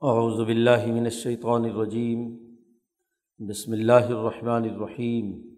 اعوذ 0.00 0.40
باللہ 0.40 0.86
من 0.86 1.04
الشیطان 1.04 1.64
الرجیم، 1.64 2.36
بسم 3.38 3.72
اللہ 3.72 3.92
الرحمن 3.92 4.62
الرحیم۔ 4.74 5.54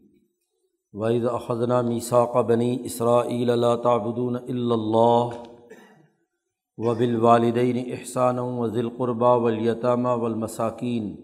وَإِذْ 0.93 1.25
أَخَذْنَا 1.35 1.81
مِيثَاقَ 1.81 2.43
بَنِي 2.43 2.77
إِسْرَائِيلَ 2.85 3.53
لَا 3.57 3.77
تَعْبُدُونَ 3.77 4.39
إِلَّا 4.39 4.75
اللَّهَ 4.75 5.43
وَبِالْوَالِدَيْنِ 6.77 7.93
إِحْسَانًا 7.93 8.43
وَذِي 8.43 8.81
الْقُرْبَى 8.81 9.41
وَالْيَتَامَى 9.41 10.11
وَالْمَسَاكِينِ۔ 10.21 11.15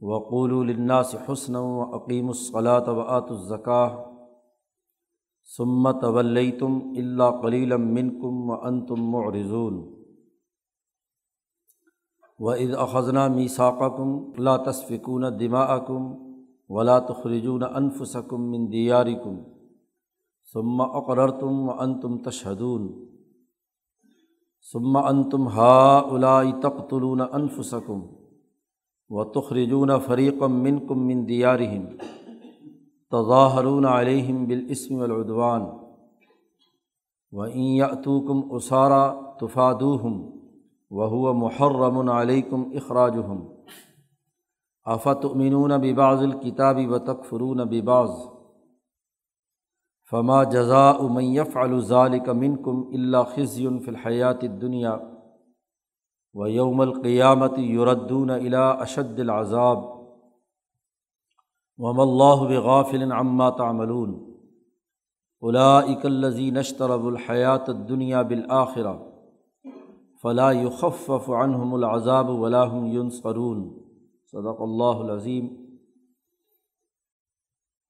وَقُولُوا 0.00 0.64
لِلنَّاسِ 0.64 1.16
حُسْنًا 1.28 1.60
وَأَقِيمُوا 1.60 2.30
الصَّلَاةَ 2.30 2.90
وَآتُوا 2.90 3.38
الزَّكَاةَ۔ 3.40 4.10
ثُمَّ 5.56 6.00
تَوَلَّيْتُمْ 6.00 6.80
إِلَّا 6.82 7.30
قَلِيلًا 7.30 7.76
مِّنكُمْ 7.76 8.50
وَأَنتُم 8.50 9.10
مُّعْرِضُونَ۔ 9.10 9.99
وَإِذْ 12.40 12.70
أَخَذْنَا 12.74 13.28
مِيثَاقَكُمْ 13.28 14.32
لَا 14.38 14.56
تَسْفِكُونَ 14.56 15.36
دِمَاءَكُمْ 15.36 16.30
ولا 16.74 16.98
تخرجون 16.98 17.62
انفسکم 17.62 18.40
من 18.40 18.66
دیارکم 18.72 19.38
ثم 20.52 20.80
اقررتم 20.80 21.68
وانتم 21.68 22.18
تشہدون 22.18 22.84
ثم 24.72 24.96
انتم 24.96 25.48
هؤلاء 25.48 26.50
تقتلون 26.50 27.20
انفسکم 27.20 28.06
وتخرجون 29.08 29.98
فريقا 29.98 30.46
منكم 30.46 30.98
من 30.98 31.26
ديارهم 31.26 31.98
تظاهرون 33.10 33.86
عليهم 33.86 34.46
بالاسم 34.46 34.98
والعدوان 34.98 35.72
وإن 37.32 37.60
يأتوكم 37.60 38.48
أسارى 38.56 39.36
تفادوهم 39.40 40.39
وهو 40.90 41.34
محرم 41.34 42.10
عليكم 42.10 42.70
إخراجهم 42.74 43.48
آفت 44.86 45.24
امنون 45.24 45.78
بباز 45.78 46.22
الکتابی 46.22 46.86
و 46.86 46.98
تکفرون 46.98 47.64
بباز 47.64 48.10
فما 50.10 50.44
جزا 50.44 50.90
امیف 50.90 51.56
الظالق 51.56 52.28
من 52.28 52.56
کم 52.56 52.80
اللہ 52.92 53.16
خزی 53.34 53.68
فی 53.68 53.90
الحیات 53.90 54.40
دنیا 54.40 54.96
و 56.34 56.48
یوم 56.48 56.80
القیامت 56.80 57.58
یردون 57.58 58.30
الا 58.30 58.70
اشد 58.70 59.20
العذاب. 59.20 59.78
وم 61.78 62.00
اللہ 62.00 62.42
بغافل 62.50 63.12
عما 63.12 63.50
تعملون. 63.50 64.30
الاء 65.40 65.86
الذی 66.04 66.50
نشترب 66.50 67.06
الحیات 67.06 67.66
دنیا 67.66 68.22
بالآخرہ 68.22 69.09
فلاح 70.22 70.52
یخف 70.52 71.30
عنہم 71.30 71.74
العذاب 71.74 72.28
ولاحم 72.28 72.86
یونسرون 72.86 73.82
صدق 74.24 74.60
اللہ 74.60 75.02
العظیم. 75.04 75.48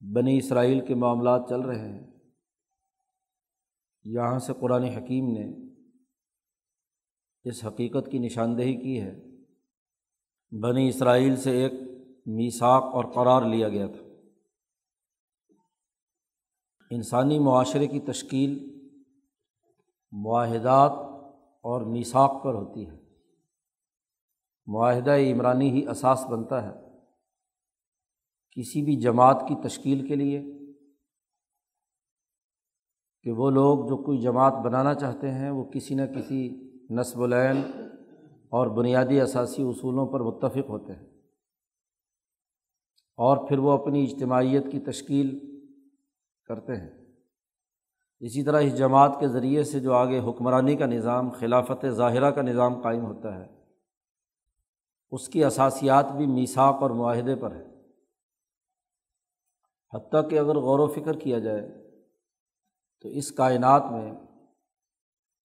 بنی 0.01 0.39
اسرائیل 0.39 0.87
کے 0.87 0.95
معاملات 0.95 1.49
چل 1.49 1.61
رہے 1.61 1.89
ہیں. 1.89 2.11
یہاں 4.05 4.39
سے 4.39 4.53
قرآن 4.61 4.85
حکیم 4.85 5.31
نے 5.31 5.53
اس 7.45 7.65
حقیقت 7.65 8.11
کی 8.11 8.19
نشاندہی 8.19 8.77
کی 8.77 9.01
ہے. 9.01 9.21
بنی 10.61 10.89
اسرائیل 10.89 11.37
سے 11.37 11.63
ایک 11.63 11.73
میساک 12.27 12.83
اور 12.83 13.05
قرار 13.05 13.43
لیا 13.43 13.69
گیا 13.69 13.87
تھا. 13.87 14.07
انسانی 16.91 17.39
معاشرے 17.39 17.87
کی 17.87 18.01
تشکیل، 18.01 18.81
معاہدات 20.13 21.10
اور 21.61 21.81
میساک 21.81 22.45
پر 22.45 22.55
ہوتی 22.55 22.89
ہے۔ 22.89 22.99
معاہدہ 24.67 25.11
عمرانی 25.11 25.71
ہی 25.71 25.89
اساس 25.89 26.27
بنتا 26.31 26.63
ہے۔ 26.63 26.91
کسی 28.51 28.83
بھی 28.83 28.97
جماعت 28.97 29.45
کی 29.49 29.69
تشکیل 29.69 30.09
کے 30.09 30.15
لیے 30.15 30.43
کہ 33.23 33.33
وہ 33.33 33.51
لوگ 33.51 33.89
جو 33.89 33.97
کوئی 33.97 34.19
جماعت 34.19 34.53
بنانا 34.53 34.95
چاہتے 34.95 35.31
ہیں، 35.31 35.51
وہ 35.51 35.65
کسی 35.65 35.95
نہ 35.95 36.03
کسی 36.03 36.71
نصب 36.91 37.23
العین 37.23 37.63
اور 38.49 38.67
بنیادی 38.67 39.21
اثاثی 39.21 39.63
اصولوں 39.63 40.07
پر 40.07 40.21
متفق 40.21 40.69
ہوتے 40.69 40.93
ہیں۔ 40.93 41.07
اور 43.17 43.49
پھر 43.49 43.59
وہ 43.59 43.73
اپنی 43.73 44.05
اجتماعیت 44.05 44.73
کی 44.73 44.81
تشکیل 44.81 45.39
کرتے 46.45 46.77
ہیں۔ 46.77 47.00
اسی 48.21 48.45
طرح 48.45 48.61
اس 48.61 48.79
جماعت 48.79 49.17
کے 49.21 49.29
ذریعے 49.29 49.65
سے 49.65 49.81
جو 49.81 49.95
آگے 49.95 50.21
حکمرانی 50.21 50.77
کا 50.77 50.87
نظام، 50.87 51.31
خلافت 51.31 51.87
ظاہرہ 51.89 52.31
کا 52.31 52.43
نظام 52.43 52.81
قائم 52.81 53.05
ہوتا 53.05 53.35
ہے، 53.35 53.47
اس 55.11 55.29
کی 55.29 55.45
اثاسیات 55.45 56.13
بھی 56.13 56.27
میساک 56.27 56.83
اور 56.83 56.91
معاہدے 56.91 57.35
پر 57.35 57.55
ہے 57.55 57.65
حتیٰ 59.93 60.31
کہ 60.31 60.39
اگر 60.39 60.57
غور 60.57 60.79
و 60.79 60.87
فکر 60.87 61.19
کیا 61.19 61.39
جائے 61.39 61.69
تو 63.03 63.09
اس 63.09 63.33
کائنات 63.33 63.83
میں 63.91 64.13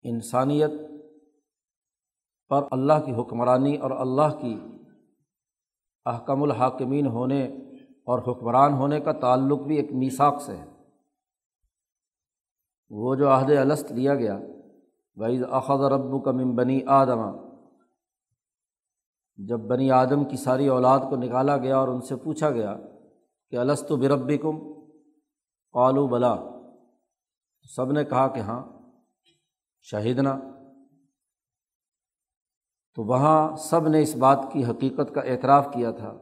انسانیت 0.03 0.71
پر 2.51 2.63
اللہ 2.71 3.05
کی 3.07 3.13
حکمرانی 3.15 3.77
اور 3.77 3.91
اللہ 3.91 4.37
کی 4.41 4.59
احکم 6.05 6.43
الحاکمین 6.43 7.07
ہونے 7.07 7.45
اور 8.07 8.19
حکمران 8.19 8.73
ہونے 8.73 9.01
کا 9.01 9.13
تعلق 9.13 9.61
بھی 9.61 9.77
ایک 9.77 9.93
میساک 9.93 10.43
سے 10.43 10.57
ہے۔ 10.57 10.72
وہ 12.95 13.15
جو 13.15 13.35
عہد 13.35 13.51
الست 13.51 13.93
لیا 13.93 14.15
گیا 14.15 14.39
بعض 15.17 15.43
اخذ 15.51 15.81
رب 15.93 16.25
کا 16.25 16.31
ممبنی 16.31 16.81
آدمہ 16.87 17.53
جب 19.37 19.61
بنی 19.61 19.91
آدم 19.91 20.25
کی 20.25 20.37
ساری 20.37 20.69
اولاد 20.69 20.99
کو 20.99 21.17
نکالا 21.17 21.57
گیا 21.57 21.79
اور 21.79 21.89
ان 21.89 22.01
سے 22.01 22.17
پوچھا 22.17 22.51
گیا 22.51 22.77
کہ 23.51 23.57
السط 23.57 23.93
و 23.93 23.97
بربی 23.97 24.39
کم 24.39 24.73
قالو 25.73 26.07
بلا 26.07 26.37
سب 27.77 27.93
نے 27.93 28.05
کہا 28.05 28.29
کہ 28.29 28.41
ہاں 28.41 28.65
شہیدنا۔ 29.81 30.39
تو 32.97 33.05
وہاں 33.05 33.57
سب 33.57 33.89
نے 33.89 34.03
اس 34.03 34.17
بات 34.17 34.39
کی 34.53 34.65
حقیقت 34.65 35.15
کا 35.15 35.21
اعتراف 35.21 35.67
کیا 35.73 35.91
تھا 35.91 36.19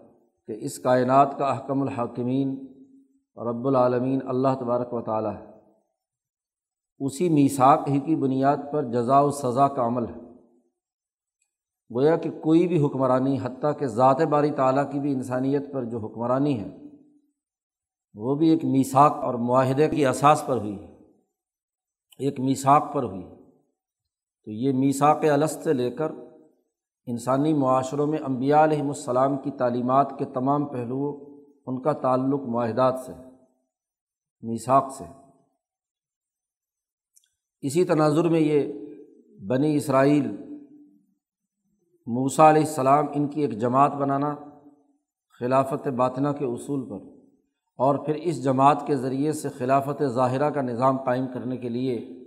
کہ 0.47 0.57
اس 0.59 0.79
کائنات 0.79 1.39
کا 1.39 1.47
احکم 1.47 1.83
الحاکمین، 1.83 2.67
رب 3.37 3.67
العالمین، 3.67 4.19
اللہ 4.29 4.49
تبارک 4.61 4.93
و 4.93 5.03
تعالیٰ 5.03 5.35
ہے۔ 5.35 5.50
اسی 7.01 7.29
میساک 7.29 7.81
ہی 7.89 8.01
کی 8.01 8.17
بنیاد 8.17 8.57
پر 8.73 8.83
جزا 8.83 9.21
و 9.21 9.31
سزا 9.31 9.69
کا 9.69 9.87
عمل 9.87 10.09
ہے۔ 10.09 10.21
گویا 11.95 12.17
کہ 12.17 12.31
کوئی 12.31 12.69
بھی 12.69 12.85
حکمرانی 12.85 13.39
حتیٰ 13.43 13.79
کہ 13.79 13.87
ذات 13.87 14.21
باری 14.21 14.51
تعالیٰ 14.51 14.93
کی 14.93 15.01
بھی 15.01 15.13
انسانیت 15.13 15.73
پر 15.73 15.85
جو 15.85 15.99
حکمرانی 15.99 16.61
ہے، 16.61 16.77
وہ 18.15 18.35
بھی 18.35 18.49
ایک 18.49 18.65
میساک 18.65 19.13
اور 19.13 19.35
معاہدے 19.35 19.89
کی 19.89 20.07
اساس 20.07 20.47
پر 20.47 20.57
ہوئی 20.57 20.83
ہے۔ 20.83 20.97
ایک 22.19 22.41
میساک 22.41 22.95
پر 22.95 23.03
ہوئی 23.03 23.25
ہے۔ 23.25 23.37
تو 24.45 24.51
یہ 24.51 24.73
میساک 24.73 25.25
الست 25.25 25.65
سے 25.65 25.73
لے 25.73 25.91
کر 25.91 26.13
انسانی 27.07 27.55
معاشروں 27.55 28.07
میں 28.07 28.19
امبیا 28.19 28.65
علیہم 28.65 28.87
السلام 28.87 29.37
کی 29.37 29.51
تعلیمات 29.51 30.19
کے 30.19 30.25
تمام 30.25 30.67
پہلوؤں، 30.67 31.41
ان 31.67 31.83
کا 31.83 31.93
تعلق 31.93 32.41
معاہدات 32.41 33.01
سے 33.07 33.13
میساک 34.43 34.93
سے 34.99 35.05
اسی 37.63 37.85
تناظر 37.85 38.25
میں 38.25 38.41
یہ 38.41 38.73
بنی 39.47 39.77
اسرائیل 39.77 40.37
موسا 42.07 42.51
علیہ 42.51 42.63
السلام 42.63 43.07
ان 43.15 43.29
کی 43.29 43.41
ایک 43.41 43.59
جماعت 43.59 43.93
بنانا، 43.93 44.35
خلافت 45.41 45.89
باطنہ 45.89 46.29
کے 46.29 46.45
اصول 46.45 46.89
پر، 46.89 47.07
اور 47.77 48.07
پھر 48.07 48.15
اس 48.15 48.45
جماعت 48.45 48.87
کے 48.87 48.97
ذریعے 48.97 49.33
سے 49.33 49.49
خلافت 49.49 50.03
ظاہرہ 50.05 50.51
کا 50.51 50.63
نظام 50.63 50.97
قائم 50.97 51.27
کرنے 51.27 51.57
کے 51.57 51.69
لیے، 51.69 52.25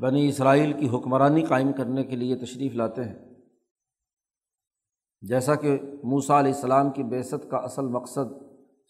بنی 0.00 0.28
اسرائیل 0.28 0.72
کی 0.72 0.88
حکمرانی 0.88 1.42
قائم 1.42 1.72
کرنے 1.72 2.04
کے 2.04 2.16
لیے 2.16 2.36
تشریف 2.36 2.74
لاتے 2.74 3.04
ہیں۔ 3.04 3.18
جیسا 5.20 5.54
کہ 5.54 5.78
موسا 6.04 6.40
علیہ 6.40 6.52
السلام 6.54 6.90
کی 6.90 7.02
بیست 7.02 7.50
کا 7.50 7.56
اصل 7.56 7.84
مقصد 7.84 8.32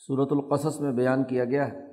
صورت 0.06 0.32
القصص 0.32 0.80
میں 0.80 0.92
بیان 0.92 1.24
کیا 1.24 1.44
گیا 1.44 1.72
ہے۔ 1.72 1.89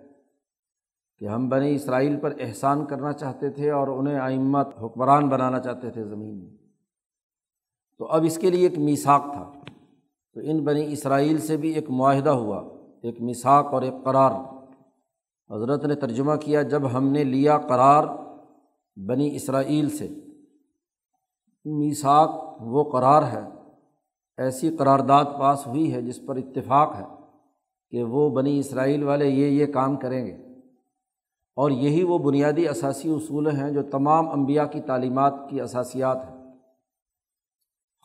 کہ 1.19 1.25
ہم 1.25 1.49
بنی 1.49 1.75
اسرائیل 1.75 2.19
پر 2.19 2.33
احسان 2.39 2.85
کرنا 2.85 3.13
چاہتے 3.13 3.49
تھے 3.49 3.71
اور 3.71 3.87
انہیں 3.87 4.19
آئمت 4.19 4.67
حکمران 4.81 5.29
بنانا 5.29 5.59
چاہتے 5.59 5.89
تھے 5.89 6.03
زمین 6.03 6.43
میں۔ 6.43 6.51
تو 7.97 8.05
اب 8.05 8.23
اس 8.23 8.37
کے 8.37 8.49
لیے 8.49 8.67
ایک 8.67 8.79
میساک 8.79 9.21
تھا۔ 9.33 9.51
تو 10.33 10.39
ان 10.43 10.63
بنی 10.63 10.93
اسرائیل 10.93 11.37
سے 11.37 11.57
بھی 11.57 11.69
ایک 11.69 11.89
معاہدہ 11.89 12.29
ہوا، 12.29 12.69
ایک 13.03 13.21
میساک 13.21 13.65
اور 13.65 13.81
ایک 13.81 13.93
قرار۔ 14.03 14.31
حضرت 15.55 15.85
نے 15.85 15.95
ترجمہ 15.95 16.35
کیا، 16.35 16.61
جب 16.61 16.81
ہم 16.93 17.07
نے 17.07 17.23
لیا 17.23 17.57
قرار 17.57 18.03
بنی 18.95 19.35
اسرائیل 19.35 19.89
سے۔ 19.89 20.07
میساک 21.65 22.57
وہ 22.59 22.83
قرار 22.83 23.23
ہے، 23.23 23.43
ایسی 24.37 24.77
قرارداد 24.77 25.25
پاس 25.39 25.67
ہوئی 25.67 25.93
ہے 25.93 26.01
جس 26.01 26.19
پر 26.25 26.35
اتفاق 26.35 26.95
ہے 26.95 27.05
کہ 27.89 28.03
وہ 28.03 28.29
بنی 28.29 28.59
اسرائیل 28.59 29.03
والے 29.03 29.27
یہ 29.27 29.47
یہ 29.47 29.65
کام 29.65 29.95
کریں 29.95 30.25
گے۔ 30.25 30.46
اور 31.57 31.71
یہی 31.71 32.03
وہ 32.03 32.17
بنیادی 32.17 32.67
اثاثی 32.67 33.09
اصول 33.09 33.47
ہیں 33.47 33.71
جو 33.71 33.81
تمام 33.83 34.29
انبیاء 34.29 34.65
کی 34.65 34.81
تعلیمات 34.81 35.33
کی 35.49 35.61
اثاسیات 35.61 36.17
ہیں۔ 36.17 36.37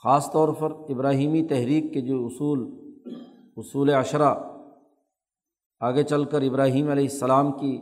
خاص 0.02 0.32
طور 0.32 0.48
پر 0.48 0.70
ابراہیمی 0.70 1.46
تحریک 1.46 1.92
کے 1.94 2.00
جو 2.00 2.26
اصول 2.26 2.70
اصول 3.56 3.94
اشرا 3.94 4.34
آگے 5.80 6.02
چل 6.02 6.24
کر 6.24 6.42
ابراہیم 6.42 6.90
علیہ 6.90 7.08
السلام 7.12 7.52
کی 7.52 7.80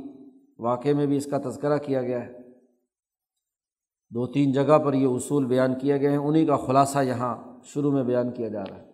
واقعے 0.59 0.95
میں 0.95 1.07
بھی 1.07 1.17
اس 1.17 1.29
کا 1.31 1.39
تذکرہ 1.39 1.79
کیا 1.79 2.03
گیا 2.03 2.27
ہے۔ 2.27 2.33
دو 4.11 4.27
تین 4.27 4.53
جگہ 4.53 4.79
پر 4.79 4.95
یہ 4.95 5.07
اصول 5.07 5.47
بیان 5.47 5.79
کیے 5.79 6.01
گئے 6.01 6.11
ہیں 6.11 6.17
انہیں 6.17 6.47
کا 6.47 6.57
خلاصہ 6.57 6.99
یہاں 6.99 7.37
شروع 7.65 7.93
میں 7.93 8.05
بیان 8.05 8.31
کیا 8.31 8.49
جا 8.49 8.63
رہا 8.65 8.79
ہے۔ 8.79 8.91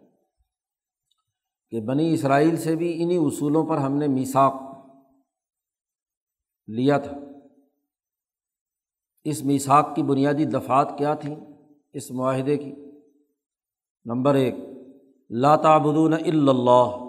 کہ 1.70 1.81
بنی 1.81 2.14
اسرائیل 2.14 2.56
سے 2.56 2.76
بھی 2.76 3.02
انہیں 3.02 3.19
اصولوں 3.19 3.67
پر 3.67 3.76
ہم 3.76 3.93
نے 3.93 4.06
میساک 4.06 4.55
لیا 6.66 6.98
تھا۔ 6.98 7.16
اس 9.24 9.44
میساک 9.44 9.96
کی 9.96 10.02
بنیادی 10.02 10.44
دفعات 10.44 10.98
کیا 10.98 11.14
تھیں؟ 11.14 11.36
اس 11.92 12.10
معاہدے 12.10 12.56
کی۔ 12.56 12.74
نمبر 14.04 14.34
ایک 14.34 14.54
تعبدون 15.62 16.12
الا 16.12 16.52
اللہ۔ 16.52 17.02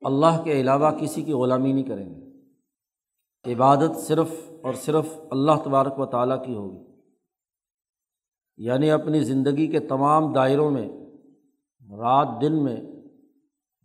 اللہ 0.00 0.42
کے 0.44 0.60
علاوہ 0.60 0.90
کسی 0.90 1.22
کی 1.22 1.32
غلامی 1.32 1.72
نہیں 1.72 1.84
کریں 1.84 2.14
گے۔ 2.14 2.26
عبادت 3.54 3.96
صرف 3.96 4.50
اور 4.62 4.74
صرف 4.74 5.06
اللہ 5.30 5.52
تبارک 5.64 5.98
و 5.98 6.06
تعالیٰ 6.06 6.46
کی 6.46 6.54
ہوگی۔ 6.54 7.00
یعنی 8.56 8.90
اپنی 8.90 9.20
زندگی 9.20 9.66
کے 9.66 9.80
تمام 9.80 10.32
دائروں 10.32 10.70
میں، 10.70 10.88
رات 11.98 12.28
دن 12.40 12.64
میں 12.64 12.76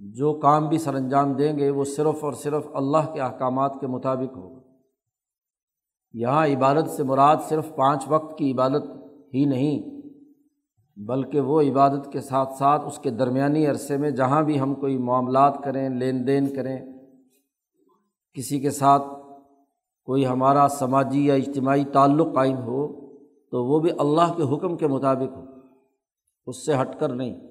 جو 0.09 0.33
کام 0.33 0.67
بھی 0.67 0.77
سر 0.77 0.95
انجام 0.95 1.33
دیں 1.33 1.57
گے 1.57 1.69
وہ 1.69 1.83
صرف 1.83 2.23
اور 2.23 2.33
صرف 2.33 2.67
اللہ 2.73 3.13
کے 3.13 3.21
احکامات 3.21 3.73
کے 3.81 3.87
مطابق 3.87 4.37
ہوگا۔ 4.37 4.61
یہاں 6.13 6.47
عبادت 6.47 6.89
سے 6.89 7.03
مراد 7.03 7.37
صرف 7.49 7.75
پانچ 7.75 8.03
وقت 8.07 8.37
کی 8.37 8.51
عبادت 8.51 8.83
ہی 9.33 9.45
نہیں، 9.45 10.01
بلکہ 10.99 11.39
وہ 11.39 11.61
عبادت 11.61 12.11
کے 12.11 12.21
ساتھ 12.21 12.53
ساتھ 12.53 12.85
اس 12.85 12.99
کے 12.99 13.09
درمیانی 13.09 13.67
عرصے 13.67 13.97
میں 13.97 14.11
جہاں 14.11 14.41
بھی 14.41 14.59
ہم 14.59 14.73
کوئی 14.73 14.97
معاملات 14.97 15.63
کریں، 15.63 15.89
لین 15.89 16.27
دین 16.27 16.55
کریں، 16.55 16.79
کسی 18.33 18.59
کے 18.59 18.69
ساتھ 18.69 19.03
کوئی 20.05 20.25
ہمارا 20.25 20.67
سماجی 20.67 21.25
یا 21.25 21.33
اجتماعی 21.33 21.85
تعلق 21.85 22.33
قائم 22.33 22.57
ہو 22.57 23.11
تو 23.51 23.65
وہ 23.65 23.79
بھی 23.79 23.89
اللہ 23.99 24.33
کے 24.37 24.55
حکم 24.55 24.77
کے 24.77 24.87
مطابق 24.87 25.37
ہو، 25.37 25.43
اس 26.47 26.65
سے 26.65 26.73
ہٹ 26.81 26.99
کر 26.99 27.09
نہیں۔ 27.09 27.50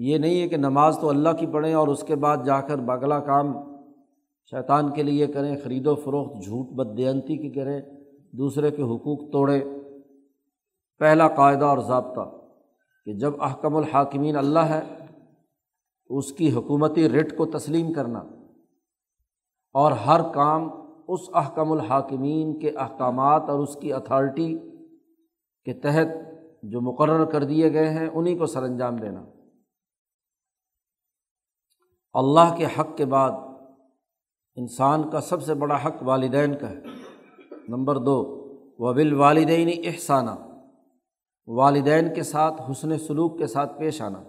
یہ 0.00 0.18
نہیں 0.18 0.42
ہے 0.42 0.48
کہ 0.48 0.56
نماز 0.56 0.98
تو 1.00 1.08
اللہ 1.08 1.28
کی 1.38 1.46
پڑھیں 1.46 1.74
اور 1.74 1.88
اس 1.88 2.02
کے 2.02 2.16
بعد 2.16 2.36
جا 2.46 2.60
کر 2.60 2.76
بغلا 2.76 3.20
کام 3.20 3.52
شیطان 4.50 4.92
کے 4.92 5.02
لیے 5.02 5.26
کریں، 5.26 5.56
خرید 5.64 5.86
و 5.86 5.94
فروخت، 5.94 6.44
جھوٹ 6.44 6.66
بدینتی 6.66 7.36
کی 7.36 7.50
کریں، 7.50 7.80
دوسرے 8.32 8.70
کے 8.70 8.82
حقوق 8.82 9.32
توڑیں۔ 9.32 9.60
پہلا 10.98 11.28
قاعدہ 11.28 11.64
اور 11.64 11.78
ضابطہ 11.78 12.30
کہ 13.04 13.12
جب 13.12 13.42
احکم 13.42 13.76
الحاکمین 13.76 14.36
اللہ 14.36 14.58
ہے 14.58 14.80
تو 16.08 16.18
اس 16.18 16.32
کی 16.32 16.52
حکومتی 16.52 17.08
رٹ 17.08 17.36
کو 17.36 17.46
تسلیم 17.46 17.92
کرنا 17.92 18.18
اور 19.74 19.92
ہر 19.92 20.20
کام 20.34 20.68
اس 21.08 21.20
احکم 21.34 21.72
الحاکمین 21.72 22.58
کے 22.58 22.70
احکامات 22.70 23.42
اور 23.48 23.58
اس 23.58 23.76
کی 23.76 23.92
اتھارٹی 23.92 24.58
کے 25.64 25.72
تحت 25.72 26.06
جو 26.62 26.80
مقرر 26.80 27.24
کر 27.24 27.44
دیے 27.44 27.72
گئے 27.72 27.88
ہیں 27.88 28.08
انہیں 28.14 28.38
کو 28.38 28.46
سر 28.46 28.62
انجام 28.62 28.96
دینا۔ 28.96 29.24
اللہ 32.12 32.54
کے 32.56 32.66
حق 32.78 32.96
کے 32.96 33.04
بعد 33.04 33.30
انسان 34.54 35.10
کا 35.10 35.20
سب 35.20 35.42
سے 35.42 35.54
بڑا 35.54 35.86
حق 35.86 36.02
والدین 36.02 36.54
کا 36.60 36.70
ہے۔ 36.70 36.80
نمبر 37.68 37.96
دو 37.96 38.34
وبل 38.78 39.12
والدین 39.12 39.80
احسانہ 39.84 40.30
والدین 41.46 42.14
کے 42.14 42.22
ساتھ 42.22 42.70
حسن 42.70 42.98
سلوک 42.98 43.38
کے 43.38 43.46
ساتھ 43.46 43.78
پیش 43.78 44.02
آنا۔ 44.02 44.22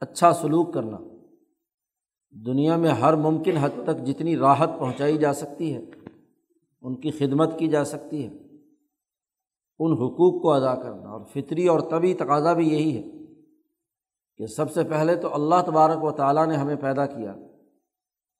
اچھا 0.00 0.32
سلوک 0.32 0.74
کرنا۔ 0.74 0.98
دنیا 2.30 2.76
میں 2.76 2.90
ہر 2.90 3.16
ممکن 3.16 3.56
حد 3.56 3.84
تک 3.84 4.06
جتنی 4.06 4.36
راحت 4.36 4.70
پہنچائی 4.78 5.18
جا 5.18 5.32
سکتی 5.32 5.74
ہے، 5.74 5.84
ان 6.82 7.00
کی 7.00 7.10
خدمت 7.10 7.58
کی 7.58 7.68
جا 7.68 7.84
سکتی 7.84 8.24
ہے۔ 8.24 8.30
ان 9.78 9.92
حقوق 9.92 10.42
کو 10.42 10.52
ادا 10.52 10.74
کرنا۔ 10.74 11.08
اور 11.08 11.24
فطری 11.24 11.66
اور 11.66 11.80
طبی 11.80 12.14
تقاضا 12.14 12.52
بھی 12.52 12.68
یہی 12.68 12.96
ہے۔ 12.96 13.23
کہ 14.38 14.46
سب 14.46 14.70
سے 14.70 14.84
پہلے 14.84 15.14
تو 15.14 15.34
اللہ 15.34 15.54
تبارک 15.66 16.04
و 16.04 16.10
تعالیٰ 16.10 16.46
نے 16.46 16.54
ہمیں 16.54 16.76
پیدا 16.76 17.06
کیا 17.06 17.34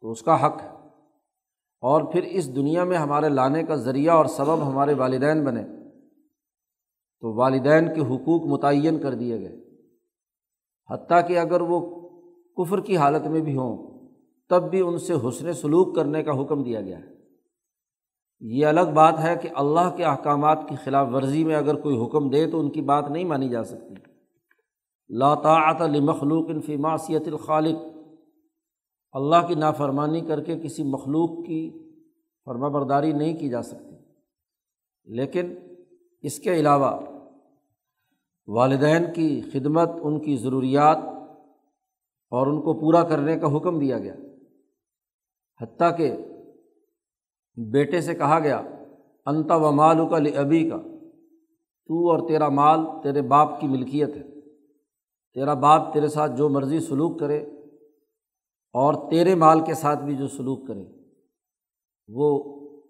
تو 0.00 0.10
اس 0.10 0.22
کا 0.22 0.46
حق 0.46 0.62
ہے۔ 0.62 0.68
اور 1.80 2.02
پھر 2.12 2.22
اس 2.22 2.56
دنیا 2.56 2.84
میں 2.84 2.96
ہمارے 2.96 3.28
لانے 3.28 3.62
کا 3.62 3.74
ذریعہ 3.74 4.14
اور 4.14 4.26
سبب 4.26 4.68
ہمارے 4.68 4.94
والدین 4.94 5.44
بنے۔ 5.44 5.62
تو 7.20 7.34
والدین 7.34 7.94
کے 7.94 8.00
حقوق 8.00 8.42
متعین 8.42 8.98
کر 8.98 9.14
دیے 9.14 9.40
گئے۔ 9.40 9.56
حتیٰ 10.90 11.28
کہ 11.28 11.38
اگر 11.38 11.60
وہ 11.60 12.08
کفر 12.56 12.80
کی 12.80 12.96
حالت 12.96 13.26
میں 13.26 13.40
بھی 13.40 13.56
ہوں، 13.56 14.00
تب 14.48 14.70
بھی 14.70 14.80
ان 14.80 14.98
سے 14.98 15.14
حسن 15.28 15.52
سلوک 15.52 15.96
کرنے 15.96 16.22
کا 16.22 16.42
حکم 16.42 16.62
دیا 16.62 16.80
گیا 16.80 16.98
ہے۔ 16.98 17.14
یہ 18.40 18.66
الگ 18.66 18.90
بات 18.94 19.14
ہے 19.22 19.36
کہ 19.36 19.48
اللہ 19.54 19.96
کے 19.96 20.04
احکامات 20.04 20.58
کی 20.68 20.76
خلاف 20.76 21.08
ورزی 21.12 21.44
میں 21.44 21.56
اگر 21.56 21.74
کوئی 21.74 22.04
حکم 22.04 22.30
دے 22.30 22.50
تو 22.50 22.60
ان 22.60 22.70
کی 22.70 22.80
بات 22.80 23.10
نہیں 23.10 23.24
مانی 23.24 23.48
جا 23.48 23.64
سکتی۔ 23.64 24.13
لطاعت 25.08 25.80
المخلوق 25.80 26.50
انفی 26.50 26.76
معصیت 26.76 27.28
الخالق۔ 27.28 27.78
اللہ 29.12 29.46
کی 29.48 29.54
نافرمانی 29.54 30.20
کر 30.20 30.40
کے 30.40 30.58
کسی 30.58 30.82
مخلوق 30.82 31.46
کی 31.46 31.92
فرما 32.44 32.68
برداری 32.68 33.12
نہیں 33.12 33.36
کی 33.36 33.48
جا 33.48 33.62
سکتی۔ 33.62 33.96
لیکن 35.04 35.54
اس 36.22 36.38
کے 36.38 36.54
علاوہ 36.54 37.00
والدین 38.46 39.04
کی 39.14 39.40
خدمت، 39.40 39.88
ان 40.02 40.20
کی 40.20 40.36
ضروریات 40.36 40.96
اور 42.30 42.46
ان 42.46 42.60
کو 42.60 42.74
پورا 42.80 43.02
کرنے 43.02 43.38
کا 43.38 43.56
حکم 43.56 43.78
دیا 43.78 43.98
گیا۔ 43.98 44.14
حتیٰ 45.62 45.96
کہ 45.96 46.16
بیٹے 47.56 48.00
سے 48.00 48.14
کہا 48.14 48.38
گیا 48.38 48.62
انتا 49.26 49.56
و 49.56 49.72
مالو 49.72 50.06
کا 50.06 50.16
ابی 50.16 50.70
کا 50.70 50.76
تو 51.86 52.10
اور 52.10 52.28
تیرا 52.28 52.48
مال 52.48 52.80
تیرے 53.02 53.22
باپ 53.22 53.60
کی 53.60 53.66
ملکیت 53.66 54.16
ہے۔ 54.16 54.33
تیرا 55.34 55.54
باپ 55.54 55.92
تیرے 55.94 56.08
ساتھ 56.08 56.32
جو 56.32 56.48
مرضی 56.48 56.80
سلوک 56.80 57.18
کرے 57.20 57.38
اور 58.74 59.10
تیرے 59.10 59.34
مال 59.34 59.60
کے 59.64 59.74
ساتھ 59.74 60.00
بھی 60.00 60.16
جو 60.16 60.28
سلوک 60.28 60.66
کرے، 60.68 60.84
وہ 62.08 62.28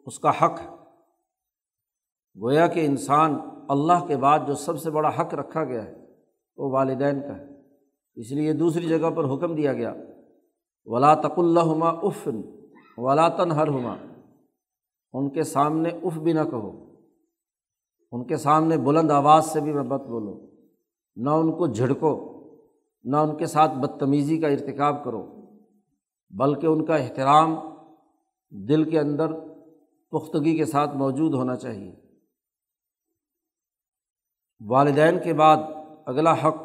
اس 0.06 0.19
کا 0.19 0.31
حق 0.31 0.61
ہے۔ 0.61 0.69
گویا 2.37 2.67
کہ 2.67 2.87
انسان 2.87 3.37
اللہ 3.69 4.06
کے 4.06 4.17
بعد 4.17 4.38
جو 4.46 4.55
سب 4.55 4.79
سے 4.79 4.91
بڑا 4.91 5.08
حق 5.08 5.35
رکھا 5.35 5.64
گیا 5.64 5.85
ہے، 5.85 5.94
وہ 6.56 6.70
والدین 6.70 7.20
کا 7.20 7.36
ہے۔ 7.36 7.44
اس 8.17 8.32
لیے 8.32 8.53
دوسری 8.53 8.89
جگہ 8.89 9.10
پر 9.10 9.24
حکم 9.24 9.55
دیا 9.55 9.72
گیا، 9.72 9.94
ولا 10.86 11.15
تق 11.15 11.39
اللہ 11.39 11.72
عفن 12.03 12.41
ولا 12.98 13.29
تن 13.29 13.53
ہر 13.53 13.69
ہما 13.69 13.94
ان 15.13 15.31
کے 15.31 15.43
سامنے 15.43 15.89
اف 16.03 16.19
بھی 16.19 16.32
نہ 16.32 16.44
کہو، 16.51 16.70
ان 18.13 18.27
کے 18.27 18.36
سامنے 18.36 18.77
بلند 18.77 19.10
آواز 19.10 19.46
سے 19.46 19.60
بھی 19.60 19.72
میں 19.72 19.82
بت 19.82 20.01
بولو، 20.01 20.51
نہ 21.17 21.31
ان 21.31 21.53
کو 21.53 21.67
جھڑکو۔ 21.67 22.33
نہ 23.05 23.17
ان 23.17 23.37
کے 23.37 23.46
ساتھ 23.46 23.73
بدتمیزی 23.73 24.39
کا 24.39 24.49
ارتکاب 24.49 25.05
کرو، 25.05 25.51
بلکہ 26.31 26.67
ان 26.67 26.84
کا 26.84 26.96
احترام 26.96 27.56
دل 28.51 28.91
کے 28.91 29.01
اندر 29.01 29.27
پختگی 30.11 30.56
کے 30.56 30.65
ساتھ 30.65 30.96
موجود 30.96 31.34
ہونا 31.34 31.56
چاہیے۔ 31.56 31.96
والدین 34.67 35.19
کے 35.25 35.34
بعد 35.34 35.56
اگلا 36.06 36.32
حق 36.32 36.56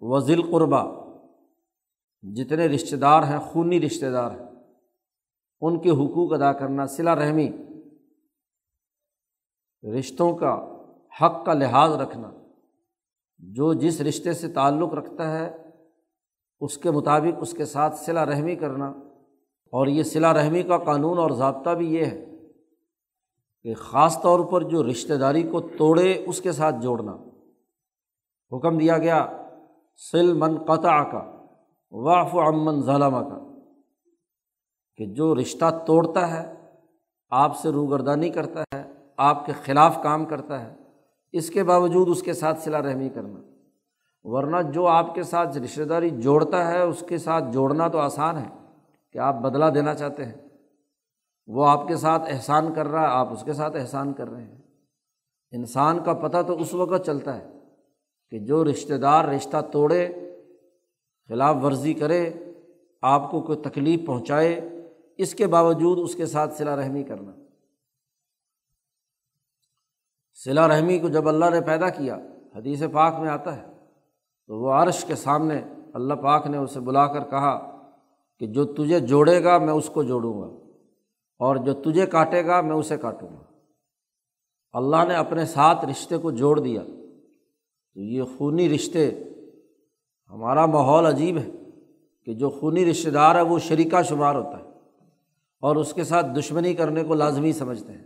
وزیل 0.00 0.42
قربا 0.42 0.84
جتنے 2.22 2.66
رشتہ 2.66 2.96
دار 2.96 3.22
ہیں، 3.22 3.38
خونی 3.38 3.80
رشتہ 3.80 4.06
دار 4.06 4.30
ہیں، 4.30 4.46
ان 5.60 5.80
کے 5.80 5.90
حقوق 5.90 6.32
ادا 6.32 6.52
کرنا 6.52 6.86
صلا 6.86 7.14
رحمی۔ 7.14 7.50
رشتوں 9.98 10.36
کا 10.36 10.72
حق 11.22 11.44
کا 11.46 11.52
لحاظ 11.52 11.92
رکھنا۔ 11.92 12.30
جو 13.38 13.74
جس 13.74 14.00
رشتے 14.00 14.32
سے 14.32 14.48
تعلق 14.48 14.94
رکھتا 14.94 15.38
ہے 15.38 15.65
اس 16.60 16.78
کے 16.78 16.90
مطابق 16.90 17.38
اس 17.40 17.52
کے 17.52 17.64
ساتھ 17.64 17.96
صلا 17.96 18.26
رحمی 18.26 18.56
کرنا۔ 18.56 18.86
اور 19.66 19.86
یہ 19.86 20.02
صلا 20.02 20.34
رحمی 20.34 20.62
کا 20.62 20.78
قانون 20.78 21.18
اور 21.18 21.30
ضابطہ 21.30 21.70
بھی 21.70 21.94
یہ 21.94 22.04
ہے 22.04 22.24
کہ 23.62 23.74
خاص 23.74 24.20
طور 24.22 24.40
پر 24.40 24.62
جو 24.62 24.82
رشتہ 24.82 25.14
داری 25.14 25.42
کو 25.42 25.60
توڑے 25.60 26.24
اس 26.26 26.40
کے 26.40 26.52
ساتھ 26.52 26.76
جوڑنا۔ 26.80 27.16
حکم 28.52 28.78
دیا 28.78 28.98
گیا 28.98 29.26
سل 30.10 30.32
من 30.32 30.56
قطع 30.56 31.02
کا 31.02 31.44
واف 31.90 32.34
و 32.34 32.40
امن 32.40 32.82
ظالمہ 32.82 33.18
کا 33.18 33.38
کہ 34.96 35.06
جو 35.06 35.34
رشتہ 35.34 35.84
توڑتا 35.86 36.30
ہے، 36.30 36.54
آپ 37.30 37.58
سے 37.58 37.68
روگردانی 37.68 38.30
کرتا 38.30 38.62
ہے، 38.76 38.92
آپ 39.16 39.46
کے 39.46 39.52
خلاف 39.52 39.98
کام 40.02 40.24
کرتا 40.24 40.64
ہے، 40.64 40.74
اس 41.32 41.50
کے 41.50 41.64
باوجود 41.64 42.08
اس 42.08 42.22
کے 42.22 42.32
ساتھ 42.32 42.60
صلا 42.60 42.82
رحمی 42.82 43.08
کرنا۔ 43.08 43.55
ورنہ 44.28 44.70
جو 44.70 44.86
آپ 44.86 45.14
کے 45.14 45.22
ساتھ 45.22 45.58
رشتہ 45.58 45.82
داری 45.82 46.10
جوڑتا 46.10 46.68
ہے، 46.68 46.80
اس 46.80 47.04
کے 47.08 47.18
ساتھ 47.18 47.44
جوڑنا 47.52 47.88
تو 47.88 47.98
آسان 47.98 48.38
ہے 48.38 48.48
کہ 49.12 49.18
آپ 49.18 49.34
بدلہ 49.34 49.64
دینا 49.64 49.94
چاہتے 49.94 50.24
ہیں۔ 50.24 50.34
وہ 51.46 51.68
آپ 51.68 51.88
کے 51.88 51.96
ساتھ 51.96 52.22
احسان 52.26 52.74
کر 52.74 52.86
رہا 52.86 53.00
ہے، 53.00 53.06
آپ 53.06 53.32
اس 53.32 53.42
کے 53.44 53.52
ساتھ 53.52 53.76
احسان 53.76 54.12
کر 54.12 54.28
رہے 54.28 54.44
ہیں۔ 54.44 54.58
انسان 55.50 56.04
کا 56.04 56.12
پتہ 56.12 56.36
تو 56.46 56.58
اس 56.58 56.74
وقت 56.74 57.06
چلتا 57.06 57.38
ہے 57.38 57.46
کہ 58.30 58.38
جو 58.38 58.64
رشتہ 58.64 58.94
دار 58.94 59.24
رشتہ 59.24 59.56
توڑے، 59.72 60.08
خلاف 61.28 61.56
ورزی 61.62 61.94
کرے، 61.94 62.30
آپ 63.02 63.30
کو 63.30 63.40
کوئی 63.40 63.58
تکلیف 63.58 64.06
پہنچائے، 64.06 64.60
اس 65.18 65.34
کے 65.34 65.46
باوجود 65.46 65.98
اس 66.02 66.14
کے 66.14 66.26
ساتھ 66.26 66.54
صلا 66.54 66.76
رحمی 66.76 67.02
کرنا۔ 67.02 67.32
صلا 70.44 70.68
رحمی 70.68 70.98
کو 70.98 71.08
جب 71.08 71.28
اللہ 71.28 71.50
نے 71.50 71.60
پیدا 71.60 71.88
کیا، 71.88 72.16
حدیث 72.56 72.82
پاک 72.92 73.14
میں 73.14 73.28
آتا 73.28 73.56
ہے۔ 73.56 73.75
تو 74.46 74.58
وہ 74.58 74.72
عرش 74.72 75.04
کے 75.04 75.14
سامنے 75.14 75.60
اللہ 75.94 76.14
پاک 76.14 76.46
نے 76.46 76.56
اسے 76.56 76.80
بلا 76.80 77.06
کر 77.06 77.24
کہا 77.30 77.80
کہ 78.38 78.46
جو 78.46 78.64
تجھے 78.64 79.00
جوڑے 79.00 79.44
گا 79.44 79.58
میں 79.58 79.72
اس 79.72 79.88
کو 79.88 80.02
جوڑوں 80.02 80.40
گا، 80.40 80.46
اور 81.40 81.56
جو 81.56 81.74
تجھے 81.74 82.06
کاٹے 82.06 82.46
گا 82.46 82.60
میں 82.60 82.76
اسے 82.76 82.96
کاٹوں 82.96 83.28
گا۔ 83.28 83.42
اللہ 84.72 85.04
نے 85.08 85.14
اپنے 85.14 85.44
ساتھ 85.44 85.84
رشتے 85.84 86.18
کو 86.18 86.30
جوڑ 86.30 86.60
دیا۔ 86.60 86.82
تو 86.82 88.00
یہ 88.00 88.22
خونی 88.38 88.68
رشتے 88.74 89.10
ہمارا 90.30 90.66
ماحول 90.66 91.06
عجیب 91.06 91.38
ہے 91.38 91.50
کہ 92.24 92.34
جو 92.34 92.50
خونی 92.50 92.90
رشتہ 92.90 93.10
دار 93.10 93.34
ہے 93.34 93.40
وہ 93.40 93.58
شریکہ 93.58 94.02
شمار 94.02 94.34
ہوتا 94.34 94.58
ہے 94.58 94.64
اور 95.62 95.76
اس 95.76 95.92
کے 95.92 96.04
ساتھ 96.04 96.26
دشمنی 96.38 96.74
کرنے 96.74 97.04
کو 97.04 97.14
لازمی 97.14 97.52
سمجھتے 97.52 97.92
ہیں۔ 97.92 98.04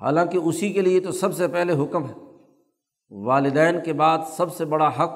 حالانکہ 0.00 0.38
اسی 0.38 0.72
کے 0.72 0.80
لیے 0.80 1.00
تو 1.00 1.12
سب 1.12 1.34
سے 1.34 1.48
پہلے 1.48 1.72
حکم 1.72 2.06
ہے۔ 2.06 2.14
والدین 3.10 3.82
کے 3.84 3.92
بعد 3.92 4.18
سب 4.28 4.52
سے 4.52 4.64
بڑا 4.64 4.88
حق 4.88 5.12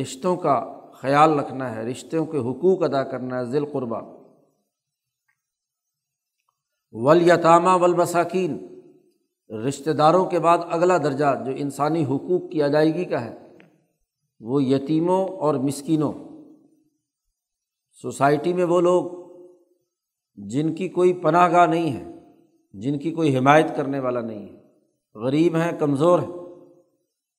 رشتوں 0.00 0.36
کا 0.36 0.80
خیال 0.92 1.38
رکھنا 1.38 1.76
ہے، 1.76 1.84
رشتوں 1.84 2.26
کے 2.26 2.38
حقوق 2.38 2.82
ادا 2.82 3.02
کرنا 3.02 3.38
ہے 3.38 3.44
ذیل 3.44 3.64
قربہ 3.66 4.00
ولیتامہ 6.92 7.82
ولبساکین 7.82 8.80
رشتہ 9.68 9.90
داروں 9.90 10.24
کے 10.24 10.38
بعد 10.38 10.58
اگلا 10.70 10.98
درجہ 10.98 11.42
جو 11.46 11.52
انسانی 11.56 12.04
حقوق 12.04 12.50
کی 12.50 12.62
ادائیگی 12.62 13.04
کا 13.04 13.24
ہے، 13.24 13.38
وہ 14.40 14.64
یتیموں 14.64 15.28
اور 15.28 15.54
مسکینوں۔ 15.54 16.12
سوسائٹی 18.02 18.52
میں 18.52 18.64
وہ 18.64 18.80
لوگ 18.80 19.10
جن 20.34 20.74
کی 20.74 20.88
کوئی 20.88 21.12
پناہ 21.12 21.52
گاہ 21.52 21.66
نہیں 21.66 21.96
ہے، 21.96 22.04
جن 22.72 22.98
کی 22.98 23.10
کوئی 23.10 23.38
حمایت 23.38 23.76
کرنے 23.76 23.98
والا 23.98 24.20
نہیں 24.20 24.48
ہے۔ 24.48 24.62
غریب 25.14 25.56
ہیں، 25.56 25.72
کمزور 25.78 26.18
ہیں۔ 26.18 26.39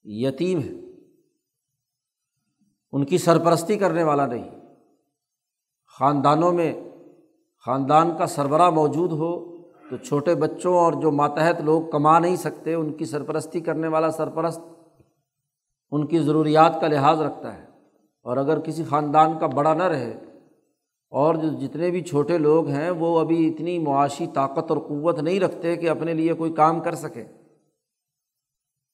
یتیم 0.04 0.60
ہیں 0.60 0.82
ان 2.92 3.06
کی 3.06 3.18
سرپرستی 3.18 3.78
کرنے 3.78 4.04
والا 4.04 4.26
نہیں۔ 4.26 4.50
خاندانوں 6.00 6.52
میں 6.52 6.84
خاندان 7.66 8.18
کا 8.18 8.26
سربراہ 8.26 8.70
موجود 8.70 9.12
ہو 9.12 9.58
تو 9.90 9.98
چھوٹے 9.98 10.36
بچوں 10.36 10.78
اور 10.78 10.94
جو 10.94 11.12
ماتحت 11.12 11.62
لوگ 11.62 11.82
کما 11.92 12.20
نہیں 12.20 12.36
سکتے، 12.36 12.74
ان 12.74 12.94
کی 12.94 13.06
سرپرستی 13.06 13.60
کرنے 13.60 13.88
والا 13.88 14.12
سرپرست 14.12 14.62
ان 15.92 16.08
کی 16.08 16.20
ضروریات 16.20 16.82
کا 16.82 16.88
لحاظ 16.88 17.22
رکھتا 17.22 17.58
ہے۔ 17.58 17.66
اور 18.24 18.38
اگر 18.38 18.60
کسی 18.60 18.84
خاندان 18.84 19.40
کا 19.40 19.48
بڑا 19.48 19.74
نہ 19.74 19.84
رہے 19.84 20.12
اور 21.10 21.36
جو 21.36 21.50
جتنے 21.50 21.92
بھی 21.92 22.02
چھوٹے 22.02 22.38
لوگ 22.38 22.68
ہیں، 22.68 22.90
وہ 22.90 23.20
ابھی 23.20 23.50
اتنی 23.50 23.80
معاشی 23.80 24.28
طاقت 24.28 24.72
اور 24.72 24.78
قوت 24.78 25.20
نہیں 25.20 25.40
رکھتے 25.40 25.76
کہ 25.76 25.90
اپنے 25.90 26.14
لیے 26.14 26.34
کوئی 26.34 26.54
کام 26.54 26.80
کر 26.80 26.96
سکے، 26.96 27.24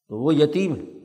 تو 0.08 0.18
وہ 0.20 0.36
یتیم 0.36 0.76
ہے۔ 0.76 0.97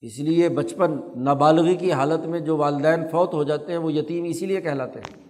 اس 0.00 0.18
لیے 0.18 0.48
بچپن 0.48 1.00
نابالغی 1.16 1.76
کی 1.76 1.92
حالت 1.92 2.26
میں 2.26 2.40
جو 2.40 2.56
والدین 2.56 3.08
فوت 3.10 3.34
ہو 3.34 3.42
جاتے 3.42 3.72
ہیں 3.72 3.78
وہ 3.78 3.92
یتیم 3.92 4.24
اسی 4.24 4.46
لیے 4.46 4.60
کہلاتے 4.60 5.00
ہیں۔ 5.00 5.24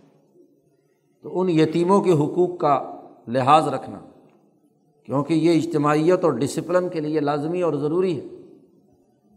تو 1.23 1.41
ان 1.41 1.49
یتیموں 1.49 2.01
کے 2.01 2.13
حقوق 2.13 2.59
کا 2.59 2.97
لحاظ 3.29 3.69
رکھنا، 3.69 3.99
کیونکہ 5.05 5.35
یہ 5.35 5.59
اجتماعیت 5.59 6.25
اور 6.25 6.33
ڈسپلن 6.33 6.89
کے 6.89 7.01
لیے 7.01 7.21
لازمی 7.21 7.63
اور 7.63 7.75
ضروری 7.75 8.21
ہے 8.21 8.25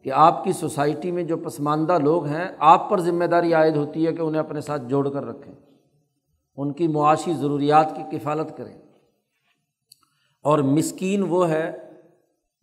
کہ 0.03 0.11
آپ 0.11 0.43
کی 0.43 0.51
سوسائٹی 0.51 1.11
میں 1.11 1.23
جو 1.23 1.37
پسماندہ 1.37 1.97
لوگ 1.97 2.25
ہیں، 2.25 2.47
آپ 2.59 2.89
پر 2.89 2.99
ذمہ 2.99 3.25
داری 3.25 3.53
عائد 3.53 3.75
ہوتی 3.75 4.07
ہے 4.07 4.13
کہ 4.13 4.21
انہیں 4.21 4.39
اپنے 4.39 4.61
ساتھ 4.61 4.81
جوڑ 4.87 5.09
کر 5.09 5.25
رکھیں۔ 5.25 5.53
ان 6.55 6.73
کی 6.73 6.87
معاشی 6.87 7.33
ضروریات 7.33 7.95
کی 7.95 8.17
کفالت 8.17 8.57
کریں۔ 8.57 8.77
اور 10.43 10.59
مسکین 10.59 11.23
وہ 11.23 11.49
ہے 11.49 11.71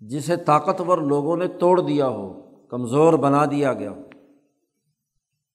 جسے 0.01 0.37
طاقتور 0.37 0.99
لوگوں 0.99 1.37
نے 1.37 1.47
توڑ 1.47 1.81
دیا 1.81 2.09
ہو۔ 2.09 2.50
کمزور 2.71 3.15
بنا 3.15 3.45
دیا 3.45 3.73
گیا 3.73 3.91
ہو، 3.91 4.03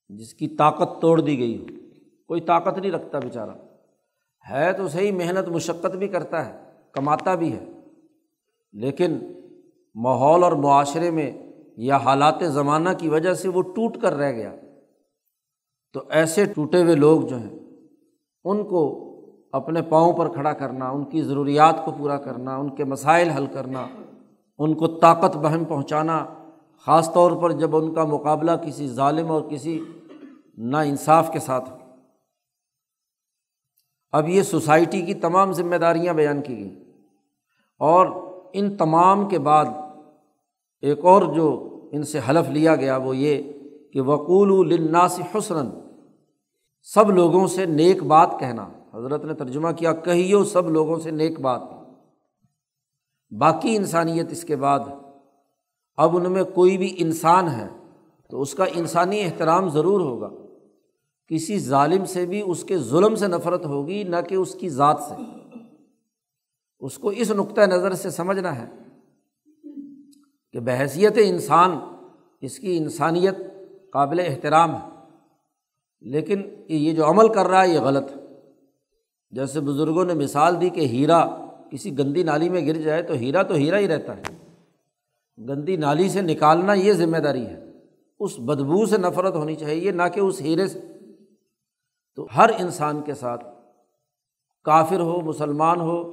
جس 0.10 0.34
کی 0.34 0.48
طاقت 0.48 1.02
توڑ 1.02 1.22
دی 1.22 1.40
گئی 1.40 1.62
ہو۔ 1.62 1.66
کوئی 2.28 2.42
طاقت 2.42 2.78
نہیں 2.78 2.92
رکھتا 2.92 3.20
بیچارہ۔ 3.20 3.52
ہے 4.50 4.74
تو 4.74 4.88
صحیح، 4.88 5.12
محنت 5.12 5.50
مشقت 5.50 5.96
بھی 5.96 6.08
کرتا 6.08 6.46
ہے، 6.46 6.72
کماتا 6.92 7.36
بھی 7.36 7.54
ہے۔ 7.54 7.66
لیکن 8.74 9.20
ماحول 9.96 10.44
اور 10.44 10.52
معاشرے 10.52 11.12
میں 11.12 11.32
یا 11.78 11.98
حالات 11.98 12.36
زمانہ 12.42 12.90
کی 12.98 13.10
وجہ 13.10 13.34
سے 13.34 13.50
وہ 13.50 13.62
ٹوٹ 13.62 13.98
کر 13.98 14.14
رہ 14.14 14.32
گیا۔ 14.32 14.56
تو 15.94 16.02
ایسے 16.10 16.46
ٹوٹے 16.46 16.84
ہوئے 16.84 16.96
لوگ 16.96 17.22
جو 17.22 17.38
ہیں، 17.38 17.60
ان 18.44 18.64
کو 18.64 19.02
اپنے 19.52 19.82
پاؤں 19.82 20.14
پر 20.14 20.34
کھڑا 20.34 20.54
کرنا، 20.54 20.90
ان 20.90 21.06
کی 21.06 21.22
ضروریات 21.22 21.86
کو 21.86 21.92
پورا 21.92 22.18
کرنا، 22.18 22.56
ان 22.56 22.76
کے 22.76 22.84
مسائل 22.84 23.30
حل 23.30 23.46
کرنا، 23.46 23.88
ان 24.58 24.74
کو 24.74 24.88
طاقت 24.88 25.38
بہم 25.38 25.66
پہنچانا 25.66 26.26
خاص 26.86 27.14
طور 27.14 27.32
پر 27.42 27.52
جب 27.52 27.76
ان 27.76 27.94
کا 27.94 28.04
مقابلہ 28.04 28.52
کسی 28.68 28.88
ظالم 28.88 29.32
اور 29.32 29.42
کسی 29.42 29.84
نا 30.58 30.82
انصاف 30.82 31.30
کے 31.34 31.40
ساتھ 31.40 31.70
ہو۔ 31.70 31.78
اب 34.12 34.30
یہ 34.30 34.42
سوسائٹی 34.42 35.02
کی 35.02 35.14
تمام 35.14 35.52
ذمہ 35.52 35.76
داریاں 35.76 36.14
بیان 36.14 36.42
کی 36.42 36.58
گئیں۔ 36.58 36.76
اور 37.80 38.08
ان 38.54 38.78
تمام 38.78 39.30
کے 39.30 39.40
بعد 39.40 39.66
ایک 40.82 41.06
اور 41.06 41.22
جو 41.34 41.80
ان 41.92 42.04
سے 42.04 42.20
حلف 42.30 42.50
لیا 42.50 42.76
گیا 42.76 42.98
وہ 42.98 43.18
یہ 43.18 43.54
کہ 43.94 44.02
وقول 44.02 44.74
الناس 44.74 45.22
حسن 45.36 45.70
سب 46.82 47.10
لوگوں 47.10 47.48
سے 47.48 47.66
نیک 47.66 48.04
بات 48.04 48.30
کہنا۔ 48.40 48.68
حضرت 48.94 49.26
نے 49.26 49.34
ترجمہ 49.34 49.72
کیا، 49.72 49.94
کہیو 49.94 50.44
سب 50.44 50.70
لوگوں 50.70 51.00
سے 51.00 51.12
نیک 51.12 51.40
بات۔ 51.40 51.62
باقی 53.32 53.76
انسانیت 53.76 54.32
اس 54.32 54.44
کے 54.44 54.56
بعد 54.56 54.80
اب 55.98 56.18
ان 56.18 56.32
میں 56.32 56.44
کوئی 56.44 56.78
بھی 56.78 56.96
انسان 56.98 57.48
ہے 57.48 57.68
تو 58.30 58.42
اس 58.42 58.54
کا 58.54 58.66
انسانی 58.76 59.24
احترام 59.24 59.70
ضرور 59.70 60.02
ہوگا۔ 60.02 60.30
کسی 61.28 61.60
ظالم 61.60 62.06
سے 62.06 62.26
بھی 62.26 62.44
اس 62.46 62.64
کے 62.64 62.78
ظلم 62.78 63.16
سے 63.16 63.28
نفرت 63.28 63.66
ہوگی، 63.66 64.04
نہ 64.04 64.16
کہ 64.30 64.36
اس 64.36 64.56
کی 64.56 64.70
ذات 64.70 65.00
سے۔ 65.00 65.14
اس 66.80 66.98
کو 66.98 67.10
اس 67.10 67.32
نقطۂ 67.32 67.62
نظر 67.62 67.94
سے 67.94 68.10
سمجھنا 68.10 68.60
ہے 68.60 68.66
کہ 70.54 70.60
بحثیت 70.60 71.14
انسان، 71.18 71.80
اس 72.42 72.60
کی 72.60 72.78
انسانیت 72.78 73.36
قابل 73.92 74.20
احترام 74.20 74.76
ہے۔ 74.76 74.90
لیکن 76.02 76.42
یہ 76.68 76.94
جو 76.94 77.10
عمل 77.10 77.34
کر 77.34 77.46
رہا 77.46 77.64
ہے، 77.64 77.74
یہ 77.74 77.80
غلط 77.80 78.12
ہے۔ 78.12 78.22
جیسے 79.32 79.60
بزرگوں 79.60 80.06
نے 80.06 80.14
مثال 80.14 80.62
دی 80.62 80.70
کہ 80.70 80.82
ہیرا 80.82 81.26
کسی 81.72 82.00
گندی 82.00 82.24
نالی 82.24 82.50
میں 82.50 82.68
گر 82.68 82.74
جائے 82.74 83.02
تو 83.02 83.14
ہیرا 83.14 83.42
تو 83.42 83.54
ہیرا 83.54 83.78
ہی 83.78 83.88
رہتا 83.88 84.18
ہے۔ 84.18 84.45
گندی 85.38 85.76
نالی 85.76 86.10
سے 86.10 86.22
نکالنا 86.22 86.74
یہ 86.74 86.94
ذمہ 86.94 87.18
داری 87.18 87.46
ہے۔ 87.46 87.66
اس 88.20 88.40
بدبو 88.40 88.86
سے 88.86 88.98
نفرت 88.98 89.36
ہونی 89.36 89.56
چاہیے، 89.56 89.92
نہ 89.92 90.04
کہ 90.14 90.20
اس 90.20 90.42
ہیرے 90.42 90.68
سے۔ 90.68 90.80
تو 92.16 92.28
ہر 92.38 92.50
انسان 92.60 93.02
کے 93.02 93.14
ساتھ 93.14 93.46
کافر 94.64 95.00
ہو، 95.00 95.22
مسلمان 95.22 95.82
ہو، 95.82 96.12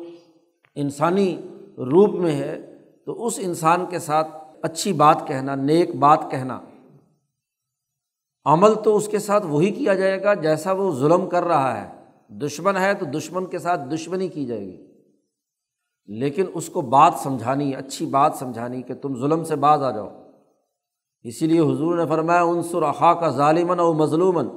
انسانی 0.74 1.36
روپ 1.78 2.14
میں 2.14 2.32
ہے، 2.32 2.78
تو 3.06 3.26
اس 3.26 3.38
انسان 3.42 3.86
کے 3.90 3.98
ساتھ 3.98 4.28
اچھی 4.62 4.92
بات 4.92 5.26
کہنا، 5.26 5.54
نیک 5.54 5.94
بات 5.94 6.18
کہنا۔ 6.30 6.60
عمل 8.44 8.74
تو 8.84 8.96
اس 8.96 9.08
کے 9.08 9.18
ساتھ 9.18 9.46
وہی 9.46 9.70
کیا 9.70 9.94
جائے 9.94 10.22
گا 10.22 10.34
جیسا 10.34 10.72
وہ 10.72 10.92
ظلم 10.92 11.28
کر 11.28 11.42
رہا 11.42 11.82
ہے۔ 11.82 12.04
دشمن 12.28 12.76
ہے 12.76 12.94
تو 12.94 13.06
دشمن 13.06 13.46
کے 13.46 13.58
ساتھ 13.58 13.80
دشمنی 13.94 14.28
کی 14.28 14.46
جائے 14.46 14.66
گی۔ 14.66 14.91
لیکن 16.06 16.44
اس 16.54 16.68
کو 16.68 16.80
بات 16.80 17.12
سمجھانی، 17.22 17.74
اچھی 17.74 18.06
بات 18.06 18.34
سمجھانی 18.34 18.82
کہ 18.82 18.94
تم 18.94 19.20
ظلم 19.20 19.44
سے 19.44 19.56
باز 19.56 19.82
آ 19.82 19.90
جاؤ۔ 19.90 20.08
اسی 21.22 21.46
لیے 21.46 21.60
حضور 21.60 21.96
نے 21.96 22.06
فرمایا 22.06 22.42
عنصر 22.42 22.92
خواہ 22.92 23.14
کا 23.14 23.28
ظالمن 23.28 23.80
اور 23.80 23.94
مظلومن 23.94 24.48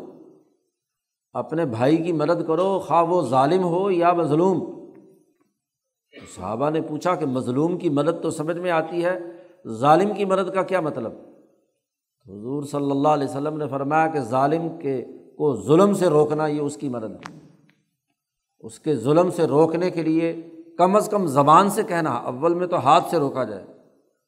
اپنے 1.34 1.66
بھائی 1.66 1.98
کی 1.98 2.12
مدد 2.12 2.48
کرو، 2.48 2.80
خواہ 2.80 3.04
وہ 3.04 3.22
ظالم 3.22 3.64
ہو 3.64 3.92
یا 3.92 4.14
مظلوم۔ 4.14 4.76
صحابہ 6.36 6.70
نے 6.70 6.82
پوچھا 6.82 7.16
کہ 7.16 7.26
مظلوم 7.26 7.78
کی 7.78 7.90
مدد 7.90 8.24
تو 8.24 8.30
سمجھ 8.30 8.58
میں 8.58 8.72
آتی 8.72 9.06
ہے، 9.06 9.20
ظالم 9.68 10.14
کی 10.14 10.26
مدد 10.26 10.54
کا 10.54 10.64
کیا 10.64 10.82
مطلب؟ 10.82 11.12
حضور 12.28 12.64
صلی 12.64 12.92
اللہ 12.92 13.08
علیہ 13.08 13.28
وسلم 13.28 13.58
نے 13.58 13.68
فرمایا 13.68 14.08
کہ 14.08 14.20
ظالم 14.20 14.68
کے 14.82 15.06
کو 15.38 15.56
ظلم 15.56 15.94
سے 15.94 16.08
روکنا 16.08 16.48
یہ 16.48 16.62
اس 16.62 16.78
کی 16.78 16.90
مدد 16.90 17.12
ہے۔ 17.12 17.40
اس 18.60 18.80
کے 18.80 18.96
ظلم 18.96 19.30
سے 19.30 19.46
روکنے 19.46 19.92
کے 19.92 20.04
لیے 20.04 20.42
کم 20.78 20.96
از 20.96 21.10
کم 21.10 21.26
زبان 21.26 21.70
سے 21.70 21.84
کہنا، 21.84 22.10
اول 22.10 22.54
میں 22.54 22.68
تو 22.68 22.78
ہاتھ 22.78 23.10
سے 23.10 23.18
روکا 23.18 23.44
جائے۔ 23.44 23.66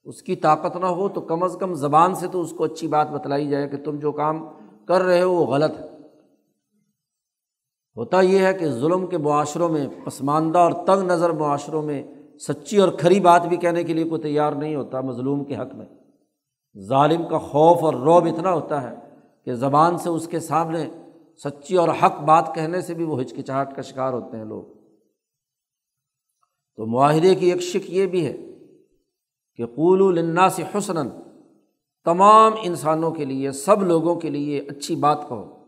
اس 0.06 0.22
کی 0.22 0.36
طاقت 0.36 0.78
نہ 0.78 0.86
ہو 0.86 1.10
تو 1.10 1.22
کم 1.22 1.44
از 1.44 1.58
کم 1.60 1.74
زبان 1.74 2.14
سے 2.14 2.28
تو 2.28 2.42
اس 2.42 2.52
کو 2.52 2.64
اچھی 2.64 2.88
بات 2.88 3.12
بتلائی 3.12 3.50
جائے 3.50 3.68
کہ 3.68 3.78
تم 3.78 4.00
جو 4.00 4.12
کام 4.12 4.48
کر 4.88 5.02
رہے 5.02 5.22
ہو 5.22 5.34
وہ 5.34 5.46
غلط 5.46 5.80
ہے۔ 5.80 5.98
ہوتا 7.98 8.22
یہ 8.22 8.40
ہے 8.40 8.54
کہ 8.54 8.68
ظلم 8.68 9.08
کے 9.08 9.18
معاشروں 9.18 9.70
میں 9.70 9.88
پسماندہ 10.06 10.60
اور 10.60 10.72
تنگ 10.72 11.04
نظر 11.04 11.30
معاشروں 11.30 11.82
میں 11.82 12.04
سچی 12.40 12.78
اور 12.78 12.90
کھری 12.90 13.20
بات 13.20 13.46
بھی 13.46 13.58
کہنے 13.58 13.84
کے 13.84 13.94
لیے 13.94 14.04
کوئی 14.04 14.22
تیار 14.22 14.52
نہیں 14.52 14.76
ہوتا 14.76 15.02
مظلوم 15.02 15.44
کے 15.44 15.56
حق 15.56 15.76
میں۔ 15.76 15.86
ظالم 16.88 17.28
کا 17.28 17.38
خوف 17.38 17.84
اور 17.84 17.94
روب 17.94 18.26
اتنا 18.26 18.52
ہوتا 18.52 18.82
ہے 18.82 18.96
کہ 19.46 19.54
زبان 19.54 19.98
سے 19.98 20.10
اس 20.10 20.28
کے 20.28 20.40
سامنے 20.40 20.90
سچی 21.44 21.76
اور 21.76 21.90
حق 22.04 22.22
بات 22.22 22.56
کہنے 22.56 22.82
سے 22.82 22.94
بھی 22.94 23.04
وہ 23.04 23.22
ہچکچاہٹ 23.22 23.76
کا 23.76 23.82
شکار 23.82 24.14
ہوتے 24.14 24.38
ہیں 24.38 24.46
لوگ۔ 24.46 24.77
تو 26.78 26.86
معاہدے 26.86 27.36
کی 27.36 27.52
ایک 27.52 27.62
شک 27.62 27.90
یہ 27.90 28.06
بھی 28.06 28.26
ہے 28.26 28.38
کہ 29.56 29.66
قول 29.66 30.20
النا 30.20 30.50
سے 30.50 30.64
حسن 30.78 31.10
تمام 32.06 32.54
انسانوں 32.62 33.12
کے 33.12 33.26
لیے، 33.26 33.52
سب 33.52 33.84
لوگوں 33.84 34.16
کے 34.16 34.30
لیے 34.30 34.60
اچھی 34.60 34.96
بات 34.96 35.30
کہو۔ 35.30 35.66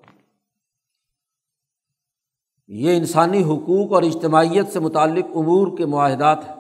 یہ 2.68 2.98
انسانی 2.98 3.44
حقوق 3.44 3.94
اور 3.94 4.04
اجتماعیت 4.04 4.68
سے 4.68 4.80
متعلق 4.80 5.26
امور 5.36 5.78
کے 5.78 5.86
معاہدات 5.86 6.50
ہیں۔ 6.50 6.56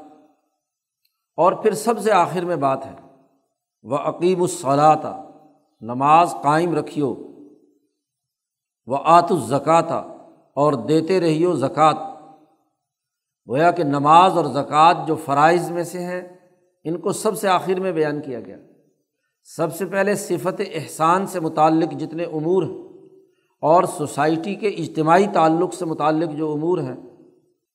اور 1.35 1.53
پھر 1.53 1.73
سب 1.73 1.99
سے 1.99 2.11
آخر 2.11 2.45
میں 2.45 2.55
بات 2.55 2.85
ہے 2.85 2.95
وہ 3.83 3.97
عقیم 3.97 4.41
الصلاطہ 4.41 5.31
نماز 5.81 6.35
قائم 6.43 6.75
رکھیو۔ 6.75 7.15
وہ 8.85 8.97
آت 9.03 9.31
الزکاتہ 9.31 10.17
اور 10.53 10.73
دیتے 10.73 11.19
رہیو 11.19 11.55
زکوٰۃ۔ 11.55 12.08
گویا 13.49 13.71
کہ 13.71 13.83
نماز 13.83 14.37
اور 14.37 14.45
زکوٰۃ 14.45 15.07
جو 15.07 15.15
فرائض 15.15 15.71
میں 15.71 15.83
سے 15.83 15.99
ہیں، 15.99 16.21
ان 16.83 16.97
کو 16.97 17.11
سب 17.11 17.37
سے 17.37 17.47
آخر 17.47 17.79
میں 17.79 17.91
بیان 17.91 18.21
کیا 18.21 18.39
گیا۔ 18.39 18.57
سب 19.43 19.75
سے 19.75 19.85
پہلے 19.85 20.15
صفت 20.15 20.61
احسان 20.73 21.25
سے 21.25 21.39
متعلق 21.39 21.91
جتنے 21.91 22.23
امور 22.23 22.63
ہیں 22.63 22.77
اور 23.61 23.83
سوسائٹی 23.83 24.55
کے 24.55 24.67
اجتماعی 24.67 25.25
تعلق 25.33 25.73
سے 25.73 25.85
متعلق 25.85 26.37
جو 26.37 26.51
امور 26.51 26.77
ہیں، 26.77 26.95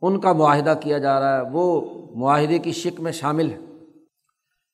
ان 0.02 0.20
کا 0.20 0.32
معاہدہ 0.32 0.74
کیا 0.80 0.98
جا 0.98 1.20
رہا 1.20 1.36
ہے۔ 1.36 1.50
وہ 1.52 1.80
معاہدے 2.14 2.58
کی 2.58 2.72
شک 2.72 3.00
میں 3.00 3.12
شامل 3.12 3.50
ہے 3.50 3.58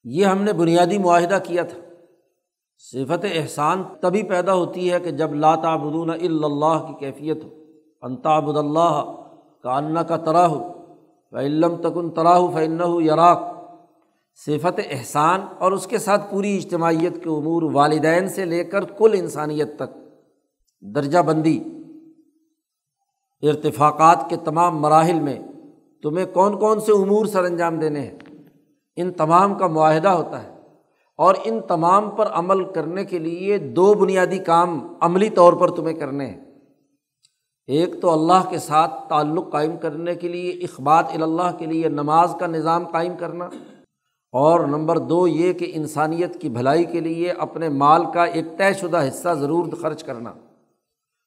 یہ 0.05 0.25
ہم 0.25 0.43
نے 0.43 0.53
بنیادی 0.53 0.99
معاہدہ 0.99 1.39
کیا 1.45 1.63
تھا۔ 1.63 1.79
صفت 2.79 3.27
احسان 3.35 3.83
تبھی 4.01 4.23
پیدا 4.23 4.55
ہوتی 4.55 4.93
ہے 4.93 5.01
کہ 5.01 5.11
جب 5.11 5.31
تعبدون 5.63 6.11
اللہ 6.11 6.87
کی 6.89 6.95
کیفیت 6.99 7.45
ہو۔ 7.45 7.49
انتابد 8.03 8.57
اللہ 8.57 9.13
کا 9.63 9.77
انا 9.77 10.03
کا 10.03 10.17
ترا 10.17 10.47
ہو۔ 10.47 10.80
فعلم 11.31 11.77
تکن 11.77 12.11
تراہ 12.11 12.41
فن 12.55 13.03
یراک 13.05 13.43
صفت 14.47 14.81
احسان 14.91 15.41
اور 15.59 15.73
اس 15.73 15.87
کے 15.87 15.99
ساتھ 15.99 16.31
پوری 16.31 16.57
اجتماعیت 16.57 17.25
کے 17.25 17.31
امور 17.31 17.63
والدین 17.63 18.29
سے 18.29 18.45
لے 18.45 18.65
کر 18.65 18.85
کل 18.85 19.11
انسانیت 19.15 19.77
تک۔ 19.77 19.99
درجہ 20.81 21.19
بندی۔ 21.19 21.65
ارتفاقات 23.43 24.31
کے 24.31 24.37
تمام 24.37 24.81
مراحل 24.81 25.21
میں 25.21 25.39
تمہیں 26.03 26.27
کون 26.27 26.59
کون 26.59 26.81
سے 26.81 26.93
امور 26.93 27.27
سر 27.27 27.45
انجام 27.45 27.79
دینے 27.79 28.01
ہیں؟ 28.01 28.19
ان 28.97 29.13
تمام 29.13 29.55
کا 29.55 29.67
معاہدہ 29.67 30.09
ہوتا 30.09 30.43
ہے۔ 30.43 30.57
اور 31.17 31.35
ان 31.45 31.61
تمام 31.69 32.11
پر 32.11 32.27
عمل 32.27 32.73
کرنے 32.73 33.05
کے 33.05 33.19
لیے 33.19 33.59
دو 33.59 33.95
بنیادی 33.95 34.39
کام 34.39 34.95
عملی 35.01 35.31
طور 35.31 35.53
پر 35.53 35.69
تمہیں 35.69 35.95
کرنے 35.95 36.27
ہیں۔ 36.27 36.50
ایک 37.71 38.01
تو 38.03 38.11
اللہ 38.11 38.49
کے 38.51 38.59
ساتھ 38.59 38.95
تعلق 39.09 39.51
قائم 39.53 39.77
کرنے 39.77 40.15
کے 40.15 40.29
لیے 40.29 40.51
اخبات 40.51 41.11
اللہ 41.15 41.51
کے 41.59 41.67
لیے 41.67 41.89
نماز 41.89 42.35
کا 42.41 42.47
نظام 42.47 42.87
قائم 42.87 43.17
کرنا 43.17 43.45
اور 44.35 44.61
نمبر 44.61 44.99
دو 44.99 45.27
یہ 45.27 45.53
کہ 45.53 45.71
انسانیت 45.75 46.41
کی 46.41 46.49
بھلائی 46.49 46.85
کے 46.85 47.01
لیے 47.01 47.31
اپنے 47.31 47.69
مال 47.69 48.05
کا 48.15 48.25
ایک 48.25 48.47
طے 48.59 48.73
شدہ 48.73 49.09
حصہ 49.09 49.35
ضرور 49.35 49.73
خرچ 49.83 50.05
کرنا 50.05 50.33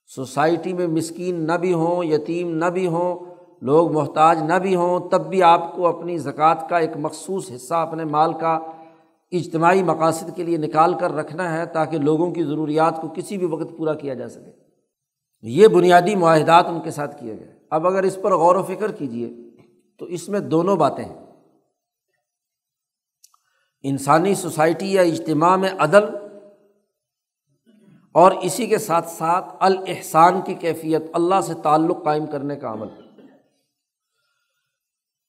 سوسائٹی 0.09 0.73
میں 0.73 0.87
مسکین 0.87 1.45
نہ 1.47 1.57
بھی 1.61 1.73
ہوں، 1.73 2.03
یتیم 2.03 2.55
نہ 2.57 2.65
بھی 2.65 2.87
ہوں، 2.87 3.25
لوگ 3.61 3.91
محتاج 3.91 4.41
نہ 4.43 4.53
بھی 4.53 4.75
ہوں، 4.75 5.09
تب 5.09 5.27
بھی 5.27 5.43
آپ 5.43 5.75
کو 5.75 5.87
اپنی 5.87 6.17
زکوٰۃ 6.17 6.67
کا 6.69 6.77
ایک 6.77 6.97
مخصوص 6.97 7.51
حصہ 7.55 7.73
اپنے 7.73 8.03
مال 8.05 8.33
کا 8.33 8.53
اجتماعی 9.31 9.83
مقاصد 9.83 10.35
کے 10.35 10.43
لیے 10.43 10.57
نکال 10.57 10.93
کر 10.93 11.15
رکھنا 11.15 11.57
ہے 11.57 11.65
تاکہ 11.65 11.97
لوگوں 11.97 12.31
کی 12.31 12.43
ضروریات 12.43 13.01
کو 13.01 13.07
کسی 13.15 13.37
بھی 13.37 13.45
وقت 13.45 13.77
پورا 13.77 13.93
کیا 13.93 14.13
جا 14.13 14.29
سکے۔ 14.29 14.62
یہ 15.43 15.67
بنیادی 15.67 16.15
معاہدات 16.15 16.65
ان 16.67 16.81
کے 16.81 16.91
ساتھ 16.91 17.19
کیے 17.19 17.39
گئے۔ 17.39 17.59
اب 17.71 17.87
اگر 17.87 18.03
اس 18.03 18.17
پر 18.21 18.33
غور 18.33 18.55
و 18.55 18.63
فکر 18.63 18.91
کیجیے 18.91 19.33
تو 19.99 20.05
اس 20.05 20.29
میں 20.29 20.39
دونوں 20.39 20.75
باتیں 20.75 21.05
ہیں۔ 21.05 21.25
انسانی 23.81 24.35
سوسائٹی 24.35 24.93
یا 24.93 25.01
اجتماع 25.01 25.55
میں 25.55 25.69
عدل 25.79 26.03
اور 28.11 28.31
اسی 28.31 28.67
کے 28.67 28.77
ساتھ 28.77 29.09
ساتھ 29.09 29.45
الحسان 29.59 30.41
کی 30.41 30.53
کیفیت، 30.53 31.01
اللہ 31.13 31.41
سے 31.41 31.53
تعلق 31.63 32.03
قائم 32.03 32.25
کرنے 32.25 32.55
کا 32.55 32.71
عمل۔ 32.71 32.87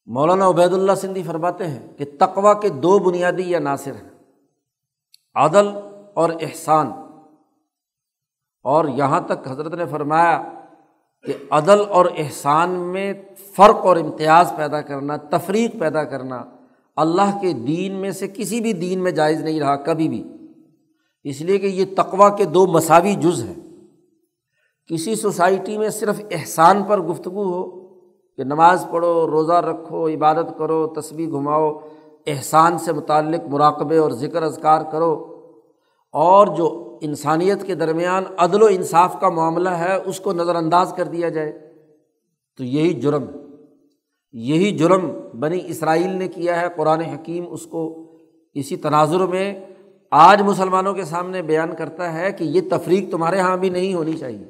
مولانا 0.07 0.48
عبید 0.48 0.72
اللہ 0.72 0.94
سندھی 0.94 1.22
فرماتے 1.22 1.66
ہیں 1.66 1.98
کہ 1.98 2.05
تقوا 2.18 2.61
کے 2.61 2.68
دو 2.68 2.98
بنیادی 2.98 3.50
یا 3.50 3.59
ناصر 3.59 3.94
ہیں، 3.94 4.11
عدل 5.35 5.68
اور 6.14 6.31
احسان۔ 6.40 7.03
اور 8.64 8.85
یہاں 8.85 9.20
تک 9.20 9.48
حضرت 9.48 9.74
نے 9.74 9.87
فرمایا 9.87 10.42
کہ 11.24 11.33
عدل 11.50 11.81
اور 11.88 12.07
احسان 12.18 12.70
میں 12.70 13.12
فرق 13.57 13.87
اور 13.87 13.96
امتیاز 13.96 14.53
پیدا 14.57 14.81
کرنا، 14.81 15.16
تفریق 15.16 15.79
پیدا 15.79 16.05
کرنا 16.05 16.42
اللہ 16.96 17.38
کے 17.40 17.53
دین 17.53 17.92
میں 17.92 18.11
سے 18.11 18.29
کسی 18.29 18.61
بھی 18.61 18.72
دین 18.72 19.03
میں 19.03 19.11
جائز 19.11 19.40
نہیں 19.40 19.61
رہا، 19.61 19.77
کبھی 19.77 20.09
بھی۔ 20.09 20.22
اس 21.24 21.40
لیے 21.40 21.59
کہ 21.59 21.66
یہ 21.66 21.85
تقوا 21.96 22.29
کے 22.29 22.44
دو 22.44 22.66
مساوی 22.66 23.14
جز 23.14 23.44
ہیں۔ 23.44 23.55
کسی 24.87 25.14
سوسائٹی 25.14 25.79
میں 25.79 25.88
صرف 25.88 26.20
احسان 26.31 26.83
پر 26.83 27.00
گفتگو 27.00 27.44
ہو 27.44 27.62
کہ 28.37 28.44
نماز 28.44 28.87
پڑھو، 28.90 29.27
روزہ 29.27 29.53
رکھو، 29.53 30.09
عبادت 30.09 30.59
کرو 30.59 30.87
تصویر 30.87 31.31
گھماؤ، 31.31 31.72
احسان 32.27 32.79
سے 32.79 32.92
متعلق 32.92 33.40
مراقبے 33.48 33.98
اور 33.98 34.11
ذکر 34.11 34.42
اذکار 34.42 34.81
کرو، 34.92 35.12
اور 36.12 36.46
جو 36.46 36.84
انسانیت 37.00 37.66
کے 37.66 37.74
درمیان 37.74 38.24
عدل 38.37 38.62
و 38.62 38.66
انصاف 38.66 39.20
کا 39.20 39.28
معاملہ 39.28 39.68
ہے، 39.68 39.94
اس 39.94 40.20
کو 40.20 40.33
نظر 40.33 40.57
انداز 40.57 40.92
کر 40.96 41.04
دیا 41.04 41.28
جائے۔ 41.28 41.74
تو 42.57 42.64
یہی 42.64 42.94
جرم 42.94 43.24
یہی 44.33 44.78
جرم 44.78 45.11
بنی 45.40 45.61
اسرائیل 45.64 46.11
نے 46.11 46.28
کیا 46.28 46.61
ہے، 46.61 46.66
قرآن 46.76 47.00
حکیم 47.00 47.44
اس 47.50 47.66
کو 47.66 48.11
اسی 48.54 48.76
تناظر 48.76 49.26
میں 49.26 49.61
آج 50.11 50.42
مسلمانوں 50.42 50.94
کے 50.94 51.04
سامنے 51.04 51.42
بیان 51.42 51.74
کرتا 51.74 52.14
ہے 52.14 52.33
کہ 52.33 52.44
یہ 52.44 52.61
تفریق 52.70 53.11
تمہارے 53.11 53.37
یہاں 53.37 53.57
بھی 53.57 53.68
نہیں 53.68 53.94
ہونی 53.94 54.12
چاہیے۔ 54.12 54.44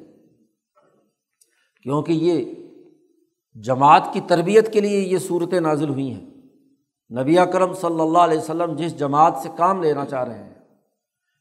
کیونکہ 1.83 2.11
یہ 2.11 2.45
جماعت 3.55 4.13
کی 4.13 4.21
تربیت 4.27 4.73
کے 4.73 4.81
لیے 4.81 4.99
یہ 4.99 5.17
صورتیں 5.17 5.59
نازل 5.59 5.89
ہوئی 5.89 6.11
ہیں۔ 6.11 6.25
نبی 7.21 7.37
اکرم 7.37 7.73
صلی 7.73 8.01
اللہ 8.01 8.17
علیہ 8.17 8.37
وسلم 8.37 8.75
جس 8.75 8.99
جماعت 8.99 9.33
سے 9.43 9.49
کام 9.57 9.83
لینا 9.83 10.05
چاہ 10.05 10.23
رہے 10.23 10.43
ہیں 10.43 10.54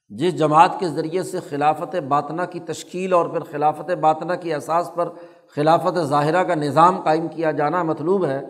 جس 0.09 0.39
جماعت 0.39 0.81
کے 0.81 0.89
ذریعے 0.89 1.23
سے 1.23 1.41
خلافت 1.41 1.97
باطنہ 1.97 2.43
کی 2.43 2.61
تشکیل 2.61 3.13
اور 3.13 3.29
پھر 3.29 3.41
خلافت 3.41 3.91
باطنہ 3.91 4.33
کی 4.35 4.55
احساس 4.55 4.91
پر 4.95 5.09
خلافت 5.49 5.99
ظاہرہ 5.99 6.45
کا 6.45 6.55
نظام 6.55 7.01
قائم 7.01 7.29
کیا 7.29 7.51
جانا 7.51 7.83
مطلوب 7.83 8.27
ہے، 8.27 8.43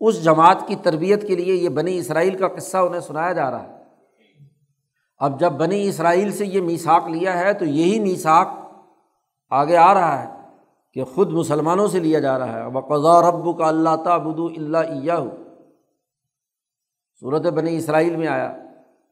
اس 0.00 0.24
جماعت 0.24 0.66
کی 0.66 0.76
تربیت 0.76 1.26
کے 1.26 1.34
لیے 1.36 1.54
یہ 1.54 1.68
بنی 1.68 1.98
اسرائیل 1.98 2.36
کا 2.36 2.48
قصہ 2.48 2.76
انہیں 2.76 3.00
سنایا 3.00 3.32
جا 3.32 3.50
رہا 3.50 3.62
ہے۔ 3.62 3.82
اب 5.18 5.40
جب 5.40 5.52
بنی 5.52 5.88
اسرائیل 5.88 6.32
سے 6.32 6.46
یہ 6.46 6.60
میساک 6.60 7.08
لیا 7.08 7.38
ہے 7.38 7.52
تو 7.52 7.64
یہی 7.64 8.00
میساک 8.00 8.48
آگے 9.50 9.76
آ 9.76 9.94
رہا 9.94 10.22
ہے 10.22 10.28
کہ 10.92 11.04
خود 11.04 11.30
مسلمانوں 11.30 11.88
سے 11.88 12.00
لیا 12.00 12.20
جا 12.20 12.38
رہا 12.38 12.64
ہے۔ 12.64 12.70
بقضا 12.70 13.30
رب 13.30 13.58
کا 13.58 13.68
اللہ 13.68 13.96
تعبد 14.04 14.40
اللہ 14.56 15.12
ہو 15.12 15.30
صورت 17.20 17.42
بنی 17.42 17.76
اسرائیل 17.76 18.16
میں 18.16 18.28
آیا۔ 18.28 18.52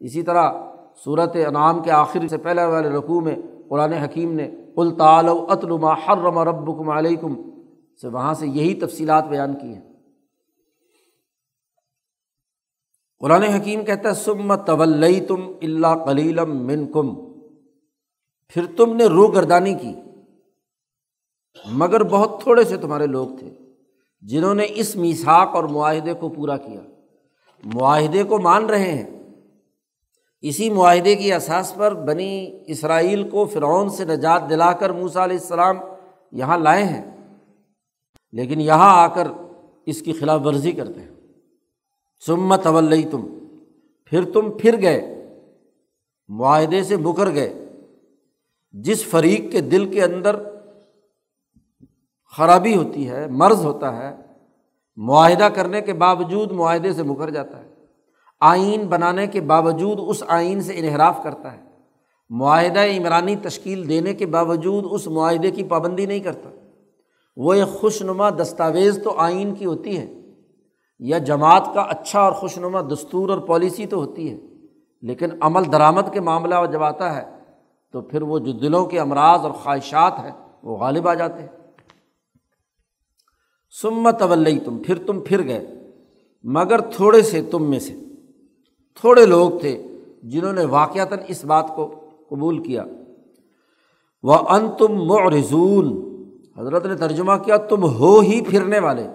اسی 0.00 0.22
طرح 0.22 0.52
صورت 0.96 1.36
انعام 1.48 1.82
کے 1.82 1.90
آخر 1.90 2.26
سے 2.28 2.36
پہلے 2.36 2.64
والے 2.64 2.88
رقوع 2.88 3.20
میں 3.20 3.36
قرآن 3.68 3.92
حکیم 3.92 4.32
نے 4.32 4.50
الطال 4.76 5.28
الطلما 5.28 5.92
حرم 5.92 6.38
ربکم 6.38 6.90
علیکم 6.90 7.34
سے 8.00 8.08
وہاں 8.08 8.34
سے 8.34 8.46
یہی 8.46 8.74
تفصیلات 8.74 9.24
بیان 9.24 9.54
کی 9.54 9.74
ہیں۔ 9.74 9.92
قرآن 13.18 13.42
حکیم 13.42 13.84
کہتا 13.84 14.08
ہے 14.08 14.14
سم 14.14 14.56
طول 14.56 15.26
تم 15.28 15.40
اللہ 15.62 16.04
کلیلم 16.06 16.66
من 16.66 16.92
کم 16.92 17.14
پھر 18.48 18.66
تم 18.76 18.96
نے 18.96 19.04
روح 19.04 19.34
گردانی 19.34 19.74
کی، 19.74 19.94
مگر 21.66 22.02
بہت 22.02 22.42
تھوڑے 22.42 22.64
سے 22.64 22.76
تمہارے 22.76 23.06
لوگ 23.06 23.28
تھے 23.38 23.54
جنہوں 24.22 24.54
نے 24.54 24.66
اس 24.70 24.96
میساک 24.96 25.48
اور 25.54 25.64
معاہدے 25.64 26.12
کو 26.12 26.28
پورا 26.28 26.56
کیا۔ 26.56 26.80
معاہدے 27.64 28.22
کو 28.22 28.38
مان 28.38 28.66
رہے 28.66 28.92
ہیں۔ 28.92 29.21
اسی 30.42 30.70
معاہدے 30.70 31.16
کی 31.16 31.32
اساس 31.32 31.74
پر 31.74 31.94
بنی 31.94 32.58
اسرائیل 32.66 33.28
کو 33.28 33.44
فرعون 33.44 33.88
سے 33.88 34.04
نجات 34.04 34.50
دلا 34.50 34.72
کر 34.72 34.90
موسا 34.90 35.24
علیہ 35.24 35.36
السلام 35.36 35.76
یہاں 36.32 36.58
لائے 36.58 36.84
ہیں۔ 36.84 37.04
لیکن 38.32 38.60
یہاں 38.60 39.02
آ 39.02 39.06
کر 39.06 39.28
اس 39.86 40.02
کی 40.02 40.12
خلاف 40.12 40.40
ورزی 40.44 40.72
کرتے 40.72 41.00
ہیں۔ 41.00 41.08
سمت 42.26 42.66
اول 42.66 43.02
تم 43.10 43.38
پھر 44.04 44.30
تم 44.32 44.50
پھر 44.50 44.82
گئے، 44.82 45.28
معاہدے 46.28 46.82
سے 46.82 46.96
مکر 46.96 47.34
گئے۔ 47.34 47.68
جس 48.72 49.04
فریق 49.04 49.52
کے 49.52 49.60
دل 49.60 49.92
کے 49.92 50.02
اندر 50.02 50.36
خرابی 52.36 52.76
ہوتی 52.76 53.08
ہے، 53.08 53.26
مرض 53.26 53.64
ہوتا 53.64 53.96
ہے، 53.96 54.16
معاہدہ 54.96 55.48
کرنے 55.54 55.80
کے 55.80 55.92
باوجود 55.92 56.52
معاہدے 56.52 56.92
سے 56.92 57.02
مکر 57.02 57.30
جاتا 57.30 57.64
ہے۔ 57.64 57.71
آئین 58.42 58.86
بنانے 58.86 59.26
کے 59.26 59.40
باوجود 59.40 59.98
اس 60.06 60.22
آئین 60.28 60.60
سے 60.60 60.72
انحراف 60.76 61.22
کرتا 61.22 61.52
ہے۔ 61.52 61.62
معاہدہ 62.30 62.80
عمرانی 62.80 63.36
تشکیل 63.36 63.88
دینے 63.88 64.14
کے 64.14 64.26
باوجود 64.26 64.84
اس 64.90 65.06
معاہدے 65.06 65.50
کی 65.50 65.64
پابندی 65.64 66.06
نہیں 66.06 66.20
کرتا۔ 66.20 66.50
وہ 67.36 67.54
ایک 67.54 67.68
خوش 67.68 68.02
نما 68.02 68.30
دستاویز 68.30 69.00
تو 69.04 69.14
آئین 69.18 69.54
کی 69.54 69.64
ہوتی 69.64 69.98
ہے۔ 69.98 70.14
یا 70.98 71.18
جماعت 71.18 71.68
کا 71.74 71.80
اچھا 71.80 72.20
اور 72.20 72.32
خوش 72.32 72.58
نما 72.58 72.80
دستور 72.80 73.28
اور 73.28 73.38
پالیسی 73.38 73.86
تو 73.86 73.96
ہوتی 73.96 74.30
ہے۔ 74.30 74.36
لیکن 75.02 75.26
عمل 75.40 75.72
درآمد 75.72 76.12
کے 76.12 76.20
معاملہ 76.20 76.54
جب 76.72 76.82
آتا 76.82 77.16
ہے، 77.16 77.36
تو 77.92 78.00
پھر 78.00 78.22
وہ 78.22 78.38
جو 78.38 78.52
دلوں 78.52 78.86
کے 78.86 79.00
امراض 79.00 79.40
اور 79.40 79.50
خواہشات 79.50 80.12
ہیں، 80.18 80.48
وہ 80.62 80.76
غالب 80.76 81.08
آ 81.08 81.14
جاتے 81.14 81.42
ہیں۔ 81.42 81.48
سمت 83.82 84.18
طول 84.18 84.58
تم 84.64 84.78
پھر 84.78 84.98
تم 85.06 85.20
پھر 85.20 85.44
گئے۔ 85.44 85.66
مگر 86.42 86.80
تھوڑے 86.80 87.22
سے 87.22 87.42
تم 87.42 87.70
میں 87.70 87.78
سے۔ 87.78 87.94
تھوڑے 89.00 89.26
لوگ 89.26 89.50
تھے 89.60 89.86
جنہوں 90.22 90.52
نے 90.52 90.64
واقعتاً 90.64 91.18
اس 91.28 91.44
بات 91.44 91.72
کو 91.76 91.94
قبول 92.30 92.62
کیا۔ 92.62 92.84
وہ 94.22 94.34
ان 94.34 94.68
تم 94.78 95.04
معرزون 95.04 96.12
حضرت 96.56 96.86
نے 96.86 96.94
ترجمہ 96.94 97.32
کیا، 97.44 97.56
تم 97.56 97.84
ہو 97.84 98.20
ہی 98.20 98.40
پھرنے 98.40 98.78
والے۔ 98.78 99.06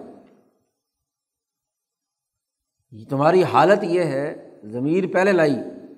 تمہاری 3.09 3.43
حالت 3.43 3.83
یہ 3.83 4.03
ہے، 4.03 4.59
ضمیر 4.63 5.03
پہلے 5.13 5.31
لائی 5.31 5.55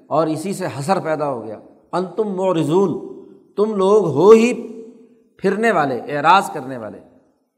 اور 0.08 0.28
اسی 0.28 0.54
سے 0.54 0.66
حسر 0.66 1.00
پیدا 1.00 1.30
ہو 1.30 1.44
گیا۔ 1.44 1.60
ان 1.92 2.06
تم 2.16 2.36
معرزون 2.36 3.24
تم 3.56 3.76
لوگ 3.76 4.06
ہو 4.06 4.32
ہی 4.32 4.68
پھرنے 5.38 5.72
والے، 5.72 6.02
اعراض 6.08 6.52
کرنے 6.52 6.78
والے۔ 6.78 7.00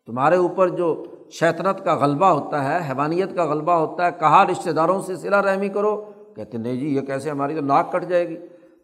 تمہارے 0.05 0.35
اوپر 0.35 0.69
جو 0.69 1.03
شیطنت 1.31 1.85
کا 1.85 1.95
غلبہ 1.95 2.25
ہوتا 2.25 2.63
ہے، 2.63 2.87
حیوانیت 2.89 3.35
کا 3.35 3.45
غلبہ 3.45 3.71
ہوتا 3.71 4.05
ہے، 4.05 4.11
کہا 4.19 4.45
رشتے 4.45 4.71
داروں 4.71 5.01
سے 5.01 5.15
صلا 5.15 5.41
رحمی 5.41 5.69
کرو، 5.69 6.11
کہتے 6.35 6.57
نہیں 6.57 6.75
جی 6.75 6.95
یہ 6.95 7.01
کیسے 7.01 7.29
ہماری 7.29 7.55
تو 7.55 7.61
ناک 7.61 7.91
کٹ 7.91 8.09
جائے 8.09 8.29
گی۔ 8.29 8.37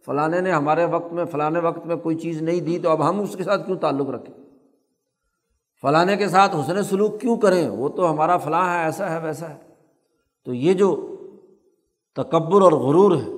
فلاں 0.06 0.28
نے 0.28 0.52
ہمارے 0.52 0.86
وقت 0.86 1.14
میں 1.14 1.26
فلاں 1.26 1.52
وقت 1.64 1.86
میں 1.86 1.96
کوئی 1.96 2.16
چیز 2.16 2.42
نہیں 2.42 2.60
دی، 2.60 2.80
تو 2.80 2.90
اب 2.90 3.10
ہم 3.10 3.20
اس 3.20 3.36
کے 3.36 3.44
ساتھ 3.44 3.66
کیوں 3.66 3.78
تعلق 3.78 4.10
رکھیں؟ 4.10 4.44
فلاں 5.82 6.06
کے 6.18 6.28
ساتھ 6.28 6.56
حسن 6.56 6.84
سلوک 6.84 7.22
کیوں 7.22 7.38
کریں؟ 7.38 7.70
وہ 7.70 7.90
تو 7.90 8.12
ہمارا 8.12 8.38
فلاں 8.38 8.74
ہے، 8.74 8.84
ایسا 8.84 9.10
ہے، 9.10 9.20
ویسا 9.20 9.50
ہے۔ 9.50 9.56
تو 10.46 10.54
یہ 10.54 10.74
جو 10.74 11.16
تکبر 12.16 12.62
اور 12.62 12.72
غرور 12.72 13.16
ہے، 13.16 13.32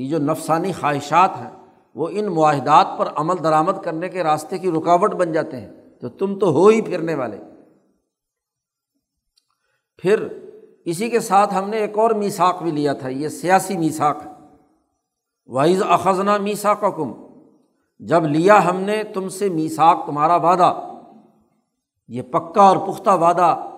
یہ 0.00 0.08
جو 0.08 0.18
نفسانی 0.18 0.72
خواہشات 0.72 1.30
ہیں، 1.36 1.50
وہ 1.94 2.08
ان 2.10 2.24
معاہدات 2.24 2.86
پر 2.98 3.08
عمل 3.16 3.34
درآمد 3.44 3.72
کرنے 3.84 4.08
کے 4.08 4.22
راستے 4.22 4.58
کی 4.58 4.70
رکاوٹ 4.70 5.14
بن 5.14 5.32
جاتے 5.32 5.60
ہیں۔ 5.60 5.70
تو 6.00 6.08
تم 6.08 6.38
تو 6.38 6.52
ہو 6.52 6.68
ہی 6.68 6.80
پھرنے 6.80 7.14
والے۔ 7.14 7.36
پھر 9.98 10.28
اسی 10.84 11.10
کے 11.10 11.20
ساتھ 11.20 11.54
ہم 11.54 11.70
نے 11.70 11.76
ایک 11.76 11.98
اور 11.98 12.10
میساک 12.10 12.62
بھی 12.62 12.70
لیا 12.70 12.92
تھا، 12.92 13.08
یہ 13.08 13.28
سیاسی 13.28 13.76
میساک 13.76 14.18
ہے۔ 14.24 14.30
وائز 15.46 15.82
اخذنا 15.88 16.36
میسا 16.36 16.74
کا 16.74 16.90
کم 16.90 17.12
جب 17.98 18.24
لیا 18.24 18.70
ہم 18.70 18.80
نے 18.80 19.02
تم 19.04 19.28
سے 19.28 19.48
میساک 19.48 20.06
تمہارا 20.06 20.36
وعدہ۔ 20.36 20.92
یہ 22.08 22.22
پکا 22.22 22.62
اور 22.62 22.76
پختہ 22.76 23.10
وعدہ 23.10 23.68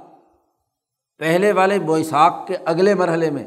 پہلے 1.19 1.53
والے 1.53 1.79
بوئساک 1.79 2.47
کے 2.47 2.57
اگلے 2.65 2.95
مرحلے 2.95 3.31
میں 3.31 3.47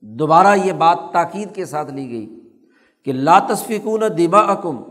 دوبارہ 0.00 0.56
یہ 0.64 0.72
بات 0.72 0.98
تاکید 1.12 1.54
کے 1.54 1.64
ساتھ 1.64 1.92
لی 1.94 2.10
گئی 2.10 2.40
کہ 3.04 3.12
لا 3.12 3.38
تصفیکون 3.38 4.02
دبا 4.18 4.40
اکم 4.40 4.82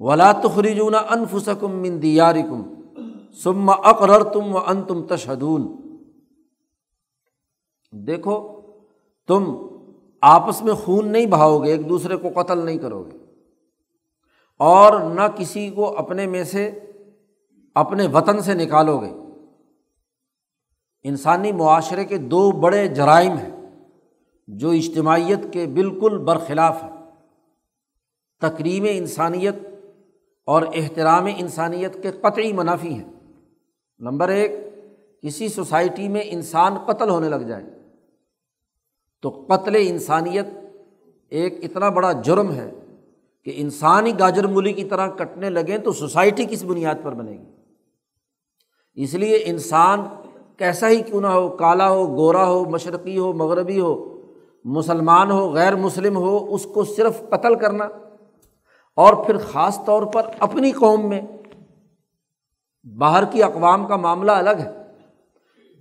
ولا 0.00 0.32
تخریجون 0.32 0.94
انفسکم 0.94 1.70
من 1.72 2.02
دیارکم 2.02 2.62
ثم 3.42 3.70
اقرر 3.70 4.24
تم 4.24 4.54
و 4.54 4.58
ان 4.58 4.82
تم 4.82 5.02
تشہدون۔ 5.02 5.83
دیکھو، 7.96 8.60
تم 9.28 9.56
آپس 10.20 10.62
میں 10.62 10.74
خون 10.74 11.08
نہیں 11.08 11.26
بہاؤ 11.26 11.58
گے، 11.58 11.70
ایک 11.70 11.88
دوسرے 11.88 12.16
کو 12.16 12.42
قتل 12.42 12.58
نہیں 12.58 12.78
کرو 12.78 13.02
گے۔ 13.02 13.16
اور 14.58 15.10
نہ 15.10 15.20
کسی 15.36 15.70
کو 15.70 15.98
اپنے 15.98 16.26
میں 16.26 16.44
سے، 16.44 16.80
اپنے 17.74 18.06
وطن 18.06 18.40
سے 18.40 18.54
نکالو 18.54 18.98
گے۔ 18.98 19.12
انسانی 21.02 21.52
معاشرے 21.52 22.04
کے 22.04 22.18
دو 22.18 22.52
بڑے 22.52 22.88
جرائم 22.88 23.32
ہیں، 23.32 23.50
جو 24.48 24.70
اجتماعیت 24.70 25.52
کے 25.52 25.66
بالکل 25.66 26.18
برخلاف 26.18 26.82
ہیں۔ 26.82 27.10
تقریم 28.40 28.86
انسانیت 28.90 29.54
اور 30.46 30.62
احترام 30.74 31.26
انسانیت 31.36 32.02
کے 32.02 32.10
قطعی 32.10 32.52
منافی 32.52 32.94
ہیں۔ 32.94 33.12
نمبر 33.98 34.28
ایک، 34.28 34.50
کسی 35.22 35.48
سوسائٹی 35.48 36.08
میں 36.08 36.22
انسان 36.24 36.78
قتل 36.86 37.10
ہونے 37.10 37.28
لگ 37.28 37.36
جائے۔ 37.36 37.73
تو 39.24 39.46
قتل 39.48 39.76
انسانیت 39.78 40.46
ایک 41.30 41.58
اتنا 41.62 41.88
بڑا 41.88 42.12
جرم 42.12 42.52
ہے 42.52 42.70
کہ 43.44 43.52
انسانی 43.56 44.12
گاجر 44.18 44.46
مولی 44.46 44.72
کی 44.72 44.84
طرح 44.84 45.06
کٹنے 45.08 45.50
لگیں 45.50 45.78
تو 45.78 45.92
سوسائٹی 45.92 46.44
کس 46.44 46.64
بنیاد 46.64 46.94
پر 47.02 47.14
بنے 47.14 47.32
گی؟ 47.32 47.44
اس 48.94 49.14
لیے 49.14 49.42
انسان 49.44 50.00
کیسا 50.56 50.88
ہی 50.88 51.02
کیوں 51.02 51.20
نہ 51.20 51.26
ہو، 51.26 51.48
کالا 51.48 51.90
ہو، 51.90 52.16
گورا 52.16 52.46
ہو، 52.46 52.64
مشرقی 52.64 53.18
ہو، 53.18 53.32
مغربی 53.32 53.80
ہو، 53.80 54.22
مسلمان 54.64 55.30
ہو، 55.30 55.50
غیر 55.50 55.76
مسلم 55.76 56.16
ہو، 56.16 56.54
اس 56.54 56.66
کو 56.74 56.84
صرف 56.84 57.22
قتل 57.30 57.54
کرنا 57.54 57.84
اور 58.96 59.24
پھر 59.24 59.38
خاص 59.38 59.84
طور 59.84 60.02
پر 60.02 60.22
اپنی 60.38 60.72
قوم 60.72 61.08
میں 61.08 61.20
باہر 62.98 63.24
کی 63.24 63.42
اقوام 63.42 63.86
کا 63.86 63.96
معاملہ 63.96 64.32
الگ 64.32 64.58
ہے۔ 64.58 64.83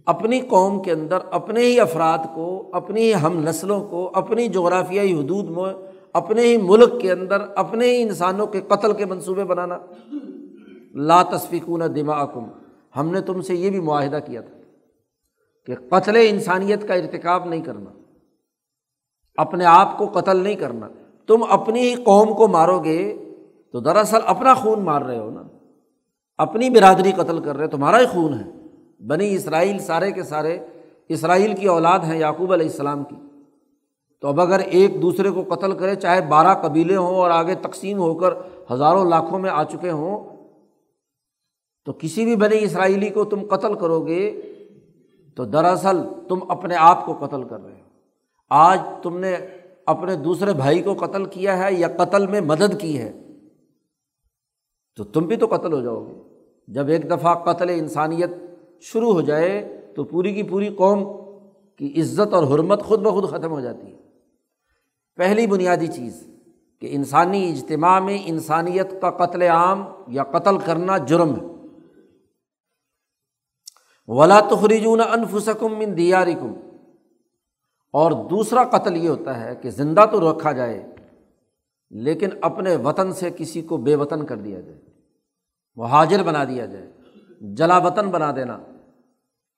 اپنی 0.06 0.39
قوم 0.39 0.82
کے 0.82 0.92
اندر، 0.92 1.18
اپنے 1.32 1.60
ہی 1.60 1.80
افراد 1.80 2.18
کو، 2.36 2.70
اپنی 2.74 3.02
ہی 3.02 3.13
ہم 3.22 3.39
نسلوں 3.39 3.88
کو، 3.88 4.12
اپنی 4.13 4.48
جغرافیائی 4.48 5.13
حدود 5.13 5.50
میں، 5.50 5.74
اپنے 6.13 6.42
ہی 6.42 6.58
ملک 6.58 7.02
کے 7.02 7.12
اندر، 7.12 7.38
اپنے 7.56 7.86
ہی 7.86 8.02
انسانوں 8.02 8.48
کے 8.48 8.62
قتل 8.62 8.94
کے 8.94 9.06
منصوبے 9.06 9.44
بنانا۔ 9.44 9.80
لا 10.94 11.24
تصفیقون 11.24 11.82
دماغم 11.96 12.48
ہم 12.98 13.12
نے 13.12 13.22
تم 13.22 13.42
سے 13.42 13.56
یہ 13.56 13.70
بھی 13.70 13.80
معاہدہ 13.80 14.20
کیا 14.26 14.42
تھا 14.42 14.58
کہ 15.66 15.76
قتل 15.89 16.16
انسانیت 16.30 16.88
کا 16.88 16.94
ارتکاب 16.94 17.46
نہیں 17.46 17.62
کرنا۔ 17.62 17.89
اپنے 19.38 19.66
آپ 19.66 19.98
کو 19.98 20.08
قتل 20.08 20.38
نہیں 20.38 20.56
کرنا۔ 20.56 20.88
تم 21.28 21.44
اپنی 21.50 21.80
ہی 21.80 21.96
قوم 21.96 22.34
کو 22.34 22.48
مارو 22.48 22.80
گے 22.80 23.18
تو 23.72 23.80
دراصل 23.80 24.20
اپنا 24.26 24.54
خون 24.54 24.80
مار 24.80 25.02
رہے 25.02 25.18
ہو 25.18 25.30
نا۔ 25.30 25.42
اپنی 26.38 26.70
برادری 26.70 27.12
قتل 27.12 27.39
کر 27.39 27.58
رہے 27.58 27.68
تمہارا 27.68 28.00
ہی 28.00 28.06
خون 28.06 28.34
ہے۔ 28.34 28.62
بنی 29.08 29.34
اسرائیل 29.36 29.80
سارے 29.80 30.12
کے 30.12 30.24
سارے 30.24 30.58
اسرائیل 31.10 31.56
کی 31.56 31.68
اولاد 31.68 32.00
ہیں 32.00 32.20
یعقوب 32.20 32.54
علیہ 32.54 32.66
السلام 32.66 33.04
کی۔ 33.04 33.16
تو 34.24 34.28
اب 34.28 34.42
اگر 34.42 34.60
ایک 34.60 35.02
دوسرے 35.02 35.30
کو 35.30 35.44
قتل 35.50 35.72
کرے، 35.78 35.96
چاہے 35.96 36.22
بارہ 36.22 36.54
قبیلے 36.62 36.96
ہوں 36.96 37.16
اور 37.16 37.32
آگے 37.32 37.56
تقسیم 37.56 37.98
ہو 37.98 38.13
کر 38.16 38.34
ہزاروں 38.72 39.06
لاکھوں 39.06 39.39
میں 39.39 39.50
آ 39.50 39.63
چکے 39.63 39.92
ہوں، 39.92 40.38
تو 41.88 41.94
کسی 41.94 42.26
بھی 42.26 42.36
بنی 42.36 42.63
اسرائیلی 42.63 43.10
کو 43.10 43.24
تم 43.24 43.46
قتل 43.50 43.74
کرو 43.74 44.00
گے 44.02 44.30
تو 45.38 45.46
دراصل 45.46 46.02
تم 46.30 46.39
اپنے 46.48 46.76
آپ 46.76 47.06
کو 47.06 47.13
قتل 47.26 47.44
کر 47.44 47.63
رہے 47.63 47.74
ہو۔ 47.74 47.89
آج 48.52 48.80
تم 49.04 49.18
نے 49.18 49.36
اپنے 49.86 50.16
دوسرے 50.16 50.54
بھائی 50.54 50.82
کو 50.82 50.94
قتل 50.94 51.26
کیا 51.26 51.58
ہے 51.58 51.74
یا 51.74 51.88
قتل 51.98 52.28
میں 52.28 52.42
مدد 52.42 52.80
کی 52.80 52.98
ہے، 52.98 53.12
تو 54.98 55.04
تم 55.04 55.22
بھی 55.22 55.36
تو 55.36 55.46
قتل 55.46 55.74
ہو 55.74 55.82
جاؤ 55.82 56.04
گے۔ 56.08 56.22
جب 56.68 56.88
ایک 56.88 57.10
دفعہ 57.10 57.34
قتل 57.44 57.70
انسانیت 57.70 58.30
شروع 58.84 59.13
ہو 59.13 59.22
جائے 59.22 59.52
تو 59.96 60.04
پوری 60.04 60.34
کی 60.34 60.43
پوری 60.43 60.69
قوم 60.69 61.04
کی 61.76 62.02
عزت 62.02 62.34
اور 62.34 62.43
حرمت 62.43 62.84
خود 62.84 63.00
بخود 63.00 63.30
ختم 63.30 63.52
ہو 63.52 63.60
جاتی 63.60 63.88
ہے۔ 63.88 63.98
پہلی 65.15 65.48
بنیادی 65.48 65.88
چیز 65.88 66.28
کہ 66.82 66.88
انسانی 66.91 67.52
اجتماع 67.52 68.00
میں 68.00 68.17
انسانیت 68.26 68.91
کا 69.02 69.10
قتل 69.10 69.41
عام 69.41 69.84
یا 70.08 70.24
قتل 70.24 70.58
کرنا 70.58 70.98
جرم 70.98 71.36
ہے۔ 71.36 71.46
ولا 74.08 74.39
تخریجون 74.39 75.02
انفسکم 75.02 75.78
من 75.80 75.98
دیارکم 75.98 76.54
اور 77.93 78.12
دوسرا 78.30 78.63
قتل 78.63 78.98
یہ 78.98 79.10
ہوتا 79.10 79.39
ہے 79.43 79.56
کہ 79.56 79.69
زندہ 79.69 80.06
تو 80.12 80.32
رکھا 80.32 80.52
جائے، 80.52 80.96
لیکن 81.89 82.30
اپنے 82.41 82.76
وطن 82.76 83.12
سے 83.12 83.30
کسی 83.38 83.62
کو 83.62 83.78
بے 83.78 83.96
وطن 83.96 84.26
کر 84.26 84.38
دیا 84.38 84.60
جائے۔ 84.60 84.80
وہ 85.76 85.86
حاجر 85.86 86.24
بنا 86.24 86.43
دیا 86.43 86.65
جائے، 86.65 86.91
جلا 87.41 87.78
وطن 87.78 88.10
بنا 88.10 88.32
دینا۔ 88.36 88.60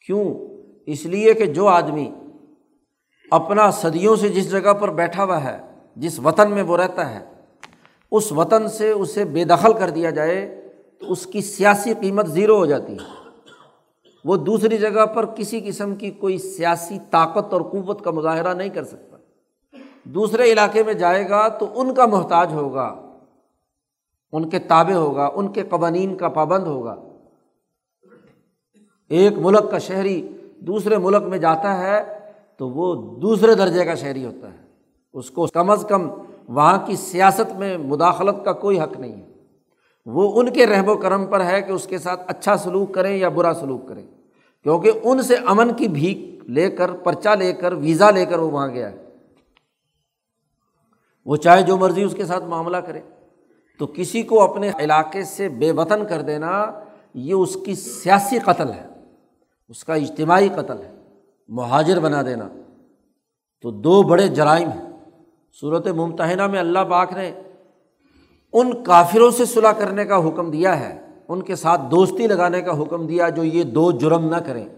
کیوں؟ 0.06 0.36
اس 0.86 1.06
لیے 1.06 1.34
کہ 1.34 1.46
جو 1.46 1.68
آدمی 1.68 2.12
اپنا 3.32 3.72
صدیوں 3.72 4.16
سے 4.16 4.30
جس 4.30 4.52
جگہ 4.52 4.74
پر 4.74 4.92
بیٹھا 4.92 5.24
ہوا 5.24 5.44
ہے، 5.44 5.62
جس 5.96 6.20
وطن 6.20 6.52
میں 6.52 6.64
وہ 6.64 6.78
رہتا 6.78 7.10
ہے، 7.10 7.26
اس 8.12 8.32
وطن 8.32 8.68
سے 8.68 8.92
اسے 8.92 9.26
بے 9.26 9.44
دخل 9.44 9.74
کر 9.74 9.90
دیا 9.90 10.10
جائے، 10.10 10.72
تو 11.00 11.12
اس 11.12 11.26
کی 11.26 11.42
سیاسی 11.42 11.94
قیمت 12.02 12.28
زیرو 12.28 12.58
ہو 12.58 12.66
جاتی 12.66 12.94
ہے۔ 12.94 13.30
وہ 14.26 14.36
دوسری 14.36 14.78
جگہ 14.78 15.06
پر 15.06 15.26
کسی 15.26 15.62
قسم 15.62 15.96
کی 15.96 16.12
کوئی 16.12 16.38
سیاسی 16.38 16.98
طاقت 17.12 17.54
اور 17.54 17.62
قوت 17.62 18.04
کا 18.04 18.12
مظاہرہ 18.12 18.54
نہیں 18.54 18.70
کر 18.70 18.84
سکتا۔ 18.84 19.18
دوسرے 20.04 20.52
علاقے 20.52 20.84
میں 20.84 20.94
جائے 20.94 21.30
گا 21.30 21.48
تو 21.48 21.68
ان 21.76 21.94
کا 21.94 22.06
محتاج 22.06 22.54
ہوگا، 22.54 22.96
ان 24.32 24.50
کے 24.50 24.60
تابع 24.60 24.94
ہوگا، 24.94 25.30
ان 25.36 25.52
کے 25.52 25.64
قوانین 25.64 26.18
کا 26.18 26.30
پابند 26.30 26.64
ہوگا۔ 26.64 27.05
ایک 29.10 29.34
ملک 29.38 29.72
کا 29.72 29.78
شہری 29.78 30.38
دوسرے 30.60 30.98
ملک 30.98 31.24
میں 31.24 31.38
جاتا 31.38 31.78
ہے 31.78 32.20
تو 32.58 32.70
وہ 32.70 33.20
دوسرے 33.20 33.56
درجے 33.56 33.86
کا 33.86 33.96
شہری 33.96 34.26
ہوتا 34.26 34.54
ہے۔ 34.54 34.58
اس 35.14 35.32
کو 35.32 35.46
کم 35.46 35.70
از 35.70 35.86
کم 35.90 36.10
وہاں 36.48 36.88
کی 36.88 36.96
سیاست 36.96 37.56
میں 37.56 37.78
مداخلت 37.78 38.46
کا 38.46 38.52
کوئی 38.52 38.80
حق 38.80 39.00
نہیں 39.00 39.22
ہے۔ 39.22 39.28
وہ 40.06 40.40
ان 40.40 40.54
کے 40.54 40.68
رحم 40.68 40.90
و 40.90 40.98
کرم 40.98 41.26
پر 41.26 41.46
ہے 41.46 41.62
کہ 41.62 41.72
اس 41.72 41.88
کے 41.88 41.98
ساتھ 41.98 42.22
اچھا 42.28 42.58
سلوک 42.58 42.94
کریں 42.94 43.18
یا 43.18 43.30
برا 43.30 43.54
سلوک 43.54 43.88
کریں۔ 43.88 44.04
کیونکہ 44.64 44.92
ان 45.04 45.22
سے 45.22 45.36
امن 45.36 45.74
کی 45.74 45.88
بھیک 45.88 46.50
لے 46.50 46.70
کر، 46.70 46.92
پرچہ 46.92 47.30
لے 47.30 47.54
کر، 47.54 47.74
ویزا 47.74 48.12
لے 48.12 48.26
کر 48.26 48.40
وہ 48.40 48.52
وہاں 48.52 48.68
گیا 48.68 48.92
ہے۔ 48.92 48.98
وہ 51.26 51.36
چاہے 51.36 51.62
جو 51.62 51.78
مرضی 51.78 52.04
اس 52.04 52.14
کے 52.14 52.26
ساتھ 52.26 52.44
معاملہ 52.44 52.78
کرے۔ 52.78 53.02
تو 53.80 53.88
کسی 53.88 54.24
کو 54.24 54.42
اپنے 54.42 54.72
علاقے 54.80 55.24
سے 55.24 55.50
بے 55.50 55.72
وطن 55.72 56.06
کر 56.06 56.22
دینا، 56.22 56.72
یہ 57.14 57.34
اس 57.34 57.58
کی 57.66 57.76
سیاسی 57.76 58.40
قتل 58.40 58.72
ہے۔ 58.72 58.95
اس 59.68 59.84
کا 59.84 59.94
اجتماعی 59.94 60.50
قتل 60.50 60.78
ہے، 60.78 60.92
مہاجر 61.48 62.00
بنا 62.00 62.22
دینا۔ 62.22 62.48
تو 63.62 63.72
دو 63.72 64.04
بڑے 64.04 64.28
جرائم 64.28 64.70
ہیں۔ 64.70 65.12
صورت 65.62 65.88
ممتحنہ 65.88 66.48
میں 66.48 66.60
اللہ 66.60 66.80
پاک 66.80 67.14
نے 67.14 67.34
ان 68.54 68.84
کافروں 68.84 69.32
سے 69.32 69.46
صلاح 69.46 69.72
کرنے 69.72 70.06
کا 70.06 70.28
حکم 70.28 70.52
دیا 70.52 70.80
ہے، 70.80 71.02
ان 71.28 71.42
کے 71.42 71.56
ساتھ 71.56 71.82
دوستی 71.92 72.28
لگانے 72.28 72.62
کا 72.62 72.82
حکم 72.82 73.08
دیا 73.08 73.30
جو 73.30 73.44
یہ 73.44 73.64
دو 73.64 73.92
جرم 73.92 74.30
نہ 74.30 74.36
کریں۔ 74.36 74.70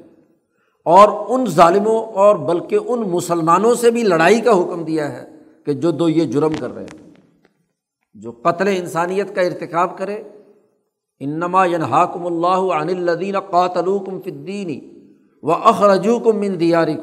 اور 0.86 1.26
ان 1.30 1.46
ظالموں 1.46 2.06
اور 2.06 2.36
بلکہ 2.36 2.78
ان 2.88 3.00
مسلمانوں 3.00 3.76
سے 3.76 3.92
بھی 3.92 4.04
لڑائی 4.04 4.42
کا 4.42 4.52
حکم 4.52 4.84
دیا 4.84 5.12
ہے 5.12 5.30
کہ 5.66 5.74
جو 5.74 5.92
دو 5.92 6.10
یہ 6.10 6.24
جرم 6.24 6.54
کر 6.60 6.74
رہے 6.76 6.84
ہیں۔ 6.84 7.12
جو 8.14 8.32
قتل 8.32 8.68
انسانیت 8.68 9.36
کا 9.36 9.42
ارتکاب 9.42 9.98
کرے 9.98 10.24
انما 11.20 11.66
ینحاکم 11.66 12.26
اللہ 12.26 12.74
عن 12.74 12.90
الدین 12.90 13.40
قاتلوکم 13.40 14.22
فدینی 14.22 14.80
و 15.44 15.52
اخرجو 15.52 16.20
کم 16.20 16.40
من 16.40 16.60
دیاری 16.60 16.96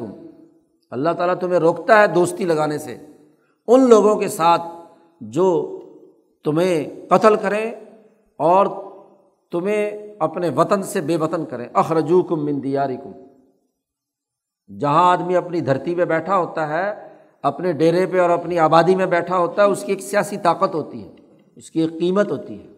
اللہ 0.90 1.10
تعالیٰ 1.10 1.34
تمہیں 1.34 1.58
روکتا 1.58 2.02
ہے 2.02 2.06
دوستی 2.06 2.44
لگانے 2.44 2.78
سے۔ 2.78 2.96
ان 3.66 3.88
لوگوں 3.88 4.16
کے 4.16 4.28
ساتھ 4.28 4.62
جو 5.20 5.80
تمہیں 6.44 7.08
قتل 7.08 7.36
کریں 7.36 7.70
اور 8.38 8.66
تمہیں 9.50 9.90
اپنے 10.18 10.48
وطن 10.48 10.82
سے 10.82 11.00
بے 11.00 11.16
وطن 11.16 11.44
کریں۔ 11.44 11.68
اخرجو 11.74 12.22
کم 12.22 12.44
من 12.44 12.62
دیاری 12.62 12.96
کم 12.96 13.12
جہاں 14.78 15.12
آدمی 15.12 15.36
اپنی 15.36 15.60
دھرتی 15.60 15.94
پہ 15.94 16.04
بیٹھا 16.04 16.38
ہوتا 16.38 16.68
ہے، 16.68 17.08
اپنے 17.42 17.72
ڈیرے 17.72 18.06
پہ 18.06 18.20
اور 18.20 18.30
اپنی 18.30 18.58
آبادی 18.58 18.94
میں 18.94 19.06
بیٹھا 19.06 19.38
ہوتا 19.38 19.64
ہے، 19.64 19.70
اس 19.70 19.84
کی 19.84 19.92
ایک 19.92 20.00
سیاسی 20.00 20.36
طاقت 20.36 20.74
ہوتی 20.74 21.04
ہے، 21.04 21.12
اس 21.56 21.70
کی 21.70 21.80
ایک 21.80 21.90
قیمت 22.00 22.30
ہوتی 22.30 22.62
ہے۔ 22.62 22.73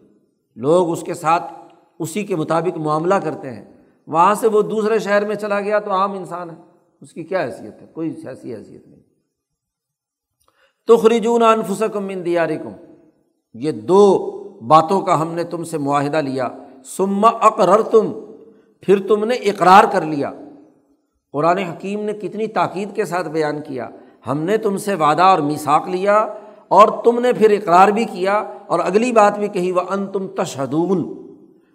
لوگ 0.57 0.91
اس 0.91 1.03
کے 1.03 1.13
ساتھ 1.13 1.53
اسی 1.99 2.25
کے 2.25 2.35
مطابق 2.35 2.77
معاملہ 2.77 3.15
کرتے 3.15 3.51
ہیں۔ 3.51 3.65
وہاں 4.07 4.33
سے 4.33 4.47
وہ 4.47 4.61
دوسرے 4.61 4.99
شہر 4.99 5.25
میں 5.25 5.35
چلا 5.35 5.61
گیا 5.61 5.79
تو 5.79 5.91
عام 5.91 6.11
انسان 6.11 6.49
ہے۔ 6.49 6.55
اس 7.01 7.13
کی 7.13 7.23
کیا 7.23 7.43
حیثیت 7.43 7.81
ہے؟ 7.81 7.87
کوئی 7.93 8.11
سیاسی 8.11 8.55
حیثیت 8.55 8.87
نہیں۔ 8.87 8.99
تو 10.87 10.97
خریجون 10.97 11.43
انفسکم 11.43 12.03
من 12.03 12.25
دیارکم۔ 12.25 12.71
یہ 13.53 13.71
دو 13.71 14.33
باتوں 14.67 15.01
کا 15.01 15.21
ہم 15.21 15.33
نے 15.33 15.43
تم 15.43 15.63
سے 15.63 15.77
معاہدہ 15.77 16.17
لیا۔ 16.17 16.49
سما 16.85 17.27
اقرر 17.27 17.81
تم 17.81 18.11
پھر 18.81 19.07
تم 19.07 19.25
نے 19.25 19.35
اقرار 19.35 19.83
کر 19.91 20.01
لیا۔ 20.01 20.31
قرآن 21.31 21.57
حکیم 21.57 22.03
نے 22.03 22.13
کتنی 22.13 22.47
تاکید 22.47 22.95
کے 22.95 23.05
ساتھ 23.05 23.27
بیان 23.27 23.61
کیا۔ 23.61 23.89
ہم 24.27 24.39
نے 24.39 24.57
تم 24.57 24.77
سے 24.77 24.95
وعدہ 24.95 25.23
اور 25.23 25.39
میساک 25.39 25.87
لیا۔ 25.87 26.27
اور 26.67 26.87
تم 27.03 27.19
نے 27.19 27.33
پھر 27.33 27.51
اقرار 27.51 27.87
بھی 27.87 28.05
کیا 28.05 28.43
اور 28.67 28.79
اگلی 28.79 29.11
بات 29.11 29.39
بھی 29.39 29.47
کہی 29.47 29.71
وہ 29.71 29.81
ان 29.89 30.07
تم 30.07 30.27
تشہدون 30.27 31.13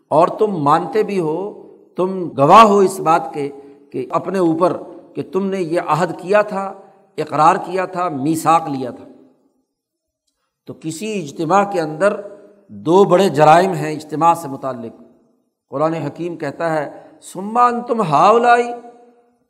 اور 0.08 0.28
تم 0.28 0.56
مانتے 0.62 1.02
بھی 1.02 1.20
ہو، 1.20 1.62
تم 1.96 2.28
گواہ 2.38 2.62
ہو 2.62 2.78
اس 2.78 3.00
بات 3.00 3.34
کے 3.34 3.50
کہ 3.92 4.06
اپنے 4.10 4.38
اوپر 4.38 4.76
کہ 5.14 5.22
تم 5.32 5.46
نے 5.46 5.60
یہ 5.60 5.80
عہد 5.86 6.18
کیا 6.18 6.42
تھا، 6.42 6.74
اقرار 7.18 7.56
کیا 7.56 7.84
تھا 7.84 8.08
میساک 8.08 8.68
لیا 8.68 8.90
تھا۔ 8.90 9.04
تو 10.66 10.74
کسی 10.80 11.22
اجتماع 11.22 11.64
کے 11.64 11.80
اندر 11.80 12.20
دو 12.68 13.04
بڑے 13.04 13.28
جرائم 13.28 13.72
ہیں 13.72 13.94
اجتماع 13.94 14.34
سے 14.34 14.48
متعلق۔ 14.48 15.02
قرآن 15.70 15.94
حکیم 15.94 16.36
کہتا 16.36 16.72
ہے 16.72 16.90
سمان 17.22 17.82
تم 17.82 18.00
ہاؤلائی 18.00 18.68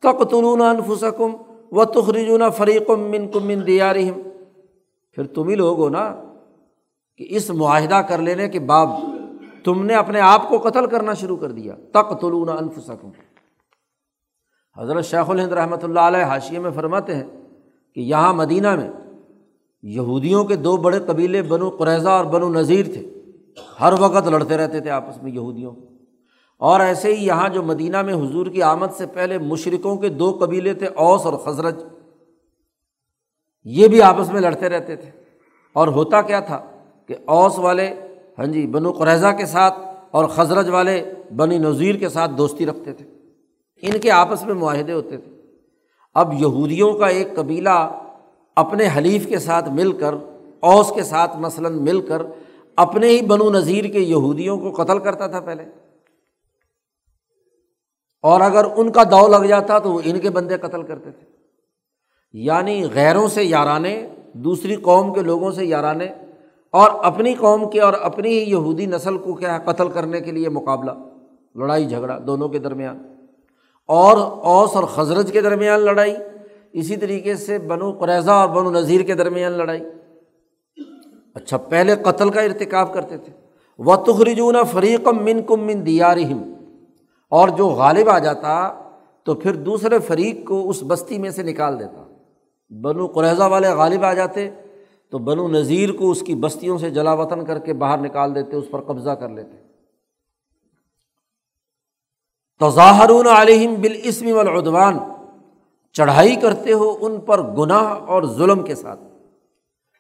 تقتلون 0.02 0.62
انفسکم 0.62 1.30
و 1.72 1.84
تخرجون 1.84 2.42
فریقم 2.56 3.00
من 3.00 3.28
کم 3.28 3.46
من 3.46 3.66
دیارہم 3.66 4.20
پھر 5.12 5.26
تم 5.26 5.48
ہی 5.48 5.54
لوگ 5.54 5.78
ہو 5.78 5.88
نا 5.88 6.14
کہ 7.16 7.26
اس 7.28 7.50
معاہدہ 7.50 7.94
کر 7.94 8.18
لینے 8.18 8.48
کے 8.48 8.60
بعد 8.60 8.86
تم 9.64 9.86
نے 9.86 9.94
اپنے 9.94 10.20
آپ 10.20 10.48
کو 10.48 10.58
قتل 10.58 10.86
کرنا 10.86 11.14
شروع 11.14 11.36
کر 11.36 11.50
دیا۔ 11.50 11.74
تق 11.92 12.20
تلون 12.20 12.48
انفسکم۔ 12.48 13.10
حضرت 14.78 15.04
شیخ 15.04 15.30
الہند 15.30 15.52
رحمۃ 15.52 15.76
اللہ 15.82 16.00
علیہ 16.00 16.22
حاشیے 16.22 16.58
میں 16.58 16.70
فرماتے 16.74 17.14
ہیں 17.14 17.24
کہ 17.94 18.00
یہاں 18.00 18.34
مدینہ 18.34 18.76
میں 18.76 18.90
یہودیوں 19.82 20.44
کے 20.44 20.56
دو 20.56 20.76
بڑے 20.76 21.00
قبیلے 21.06 21.42
بنو 21.42 21.70
قریضہ 21.70 22.08
اور 22.08 22.24
بنو 22.24 22.48
نذیر 22.48 22.84
تھے۔ 22.84 23.22
ہر 23.80 23.92
وقت 23.98 24.28
لڑتے 24.28 24.56
رہتے 24.56 24.80
تھے 24.80 24.90
آپس 24.90 25.22
میں 25.22 25.32
یہودیوں۔ 25.32 25.72
اور 26.58 26.80
ایسے 26.80 27.14
ہی 27.14 27.26
یہاں 27.26 27.48
جو 27.48 27.62
مدینہ 27.62 28.02
میں 28.02 28.14
حضور 28.14 28.46
کی 28.46 28.62
آمد 28.62 28.86
سے 28.96 29.06
پہلے 29.06 29.38
مشرقوں 29.38 29.96
کے 29.96 30.08
دو 30.08 30.36
قبیلے 30.40 30.74
تھے، 30.74 30.86
اوس 30.86 31.26
اور 31.26 31.34
خزرج۔ 31.34 31.84
یہ 33.64 33.88
بھی 33.88 34.02
آپس 34.02 34.32
میں 34.32 34.40
لڑتے 34.40 34.68
رہتے 34.68 34.96
تھے۔ 34.96 35.10
اور 35.72 35.88
ہوتا 35.88 36.22
کیا 36.22 36.40
تھا 36.40 36.64
کہ 37.06 37.14
اوس 37.24 37.58
والے 37.58 37.94
ہاں 38.38 38.46
جی 38.46 38.66
بنو 38.66 38.92
قریضہ 38.92 39.26
کے 39.38 39.46
ساتھ 39.46 39.78
اور 40.10 40.24
خزرج 40.24 40.68
والے 40.68 41.12
بنی 41.36 41.58
نذیر 41.58 41.94
کے 41.94 42.08
ساتھ 42.08 42.30
دوستی 42.38 42.66
رکھتے 42.66 42.92
تھے۔ 42.92 43.04
ان 43.82 43.98
کے 44.00 44.10
آپس 44.10 44.44
میں 44.44 44.54
معاہدے 44.54 44.92
ہوتے 44.92 45.16
تھے۔ 45.16 45.32
اب 46.14 46.32
یہودیوں 46.32 46.92
کا 46.92 47.06
ایک 47.06 47.36
قبیلہ 47.36 48.00
اپنے 48.56 48.88
حلیف 48.96 49.26
کے 49.26 49.38
ساتھ 49.38 49.68
مل 49.68 49.92
کر، 49.92 50.14
اوس 50.60 50.92
کے 50.94 51.02
ساتھ 51.02 51.36
مثلاً 51.36 51.82
مل 51.82 52.00
کر 52.00 52.22
اپنے 52.76 53.08
ہی 53.08 53.22
بنو 53.22 53.50
نذیر 53.50 53.84
کے 53.84 53.98
یہودیوں 53.98 54.58
کو 54.58 54.82
قتل 54.82 54.98
کرتا 54.98 55.26
تھا 55.26 55.40
پہلے۔ 55.40 55.64
اور 58.22 58.40
اگر 58.40 58.66
ان 58.76 58.92
کا 58.92 59.02
دو 59.02 59.28
لگ 59.28 59.46
جاتا 59.46 59.78
تو 59.78 59.92
وہ 59.92 60.00
ان 60.04 60.20
کے 60.20 60.30
بندے 60.30 60.58
قتل 60.58 60.82
کرتے 60.82 61.10
تھے۔ 61.10 61.31
یعنی 62.32 62.88
غیروں 62.94 63.28
سے 63.28 63.44
یارانے، 63.44 64.08
دوسری 64.32 64.76
قوم 64.76 65.14
کے 65.14 65.22
لوگوں 65.22 65.52
سے 65.52 65.64
یارانے 65.64 66.06
اور 66.70 66.90
اپنی 67.02 67.34
قوم 67.34 67.70
کے 67.70 67.80
اور 67.80 67.92
اپنی 67.92 68.38
ہی 68.38 68.50
یہودی 68.50 68.86
نسل 68.86 69.18
کو 69.18 69.34
کیا 69.34 69.54
ہے، 69.54 69.72
قتل 69.72 69.88
کرنے 69.88 70.20
کے 70.20 70.32
لیے 70.32 70.48
مقابلہ، 70.48 70.90
لڑائی 71.54 71.86
جھگڑا 71.86 72.18
دونوں 72.26 72.48
کے 72.48 72.58
درمیان۔ 72.58 73.02
اور 73.86 74.16
اوس 74.44 74.76
اور 74.76 74.84
خزرج 74.84 75.32
کے 75.32 75.40
درمیان 75.40 75.80
لڑائی، 75.80 76.16
اسی 76.72 76.96
طریقے 76.96 77.34
سے 77.34 77.58
بنو 77.58 77.92
قریضہ 77.92 78.30
اور 78.30 78.48
بنو 78.48 78.70
نذیر 78.70 79.00
کے 79.00 79.14
درمیان 79.14 79.52
لڑائی۔ 79.52 79.80
اچھا 81.34 81.56
پہلے 81.56 81.94
قتل 81.96 82.30
کا 82.30 82.40
ارتکاب 82.40 82.94
کرتے 82.94 83.16
تھے۔ 83.16 83.32
و 83.78 83.96
تخرجون 83.96 84.56
فریقم 84.72 85.24
من 85.24 85.42
کم 85.42 85.60
من 85.60 85.86
دیارہم 85.86 86.52
اور 87.28 87.48
جو 87.48 87.66
غالب 87.68 88.08
آ 88.08 88.18
جاتا 88.18 88.72
تو 89.24 89.34
پھر 89.34 89.54
دوسرے 89.54 89.98
فریق 89.98 90.48
کو 90.48 90.68
اس 90.68 90.82
بستی 90.86 91.18
میں 91.18 91.30
سے 91.30 91.42
نکال 91.42 91.80
دیتا۔ 91.80 92.11
بنو 92.80 93.06
قریضہ 93.06 93.42
والے 93.42 93.68
غالب 93.68 94.04
آ 94.04 94.14
جاتے، 94.14 94.50
تو 95.10 95.18
بنو 95.18 95.48
نذیر 95.48 95.92
کو 95.92 96.10
اس 96.10 96.20
کی 96.20 96.34
بستیوں 96.34 96.78
سے 96.78 96.90
جلا 96.90 97.12
وطن 97.12 97.44
کر 97.44 97.58
کے 97.58 97.72
باہر 97.72 97.98
نکال 97.98 98.34
دیتے، 98.34 98.56
اس 98.56 98.64
پر 98.70 98.80
قبضہ 98.80 99.10
کر 99.10 99.28
لیتے۔ 99.28 99.56
تو 102.58 102.70
ظاہرون 102.70 103.26
علیہم 103.26 103.74
بالاسم 103.74 104.34
والعدوان، 104.34 104.98
چڑھائی 105.92 106.36
کرتے 106.36 106.72
ہو 106.72 106.98
ان 107.00 107.20
پر 107.20 107.42
گناہ 107.42 107.84
اور 107.84 108.22
ظلم 108.22 108.62
کے 108.62 108.74
ساتھ۔ 108.74 109.00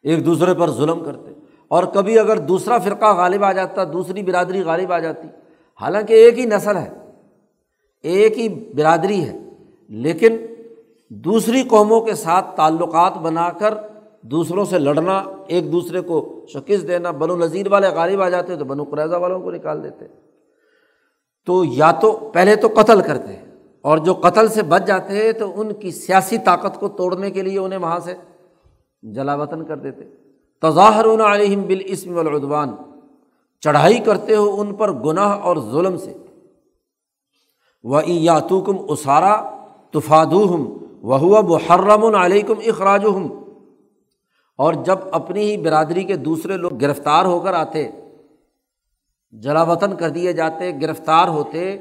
ایک 0.02 0.26
دوسرے 0.26 0.54
پر 0.54 0.70
ظلم 0.70 1.04
کرتے۔ 1.04 1.30
اور 1.68 1.84
کبھی 1.84 2.18
اگر 2.18 2.38
دوسرا 2.38 2.78
فرقہ 2.78 3.14
غالب 3.16 3.44
آ 3.44 3.52
جاتا، 3.52 3.84
دوسری 3.84 4.22
برادری 4.22 4.62
غالب 4.62 4.92
آ 4.92 4.98
جاتی، 4.98 5.28
حالانکہ 5.80 6.14
ایک 6.14 6.38
ہی 6.38 6.44
نسل 6.44 6.76
ہے، 6.76 6.90
ایک 8.02 8.38
ہی 8.38 8.48
برادری 8.48 9.24
ہے، 9.24 9.38
لیکن 9.88 10.36
دوسری 11.14 11.62
قوموں 11.62 12.00
کے 12.00 12.14
ساتھ 12.14 12.56
تعلقات 12.56 13.18
بنا 13.18 13.50
کر 13.50 13.74
دوسروں 14.22 14.64
سے 14.64 14.78
لڑنا، 14.78 15.24
ایک 15.46 15.72
دوسرے 15.72 16.00
کو 16.00 16.46
شکست 16.48 16.88
دینا 16.88 17.10
بن 17.10 17.30
و 17.30 17.36
نذیر 17.36 17.72
والے 17.72 17.86
غالب 17.88 18.22
آ 18.22 18.28
جاتے 18.28 18.56
تو 18.56 18.64
بنو 18.64 18.84
قریضہ 18.84 19.16
والوں 19.16 19.40
کو 19.40 19.50
نکال 19.50 19.84
دیتے۔ 19.84 20.04
تو 21.46 21.64
یا 21.64 21.92
تو 21.92 22.30
پہلے 22.32 22.56
تو 22.56 22.68
قتل 22.76 23.00
کرتے 23.00 23.36
اور 23.82 23.98
جو 23.98 24.14
قتل 24.14 24.48
سے 24.48 24.62
بچ 24.62 24.86
جاتے 24.86 25.32
تو 25.32 25.60
ان 25.60 25.72
کی 25.72 25.90
سیاسی 25.90 26.38
طاقت 26.38 26.80
کو 26.80 26.88
توڑنے 26.88 27.30
کے 27.30 27.42
لیے 27.42 27.58
انہیں 27.58 27.78
وہاں 27.78 27.98
سے 27.98 28.14
جلا 29.02 29.34
وطن 29.34 29.64
کر 29.64 29.76
دیتے۔ 29.76 30.04
تظاہر 30.62 31.04
علیہم 31.04 31.62
بالاسم 31.62 32.16
والعدوان، 32.16 32.76
چڑھائی 33.60 33.98
کرتے 33.98 34.36
ہو 34.36 34.60
ان 34.60 34.74
پر 34.74 34.92
گناہ 34.92 35.38
اور 35.38 35.56
ظلم 35.56 35.96
سے۔ 35.96 36.12
و 37.82 38.00
یاتوکم 38.06 38.76
اسارا 38.88 39.50
تفادو 39.90 40.54
ہم 40.54 40.72
وہ 41.02 41.42
محرم 41.42 42.14
علیکم 42.14 42.54
اخراج 42.66 43.04
ہم 43.04 43.28
اور 44.58 44.74
جب 44.74 44.98
اپنی 45.12 45.40
ہی 45.40 45.56
برادری 45.56 46.04
کے 46.04 46.16
دوسرے 46.16 46.56
لوگ 46.56 46.70
گرفتار 46.74 47.24
ہو 47.24 47.40
کر 47.40 47.54
آتے، 47.54 47.90
جلا 49.32 49.62
وطن 49.62 49.96
کر 49.96 50.08
دیے 50.08 50.32
جاتے، 50.32 50.72
گرفتار 50.82 51.28
ہوتے، 51.28 51.76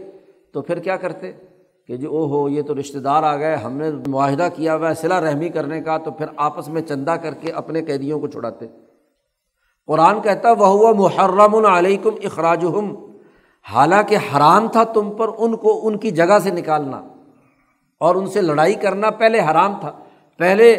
تو 0.53 0.61
پھر 0.61 0.79
کیا 0.79 0.95
کرتے؟ 0.95 1.31
کہ 1.87 1.97
جی 1.97 2.03
جو 2.03 2.09
او 2.09 2.25
ہو 2.25 2.49
یہ 2.49 2.61
تو 2.61 2.79
رشتے 2.79 2.99
دار 2.99 3.23
آ 3.23 3.37
گئے، 3.37 3.55
ہم 3.55 3.73
نے 3.73 3.89
معاہدہ 4.07 4.47
کیا 4.55 4.75
ہوا 4.75 4.89
ہے 4.89 4.93
صلاح 4.93 5.21
رحمی 5.21 5.49
کرنے 5.49 5.81
کا، 5.81 5.97
تو 5.97 6.11
پھر 6.11 6.25
آپس 6.35 6.67
میں 6.67 6.81
چندہ 6.81 7.11
کر 7.11 7.33
کے 7.33 7.51
اپنے 7.51 7.81
قیدیوں 7.81 8.19
کو 8.19 8.27
چھڑاتے۔ 8.27 8.67
قرآن 9.87 10.21
کہتا 10.21 10.51
وہ 10.51 10.67
ہوا 10.67 10.91
محرم 10.91 11.55
العلیکم 11.55 12.09
اخراج 12.23 12.65
ہم 12.65 12.95
حالانکہ 13.73 14.15
حرام 14.15 14.67
تھا 14.67 14.83
تم 14.83 15.11
پر 15.11 15.29
ان 15.37 15.55
کو 15.55 15.87
ان 15.87 15.97
کی 15.97 16.11
جگہ 16.11 16.39
سے 16.43 16.49
نکالنا۔ 16.49 17.01
اور 18.01 18.15
ان 18.15 18.27
سے 18.27 18.41
لڑائی 18.41 18.73
کرنا 18.73 19.09
پہلے 19.09 19.39
حرام 19.39 19.79
تھا۔ 19.79 19.91
پہلے 20.37 20.73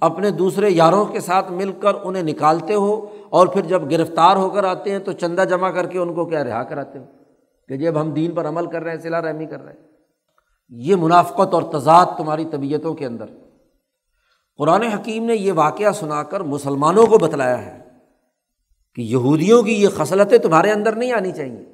اپنے 0.00 0.30
دوسرے 0.30 0.70
یاروں 0.70 1.04
کے 1.04 1.20
ساتھ 1.20 1.52
مل 1.52 1.72
کر 1.72 1.92
انہیں 2.04 2.22
نکالتے 2.22 2.74
ہو 2.74 3.06
اور 3.30 3.46
پھر 3.46 3.62
جب 3.62 3.90
گرفتار 3.90 4.36
ہو 4.36 4.50
کر 4.50 4.64
آتے 4.64 4.90
ہیں 4.90 4.98
تو 4.98 5.12
چندہ 5.12 5.44
جمع 5.50 5.70
کر 5.70 5.86
کے 5.86 5.98
ان 5.98 6.14
کو 6.14 6.24
کیا 6.24 6.44
رہا 6.44 6.62
کراتے 6.62 6.98
ہو 6.98 7.04
کہ 7.68 7.76
جی 7.76 7.84
جب 7.84 8.00
ہم 8.00 8.10
دین 8.10 8.30
پر 8.30 8.48
عمل 8.48 8.66
کر 8.66 8.82
رہے 8.82 8.90
ہیں 8.90 9.00
صلاح 9.00 9.20
رحمی 9.20 9.46
کر 9.46 9.64
رہے 9.64 9.72
ہیں۔ 9.72 9.80
یہ 10.68 10.96
منافقت 10.96 11.54
اور 11.54 11.62
تضاد 11.62 12.06
تمہاری 12.16 12.44
طبیعتوں 12.50 12.94
کے 12.94 13.06
اندر۔ 13.06 13.26
قرآن 14.56 14.82
حکیم 14.82 15.24
نے 15.24 15.34
یہ 15.34 15.52
واقعہ 15.52 15.92
سنا 15.92 16.22
کر 16.22 16.40
مسلمانوں 16.40 17.06
کو 17.06 17.18
بتلایا 17.18 17.66
ہے 17.66 17.78
کہ 18.94 19.02
یہودیوں 19.02 19.62
کی 19.62 19.72
یہ 19.72 19.88
خصلتیں 19.88 20.38
تمہارے 20.38 20.72
اندر 20.72 20.92
نہیں 20.92 21.12
آنی 21.12 21.32
چاہیے۔ 21.32 21.64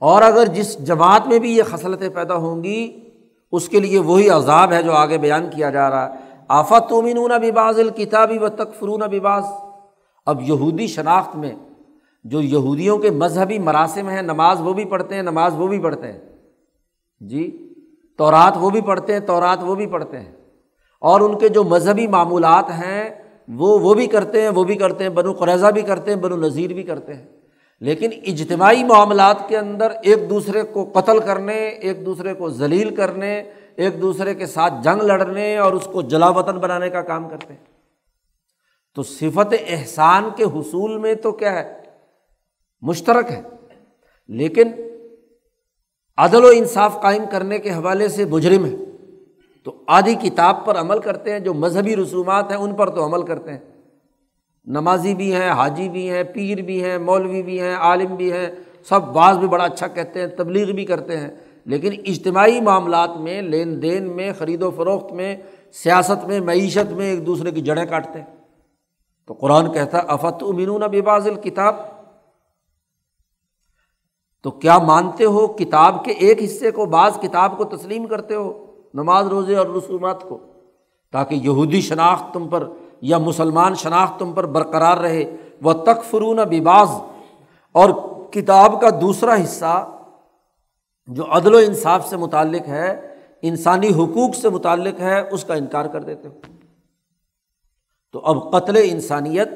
اور 0.00 0.22
اگر 0.22 0.46
جس 0.46 0.78
جماعت 0.78 1.26
میں 1.26 1.38
بھی 1.38 1.56
یہ 1.56 1.62
خصلتیں 1.62 2.08
پیدا 2.08 2.34
ہوں 2.34 2.64
گی 2.64 3.05
اس 3.52 3.68
کے 3.68 3.80
لیے 3.80 3.98
وہی 3.98 4.30
عذاب 4.30 4.72
ہے 4.72 4.82
جو 4.82 4.92
آگے 4.92 5.18
بیان 5.18 5.50
کیا 5.50 5.70
جا 5.70 5.90
رہا 5.90 6.10
ہے۔ 6.10 6.14
آفت 6.48 6.88
تومین 6.88 7.16
بباز 7.16 7.78
الکتابی 7.78 8.38
و 8.38 8.48
تکفرون 8.48 9.00
بباز 9.00 9.44
اب 10.26 10.42
یہودی 10.42 10.86
شناخت 10.86 11.36
میں 11.36 11.52
جو 12.24 12.40
یہودیوں 12.40 12.98
کے 12.98 13.10
مذہبی 13.10 13.58
مراسم 13.58 14.08
ہیں، 14.08 14.22
نماز 14.22 14.60
وہ 14.60 14.72
بھی 14.72 14.84
پڑھتے 14.84 15.14
ہیں، 15.14 15.22
نماز 15.22 15.54
وہ 15.56 15.66
بھی 15.66 15.80
پڑھتے 15.80 16.12
ہیں۔ 16.12 16.18
جی 17.20 17.74
تورات 18.18 18.56
وہ 18.60 18.70
بھی 18.70 18.80
پڑھتے 18.80 19.12
ہیں، 19.12 19.20
تورات 19.20 19.58
وہ 19.62 19.74
بھی 19.74 19.86
پڑھتے 19.86 20.20
ہیں۔ 20.20 20.32
اور 21.00 21.20
ان 21.20 21.38
کے 21.38 21.48
جو 21.48 21.64
مذہبی 21.64 22.06
معمولات 22.06 22.70
ہیں، 22.70 23.10
وہ 23.48 23.78
وہ 23.78 23.94
بھی 23.94 24.06
کرتے 24.06 24.42
ہیں، 24.42 24.48
وہ 24.48 24.64
بھی 24.64 24.74
کرتے 24.74 25.04
ہیں، 25.04 25.10
بنو 25.10 25.32
قریضہ 25.32 25.66
بھی 25.66 25.82
کرتے 25.82 26.14
ہیں، 26.14 26.20
بنو 26.20 26.36
نذیر 26.36 26.72
بھی 26.72 26.82
کرتے 26.82 27.14
ہیں۔ 27.14 27.35
لیکن 27.80 28.10
اجتماعی 28.26 28.84
معاملات 28.84 29.48
کے 29.48 29.58
اندر 29.58 29.90
ایک 30.02 30.30
دوسرے 30.30 30.62
کو 30.62 30.90
قتل 30.94 31.18
کرنے، 31.18 31.56
ایک 31.56 32.06
دوسرے 32.06 32.34
کو 32.34 32.50
ذلیل 32.50 32.94
کرنے، 32.94 33.42
ایک 33.76 34.02
دوسرے 34.02 34.34
کے 34.34 34.46
ساتھ 34.46 34.74
جنگ 34.82 35.02
لڑنے 35.02 35.56
اور 35.56 35.72
اس 35.72 35.88
کو 35.92 36.02
جلا 36.02 36.28
وطن 36.28 36.58
بنانے 36.58 36.90
کا 36.90 37.02
کام 37.02 37.28
کرتے 37.28 37.52
ہیں۔ 37.52 37.64
تو 38.94 39.02
صفت 39.02 39.54
احسان 39.68 40.28
کے 40.36 40.44
حصول 40.44 40.98
میں 40.98 41.14
تو 41.14 41.32
کیا 41.32 41.52
ہے؟ 41.52 41.82
مشترک 42.80 43.30
ہے۔ 43.30 43.42
لیکن 44.28 44.68
عدل 46.16 46.44
و 46.44 46.48
انصاف 46.54 47.00
قائم 47.02 47.22
کرنے 47.30 47.58
کے 47.58 47.70
حوالے 47.70 48.08
سے 48.08 48.24
مجرم 48.24 48.64
ہے۔ 48.64 48.76
تو 49.64 49.84
آدھی 49.86 50.14
کتاب 50.14 50.66
پر 50.66 50.76
عمل 50.76 50.98
کرتے 50.98 51.32
ہیں، 51.32 51.40
جو 51.40 51.54
مذہبی 51.54 51.96
رسومات 51.96 52.50
ہیں، 52.50 52.58
ان 52.58 52.74
پر 52.74 52.90
تو 52.90 53.04
عمل 53.04 53.22
کرتے 53.22 53.50
ہیں۔ 53.52 53.75
نمازی 54.66 55.14
بھی 55.14 55.34
ہیں، 55.34 55.50
حاجی 55.50 55.88
بھی 55.88 56.10
ہیں، 56.10 56.22
پیر 56.22 56.62
بھی 56.62 56.84
ہیں، 56.84 56.98
مولوی 56.98 57.42
بھی 57.42 57.60
ہیں، 57.60 57.76
عالم 57.76 58.14
بھی 58.14 58.32
ہیں، 58.32 58.50
سب 58.88 59.02
بعض 59.02 59.38
بھی 59.38 59.48
بڑا 59.48 59.64
اچھا 59.64 59.86
کہتے 59.86 60.20
ہیں، 60.20 60.26
تبلیغ 60.26 60.72
بھی 60.72 60.84
کرتے 60.84 61.16
ہیں۔ 61.16 61.30
لیکن 61.64 61.92
اجتماعی 62.06 62.60
معاملات 62.60 63.16
میں، 63.16 63.42
لین 63.42 63.82
دین 63.82 64.16
میں، 64.16 64.32
خرید 64.38 64.62
و 64.62 64.70
فروخت 64.70 65.12
میں، 65.12 65.36
سیاست 65.72 66.24
میں، 66.24 66.40
معیشت 66.40 66.92
میں 66.92 67.06
ایک 67.06 67.26
دوسرے 67.26 67.50
کی 67.50 67.60
جڑیں 67.60 67.86
کاٹتے 67.86 68.18
ہیں۔ 68.18 68.36
تو 69.26 69.34
قرآن 69.34 69.72
کہتا 69.72 69.98
ہے 69.98 70.02
افت 70.08 70.42
امین 70.42 70.68
بباز 70.68 71.28
الکتاب 71.28 71.76
تو 74.42 74.50
کیا 74.50 74.78
مانتے 74.78 75.24
ہو 75.24 75.46
کتاب 75.46 76.04
کے 76.04 76.10
ایک 76.10 76.42
حصے 76.44 76.70
کو، 76.70 76.86
بعض 76.86 77.18
کتاب 77.20 77.58
کو 77.58 77.64
تسلیم 77.64 78.06
کرتے 78.06 78.34
ہو 78.34 78.66
نماز، 78.94 79.26
روزے 79.26 79.56
اور 79.56 79.66
رسومات 79.66 80.22
کو، 80.22 80.38
تاکہ 81.12 81.34
یہودی 81.34 81.80
شناخت 81.80 82.34
تم 82.34 82.48
پر 82.48 82.68
یا 83.00 83.18
مسلمان 83.18 83.74
شناخت 83.74 84.20
تم 84.20 84.32
پر 84.32 84.46
برقرار 84.46 84.96
رہے 84.96 85.36
وہ 85.62 85.72
تک 85.72 86.04
فرون 86.04 86.36
بباز 86.36 86.88
اور 87.72 87.90
کتاب 88.30 88.80
کا 88.80 88.88
دوسرا 89.00 89.34
حصہ 89.44 89.90
جو 91.06 91.24
عدل 91.30 91.54
و 91.54 91.58
انصاف 91.58 92.08
سے 92.08 92.16
متعلق 92.16 92.68
ہے، 92.68 93.14
انسانی 93.42 93.88
حقوق 93.88 94.34
سے 94.34 94.48
متعلق 94.48 95.00
ہے، 95.00 95.28
اس 95.30 95.44
کا 95.44 95.54
انکار 95.54 95.84
کر 95.84 96.00
دیتے 96.00 96.28
ہو۔ 96.28 96.34
تو 98.12 98.20
اب 98.24 98.52
قتل 98.52 98.76
انسانیت 98.84 99.48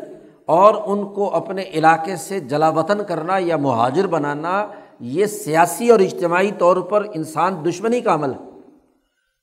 اور 0.47 0.75
ان 0.87 1.07
کو 1.07 1.35
اپنے 1.35 1.63
علاقے 1.63 2.17
سے 2.17 2.41
جلا 2.41 2.69
وطن 2.69 3.05
کرنا 3.09 3.39
یا 3.39 3.57
مہاجر 3.57 4.07
بنانا، 4.07 4.67
یہ 5.01 5.27
سیاسی 5.27 5.91
اور 5.91 6.01
اجتماعی 6.01 6.51
طور 6.59 6.77
پر 6.77 7.07
انسان 7.15 7.65
دشمنی 7.69 8.01
کا 8.01 8.15
عمل 8.15 8.31
ہے۔ 8.31 8.50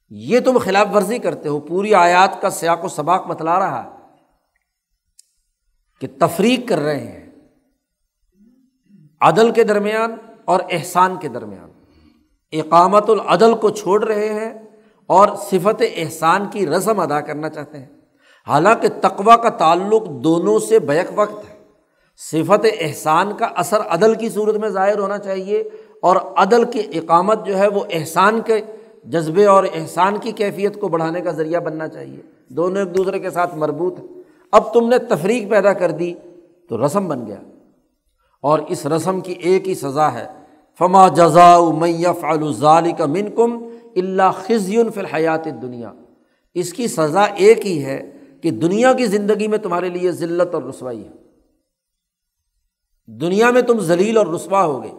یہ 0.10 0.40
تم 0.40 0.58
خلاف 0.58 0.88
ورزی 0.94 1.20
کرتے 1.20 1.50
ہو، 1.50 1.60
پوری 1.60 1.96
آیات 1.96 2.42
کا 2.42 2.50
سیاق 2.50 2.86
و 2.86 2.88
سباق 2.88 3.28
بتلا 3.28 3.60
رہا 3.60 3.84
ہے 3.84 3.90
کہ 6.02 6.08
تفریق 6.20 6.70
کر 6.70 6.78
رہے 6.78 7.00
ہیں 7.00 7.30
عدل 9.22 9.52
کے 9.52 9.64
درمیان 9.64 10.16
اور 10.46 10.60
احسان 10.72 11.16
کے 11.16 11.28
درمیان۔ 11.28 11.72
اقامت 12.52 13.10
العدل 13.10 13.54
کو 13.54 13.70
چھوڑ 13.70 14.04
رہے 14.04 14.34
ہیں 14.34 14.54
اور 15.08 15.28
صفت 15.36 15.84
احسان 15.96 16.46
کی 16.52 16.68
رسم 16.68 17.00
ادا 17.00 17.22
کرنا 17.22 17.50
چاہتے 17.50 17.78
ہیں۔ 17.78 17.86
حالانکہ 18.48 18.88
تقوا 19.02 19.36
کا 19.36 19.50
تعلق 19.50 20.10
دونوں 20.10 20.60
سے 20.60 20.80
بیک 20.80 21.08
وقت 21.16 21.50
ہے۔ 21.50 21.58
صفت 22.18 22.66
احسان 22.80 23.36
کا 23.36 23.46
اثر 23.46 23.80
عدل 23.80 24.16
کی 24.16 24.30
صورت 24.30 24.56
میں 24.56 24.70
ظاہر 24.70 25.00
ہونا 25.00 25.18
چاہیے 25.18 25.60
اور 26.02 26.16
عدل 26.16 26.64
کی 26.72 27.00
اقامت 27.00 27.46
جو 27.46 27.58
ہے 27.58 27.68
وہ 27.68 27.84
احسان 27.90 28.42
کے 28.42 28.62
جذبے 29.10 29.46
اور 29.46 29.64
احسان 29.74 30.18
کی 30.18 30.32
کیفیت 30.32 30.80
کو 30.80 30.88
بڑھانے 30.88 31.22
کا 31.22 31.32
ذریعہ 31.32 31.60
بننا 31.60 31.88
چاہیے۔ 31.88 32.22
دونوں 32.50 32.86
ایک 32.86 32.98
دوسرے 32.98 33.20
کے 33.20 33.30
ساتھ 33.30 33.56
مربوط 33.56 34.00
ہیں۔ 34.00 34.08
اب 34.52 34.74
تم 34.74 34.90
نے 34.90 34.98
تفریق 34.98 35.50
پیدا 35.50 35.74
کر 35.74 35.92
دی 35.92 36.14
تو 36.70 36.86
رسم 36.86 37.08
بن 37.08 37.26
گیا۔ 37.28 37.42
اور 38.42 38.60
اس 38.60 38.86
رسم 38.86 39.22
کی 39.22 39.32
ایک 39.32 39.68
ہی 39.68 39.76
سزا 39.76 40.14
ہے۔ 40.14 40.28
فما 40.80 41.08
جزا 41.08 41.60
میف 41.78 42.24
الظال 42.24 42.92
کا 42.98 43.06
من 43.06 43.36
کم 43.36 43.70
اللہ 43.96 44.32
خزیون 44.36 44.92
فی 44.92 45.00
الحیات 45.00 45.46
دنیا 45.46 45.94
اس 46.54 46.74
کی 46.74 46.88
سزا 46.88 47.24
ایک 47.24 47.66
ہی 47.66 47.86
ہے 47.86 48.12
کہ 48.42 48.52
دنیا 48.52 48.94
کی 48.94 49.06
زندگی 49.06 49.48
میں 49.48 49.58
تمہارے 49.58 49.90
لیے 49.90 50.12
ذلت 50.12 50.56
اور 50.56 50.64
رسوائی 50.64 51.06
ہے۔ 51.06 51.12
دنیا 53.06 53.52
میں 53.52 53.62
تم 53.62 53.80
ذلیل 53.80 54.18
اور 54.18 54.28
رسوا 54.28 54.66
ہو 54.66 54.84
گئے 54.84 54.92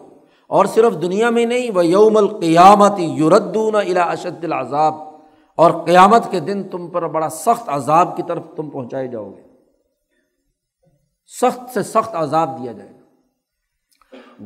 اور 0.49 0.65
صرف 0.65 1.01
دنیا 1.01 1.29
میں 1.29 1.45
نہیں 1.45 1.71
وہ 1.73 1.85
یوم 1.85 2.17
القیامت 2.17 2.91
یوردون 2.97 3.75
الا 3.75 4.03
اشد 4.03 4.43
العذاب۔ 4.43 4.93
اور 5.55 5.71
قیامت 5.85 6.31
کے 6.31 6.39
دن 6.39 6.63
تم 6.63 6.87
پر 6.87 7.07
بڑا 7.07 7.29
سخت 7.29 7.63
عذاب 7.67 8.17
کی 8.17 8.23
طرف 8.27 8.43
تم 8.55 8.69
پہنچائے 8.69 9.07
جاؤ 9.07 9.31
گے۔ 9.31 9.41
سخت 11.41 11.73
سے 11.73 11.83
سخت 11.83 12.09
عذاب 12.13 12.63
دیا 12.63 12.71
جائے 12.71 12.89
گا۔ 12.89 12.99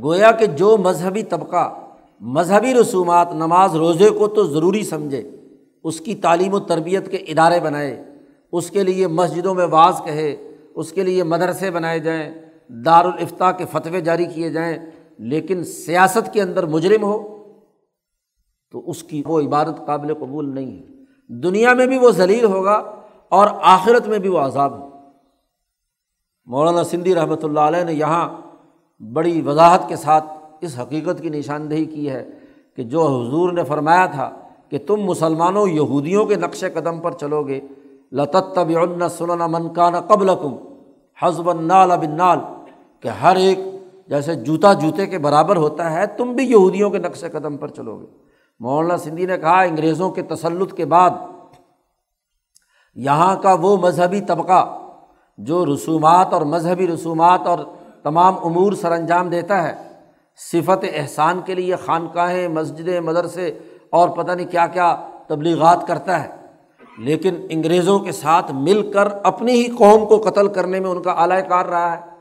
گویا 0.03 0.31
کہ 0.31 0.45
جو 0.45 0.77
مذہبی 0.77 1.23
طبقہ، 1.23 1.79
مذہبی 2.19 2.73
رسومات 2.73 3.33
نماز 3.33 3.75
روزے 3.75 4.09
کو 4.09 4.27
تو 4.27 4.43
ضروری 4.43 4.83
سمجھے، 4.83 5.29
اس 5.83 5.99
کی 5.99 6.15
تعلیم 6.15 6.53
و 6.53 6.59
تربیت 6.59 7.11
کے 7.11 7.17
ادارے 7.17 7.59
بنائے، 7.59 8.03
اس 8.51 8.69
کے 8.69 8.83
لیے 8.83 9.07
مسجدوں 9.07 9.53
میں 9.53 9.67
بعض 9.67 10.01
کہے، 10.05 10.51
اس 10.75 10.91
کے 10.91 11.03
لیے 11.03 11.23
مدرسے 11.23 11.71
بنائے 11.71 11.99
جائیں 11.99 12.33
دارالفتا 12.69 13.51
کے 13.51 13.65
فتوے 13.71 14.01
جاری 14.01 14.25
کیے 14.25 14.49
جائیں 14.49 14.77
لیکن 15.17 15.63
سیاست 15.63 16.33
کے 16.33 16.41
اندر 16.41 16.65
مجرم 16.65 17.03
ہو 17.03 17.43
تو 18.71 18.89
اس 18.89 19.03
کی 19.03 19.23
وہ 19.25 19.41
عبادت 19.41 19.85
قابل 19.85 20.13
قبول 20.13 20.55
نہیں 20.55 20.79
ہے۔ 20.79 20.93
دنیا 21.27 21.73
میں 21.73 21.85
بھی 21.87 21.97
وہ 21.97 22.11
ذلیل 22.11 22.45
ہوگا 22.45 22.91
اور 23.29 23.47
آخرت 23.61 24.07
میں 24.07 24.19
بھی 24.19 24.29
وہ 24.29 24.39
عذاب 24.39 24.79
ہو 24.79 24.89
مولانا 26.45 26.83
سندھی 26.83 27.15
رحمۃ 27.15 27.43
اللہ 27.43 27.59
علیہ 27.59 27.83
نے 27.83 27.93
یہاں 27.93 28.41
بڑی 29.13 29.41
وضاحت 29.41 29.81
کے 29.87 29.95
ساتھ 29.95 30.25
اس 30.61 30.79
حقیقت 30.79 31.21
کی 31.21 31.29
نشاندہی 31.29 31.85
کی 31.85 32.09
ہے 32.09 32.29
کہ 32.75 32.83
جو 32.83 33.01
حضور 33.01 33.51
نے 33.51 33.63
فرمایا 33.63 34.05
تھا 34.05 34.31
کہ 34.69 34.77
تم 34.87 35.01
مسلمانوں 35.01 35.67
یہودیوں 35.67 36.25
کے 36.25 36.35
نقش 36.35 36.63
قدم 36.73 36.99
پر 36.99 37.11
چلو 37.11 37.43
گے 37.43 37.61
لطت 38.11 38.55
طب 38.55 38.67
سننا 39.11 39.47
منکانہ 39.47 39.97
قبل 39.97 40.27
کم 40.27 40.55
حزب 41.21 41.49
النال 41.49 41.91
اب 41.91 42.03
نال 42.03 42.39
کہ 42.99 43.07
ہر 43.07 43.35
ایک 43.35 43.59
جیسے 44.07 44.35
جوتا 44.35 44.73
جوتے 44.73 45.07
کے 45.07 45.17
برابر 45.17 45.55
ہوتا 45.55 45.91
ہے، 45.91 46.07
تم 46.07 46.33
بھی 46.33 46.51
یہودیوں 46.51 46.89
کے 46.89 46.97
نقش 46.97 47.25
قدم 47.31 47.57
پر 47.57 47.67
چلو 47.67 47.99
گے۔ 47.99 48.05
مولانا 48.59 48.97
سندھی 48.97 49.25
نے 49.25 49.37
کہا، 49.37 49.61
انگریزوں 49.61 50.11
کے 50.11 50.21
تسلط 50.21 50.73
کے 50.73 50.85
بعد 50.85 51.09
یہاں 52.95 53.35
کا 53.35 53.55
وہ 53.61 53.77
مذہبی 53.77 54.21
طبقہ 54.21 54.77
جو 55.37 55.65
رسومات 55.65 56.33
اور 56.33 56.41
مذہبی 56.41 56.87
رسومات 56.87 57.47
اور 57.47 57.59
تمام 58.03 58.35
امور 58.43 58.73
سر 58.73 58.91
انجام 58.91 59.29
دیتا 59.29 59.63
ہے، 59.63 59.73
صفت 60.37 60.85
احسان 60.93 61.41
کے 61.45 61.53
لیے 61.53 61.75
خانقاہیں، 61.75 62.47
مسجدیں، 62.47 62.99
مدرسے 62.99 63.59
اور 63.89 64.09
پتہ 64.09 64.31
نہیں 64.31 64.51
کیا 64.51 64.67
کیا 64.67 64.95
تبلیغات 65.27 65.87
کرتا 65.87 66.23
ہے۔ 66.23 66.29
لیکن 66.97 67.35
انگریزوں 67.49 67.99
کے 67.99 68.11
ساتھ 68.11 68.51
مل 68.51 68.91
کر 68.91 69.07
اپنی 69.23 69.51
ہی 69.51 69.67
قوم 69.67 70.05
کو 70.05 70.21
قتل 70.29 70.47
کرنے 70.47 70.79
میں 70.79 70.89
ان 70.89 71.01
کا 71.01 71.11
اعلی 71.11 71.41
کار 71.49 71.65
رہا 71.65 71.97
ہے۔ 71.97 72.12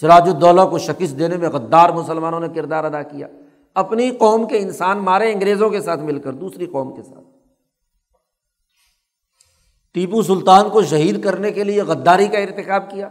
سراج 0.00 0.22
الدولہ 0.26 0.60
کو 0.70 0.78
شکست 0.78 1.18
دینے 1.18 1.36
میں 1.36 1.48
غدار 1.48 1.90
مسلمانوں 1.90 2.40
نے 2.40 2.48
کردار 2.54 2.84
ادا 2.84 3.02
کیا۔ 3.02 3.26
اپنی 3.74 4.10
قوم 4.10 4.48
کے 4.48 4.58
انسان 4.58 4.98
مارے 4.98 5.32
انگریزوں 5.32 5.70
کے 5.70 5.80
ساتھ 5.80 6.00
مل 6.00 6.18
کر، 6.18 6.32
دوسری 6.32 6.66
قوم 6.66 6.96
کے 6.96 7.02
ساتھ۔ 7.02 7.24
ٹیپو 9.92 10.22
سلطان 10.22 10.70
کو 10.70 10.82
شہید 10.82 11.24
کرنے 11.24 11.50
کے 11.50 11.64
لیے 11.64 11.82
غداری 11.82 12.28
کا 12.28 12.38
ارتقاب 12.38 12.90
کیا۔ 12.90 13.08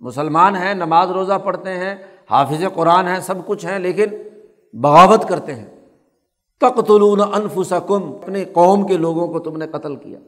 مسلمان 0.00 0.56
ہیں، 0.56 0.74
نماز 0.74 1.10
روزہ 1.10 1.38
پڑھتے 1.44 1.70
ہیں، 1.70 1.94
حافظ 2.30 2.64
قرآن 2.74 3.08
ہیں، 3.08 3.20
سب 3.20 3.46
کچھ 3.46 3.66
ہیں، 3.66 3.78
لیکن 3.78 4.06
بغاوت 4.72 5.28
کرتے 5.28 5.54
ہیں۔ 5.54 5.66
تقتلون 6.60 7.20
انفسکم 7.20 8.12
اپنے 8.12 8.44
قوم 8.44 8.86
کے 8.86 8.96
لوگوں 8.96 9.28
کو 9.28 9.38
تم 9.38 9.56
نے 9.56 9.66
قتل 9.66 9.96
کیا۔ 9.96 10.18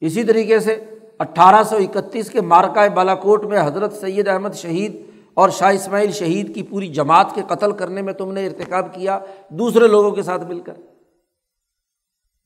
اسی 0.00 0.24
طریقے 0.24 0.60
سے 0.60 0.84
اٹھارہ 1.20 1.62
سو 1.62 1.76
اکتیس 1.76 2.30
کے 2.30 2.40
مارکا 2.40 2.88
بالا 2.88 3.14
کوٹ 3.14 3.44
میں 3.44 3.60
حضرت 3.60 3.92
سید 3.92 4.28
احمد 4.28 4.54
شہید 4.54 5.02
اور 5.34 5.48
شاہ 5.48 5.74
اسماعیل 5.74 6.12
شہید 6.12 6.54
کی 6.54 6.62
پوری 6.62 6.86
جماعت 6.86 7.34
کے 7.34 7.42
قتل 7.48 7.72
کرنے 7.72 8.02
میں 8.02 8.12
تم 8.12 8.32
نے 8.32 8.46
ارتقاب 8.46 8.94
کیا، 8.94 9.18
دوسرے 9.48 9.88
لوگوں 9.88 10.10
کے 10.10 10.22
ساتھ 10.22 10.42
مل 10.44 10.60
کر۔ 10.60 10.72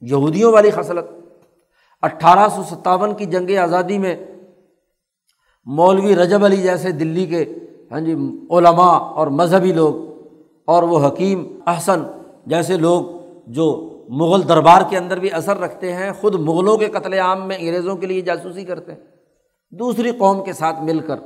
یہودیوں 0.01 0.53
والی 0.53 0.71
خصلت۔ 0.71 1.05
اٹھارہ 2.03 2.49
سو 2.49 2.63
ستاون 2.63 3.15
کی 3.15 3.25
جنگ 3.25 3.57
آزادی 3.57 3.99
میں 3.99 4.17
مولوی 5.67 6.17
رجب 6.17 6.45
علی 6.45 6.57
جیسے 6.57 6.91
دلی 6.91 7.27
کے 7.27 7.45
ہاں 7.91 8.01
جی 8.01 8.13
علماء 8.51 8.99
اور 8.99 9.27
مذہبی 9.27 9.73
لوگ 9.73 9.95
اور 10.65 10.83
وہ 10.83 11.09
حکیم 11.09 11.61
احسن 11.67 12.03
جیسے 12.47 12.77
لوگ 12.77 13.05
جو 13.47 13.94
مغل 14.17 14.49
دربار 14.49 14.83
کے 14.91 14.99
اندر 14.99 15.19
بھی 15.19 15.33
اثر 15.33 15.57
رکھتے 15.57 15.93
ہیں، 15.93 16.11
خود 16.21 16.35
مغلوں 16.35 16.77
کے 16.77 16.89
قتل 16.89 17.13
عام 17.13 17.49
میں 17.49 17.57
انگریزوں 17.61 17.97
کے 17.97 18.07
لیے 18.07 18.21
جاسوسی 18.21 18.65
کرتے 18.65 18.93
ہیں۔ 18.93 19.01
دوسری 19.71 20.11
قوم 20.11 20.45
کے 20.45 20.53
ساتھ 20.53 20.83
مل 20.83 20.99
کر، 20.99 21.17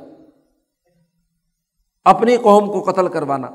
اپنی 2.03 2.37
قوم 2.37 2.65
کو 2.65 2.91
قتل 2.91 3.07
کروانا۔ 3.07 3.47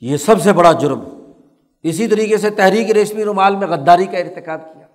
یہ 0.00 0.16
سب 0.16 0.42
سے 0.42 0.52
بڑا 0.52 0.72
جرم۔ 0.72 1.00
اسی 1.82 2.08
طریقے 2.08 2.36
سے 2.36 2.50
تحریک 2.50 2.90
ریشمی 2.90 3.24
رومال 3.24 3.56
میں 3.56 3.66
غداری 3.66 4.06
کا 4.06 4.18
ارتقاب 4.18 4.74
کیا۔ 4.74 4.86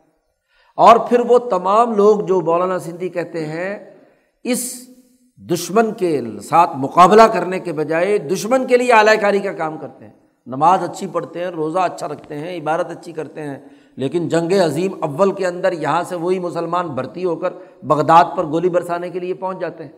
اور 0.75 0.97
پھر 0.97 1.19
وہ 1.19 1.37
تمام 1.37 1.93
لوگ 1.93 2.19
جو 2.19 2.41
مولانا 2.41 2.79
سندھی 2.79 3.09
کہتے 3.09 3.45
ہیں، 3.45 3.95
اس 4.43 4.89
دشمن 5.37 5.93
کے 5.93 6.21
ساتھ 6.43 6.69
مقابلہ 6.75 7.21
کرنے 7.21 7.59
کے 7.59 7.73
بجائے 7.73 8.17
دشمن 8.17 8.67
کے 8.67 8.77
لیے 8.77 8.93
اعلی 8.93 9.17
کاری 9.17 9.39
کا 9.39 9.53
کام 9.53 9.77
کرتے 9.77 10.05
ہیں۔ 10.05 10.26
نماز 10.47 10.83
اچھی 10.83 11.07
پڑھتے 11.07 11.39
ہیں، 11.39 11.47
روزہ 11.47 11.79
اچھا 11.79 12.07
رکھتے 12.07 12.35
ہیں، 12.35 12.57
عبادت 12.57 12.91
اچھی 12.91 13.11
کرتے 13.11 13.41
ہیں، 13.41 13.59
لیکن 13.95 14.29
جنگ 14.29 14.51
عظیم 14.65 15.03
اول 15.03 15.31
کے 15.31 15.47
اندر 15.47 15.71
یہاں 15.71 16.03
سے 16.03 16.15
وہی 16.15 16.39
مسلمان 16.39 16.87
بھرتی 16.87 17.25
ہو 17.25 17.35
کر 17.35 17.53
بغداد 17.83 18.23
پر 18.37 18.45
گولی 18.45 18.69
برسانے 18.69 19.09
کے 19.09 19.19
لیے 19.19 19.33
پہنچ 19.33 19.59
جاتے 19.59 19.83
ہیں۔ 19.83 19.91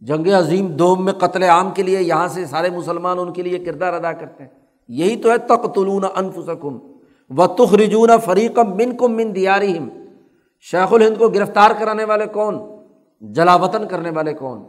جنگ 0.00 0.26
عظیم 0.26 0.66
دوم 0.66 1.04
میں 1.04 1.12
قتل 1.12 1.42
عام 1.42 1.70
کے 1.70 1.82
لیے 1.82 2.02
یہاں 2.02 2.28
سے 2.28 2.46
سارے 2.46 2.70
مسلمان 2.70 3.18
ان 3.18 3.32
کے 3.32 3.42
لیے 3.42 3.58
کردار 3.58 3.92
ادا 3.92 4.12
کرتے 4.12 4.44
ہیں۔ 4.44 4.50
یہی 4.88 5.16
تو 5.16 5.30
ہے 5.30 5.38
تختلون 5.38 6.04
انف 6.16 6.38
سکم 6.46 6.78
و 7.30 7.46
تخرجون 7.46 8.10
فریقم 8.24 8.76
من 8.76 8.96
کم 8.96 9.16
من 9.16 9.34
دیارہم۔ 9.34 9.88
شیخ 10.60 10.92
الہند 10.92 11.18
کو 11.18 11.28
گرفتار 11.28 11.70
کرانے 11.78 12.04
والے 12.04 12.26
کون؟ 12.26 12.58
جلا 13.20 13.54
وطن 13.54 13.88
کرنے 13.88 14.10
والے 14.10 14.34
کون؟ 14.34 14.62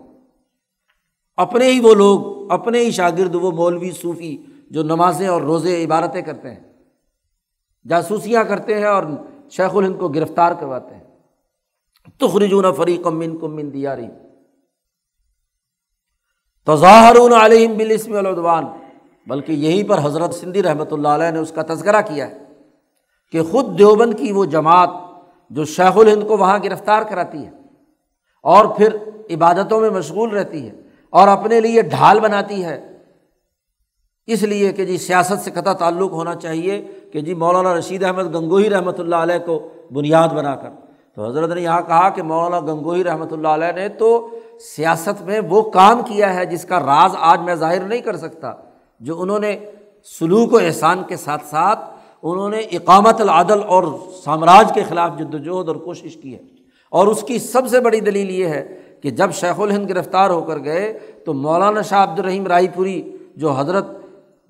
اپنے 1.41 1.71
ہی 1.71 1.79
وہ 1.79 1.93
لوگ، 1.93 2.51
اپنے 2.51 2.79
ہی 2.79 2.91
شاگرد، 2.91 3.35
وہ 3.35 3.51
مولوی 3.51 3.91
صوفی 3.91 4.37
جو 4.69 4.83
نمازیں 4.83 5.27
اور 5.27 5.41
روزے 5.41 5.85
عبارتیں 5.85 6.21
کرتے 6.21 6.53
ہیں۔ 6.53 6.59
جاسوسیاں 7.89 8.43
کرتے 8.43 8.77
ہیں 8.77 8.85
اور 8.85 9.03
شیخ 9.49 9.75
الہند 9.75 9.99
کو 9.99 10.07
گرفتار 10.07 10.51
کرواتے 10.59 10.95
ہیں۔ 10.95 11.03
تخرجون 12.19 12.65
فریقم 12.77 13.19
من 13.19 13.37
کم 13.37 13.55
من 13.55 13.73
دیارہم۔ 13.73 14.09
تظاہر 16.65 17.15
علیہم 17.45 17.77
بالاسم 17.77 18.15
العدوان 18.15 18.65
بلکہ 19.27 19.51
یہیں 19.51 19.89
پر 19.89 19.99
حضرت 20.03 20.33
سندھی 20.33 20.63
رحمۃ 20.63 20.91
اللہ 20.91 21.07
علیہ 21.07 21.31
نے 21.31 21.39
اس 21.39 21.51
کا 21.51 21.61
تذکرہ 21.61 22.01
کیا 22.01 22.29
ہے 22.29 22.37
کہ 23.31 23.43
خود 23.43 23.77
دیوبند 23.77 24.13
کی 24.17 24.31
وہ 24.31 24.45
جماعت 24.45 24.89
جو 25.49 25.65
شیخ 25.65 25.97
الہند 25.97 26.27
کو 26.27 26.37
وہاں 26.37 26.59
گرفتار 26.63 27.03
کراتی 27.03 27.45
ہے 27.45 27.51
اور 28.43 28.65
پھر 28.65 28.95
عبادتوں 29.29 29.81
میں 29.81 29.89
مشغول 29.89 30.29
رہتی 30.29 30.69
ہے۔ 30.69 30.80
اور 31.13 31.27
اپنے 31.27 31.59
لیے 31.59 31.81
ڈھال 31.81 32.19
بناتی 32.19 32.63
ہے۔ 32.65 32.79
اس 34.27 34.43
لیے 34.43 34.71
کہ 34.73 34.85
جی 34.85 34.97
سیاست 34.97 35.41
سے 35.43 35.51
قطع 35.51 35.73
تعلق 35.73 36.11
ہونا 36.11 36.35
چاہیے 36.35 36.81
کہ 37.13 37.21
جی 37.21 37.33
مولانا 37.33 37.73
رشید 37.75 38.03
احمد 38.03 38.35
گنگوہی 38.35 38.69
رحمۃ 38.69 38.99
اللہ 38.99 39.15
علیہ 39.15 39.37
کو 39.45 39.69
بنیاد 39.91 40.27
بنا 40.27 40.55
کر۔ 40.55 40.69
تو 41.15 41.25
حضرت 41.25 41.49
نے 41.49 41.61
یہاں 41.61 41.81
کہا 41.81 42.09
کہ 42.09 42.23
مولانا 42.23 42.59
گنگوہی 42.59 43.03
رحمۃ 43.03 43.31
اللہ 43.31 43.47
علیہ 43.47 43.71
نے 43.71 43.87
تو 43.89 44.29
سیاست 44.59 45.21
میں 45.21 45.39
وہ 45.39 45.61
کام 45.71 46.01
کیا 46.01 46.33
ہے 46.33 46.45
جس 46.45 46.65
کا 46.65 46.79
راز 46.79 47.15
آج 47.19 47.39
میں 47.39 47.55
ظاہر 47.55 47.81
نہیں 47.81 48.01
کر 48.01 48.17
سکتا، 48.17 48.53
جو 48.99 49.21
انہوں 49.21 49.39
نے 49.39 49.55
سلوک 50.19 50.53
و 50.53 50.57
احسان 50.57 51.03
کے 51.07 51.15
ساتھ 51.15 51.45
ساتھ 51.45 51.79
انہوں 52.23 52.49
نے 52.49 52.59
اقامت 52.59 53.21
العدل 53.21 53.63
اور 53.63 53.83
سامراج 54.23 54.71
کے 54.73 54.83
خلاف 54.83 55.17
جد 55.19 55.33
وجہد 55.33 55.67
اور 55.67 55.75
کوشش 55.75 56.15
کی 56.15 56.33
ہے۔ 56.33 56.39
اور 56.89 57.07
اس 57.07 57.23
کی 57.23 57.39
سب 57.39 57.67
سے 57.67 57.79
بڑی 57.79 57.99
دلیل 57.99 58.29
یہ 58.29 58.45
ہے 58.45 58.63
کہ 59.03 59.09
جب 59.09 59.31
شیخ 59.33 59.59
الہند 59.59 59.89
گرفتار 59.89 60.29
ہو 60.29 60.41
کر 60.41 60.63
گئے 60.63 60.99
تو 61.25 61.33
مولانا 61.33 61.81
شاہ 61.81 62.03
عبد 62.03 62.19
الرحیم 62.19 62.47
رائے 62.47 62.67
پوری 62.75 63.11
جو 63.35 63.51
حضرت 63.51 63.85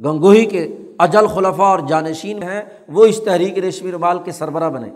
گنگوہی 0.06 0.46
کے 0.46 0.78
اجل 0.98 1.28
خلفہ 1.28 1.62
اور 1.62 1.80
جانشین 1.88 2.44
ہیں، 2.44 2.62
وہ 2.88 3.06
اس 3.06 3.22
تحریک 3.26 3.60
ریشمی 3.60 3.92
رومال 3.92 4.20
کے 4.20 4.32
سربراہ 4.32 4.70
بنے۔ 4.70 4.90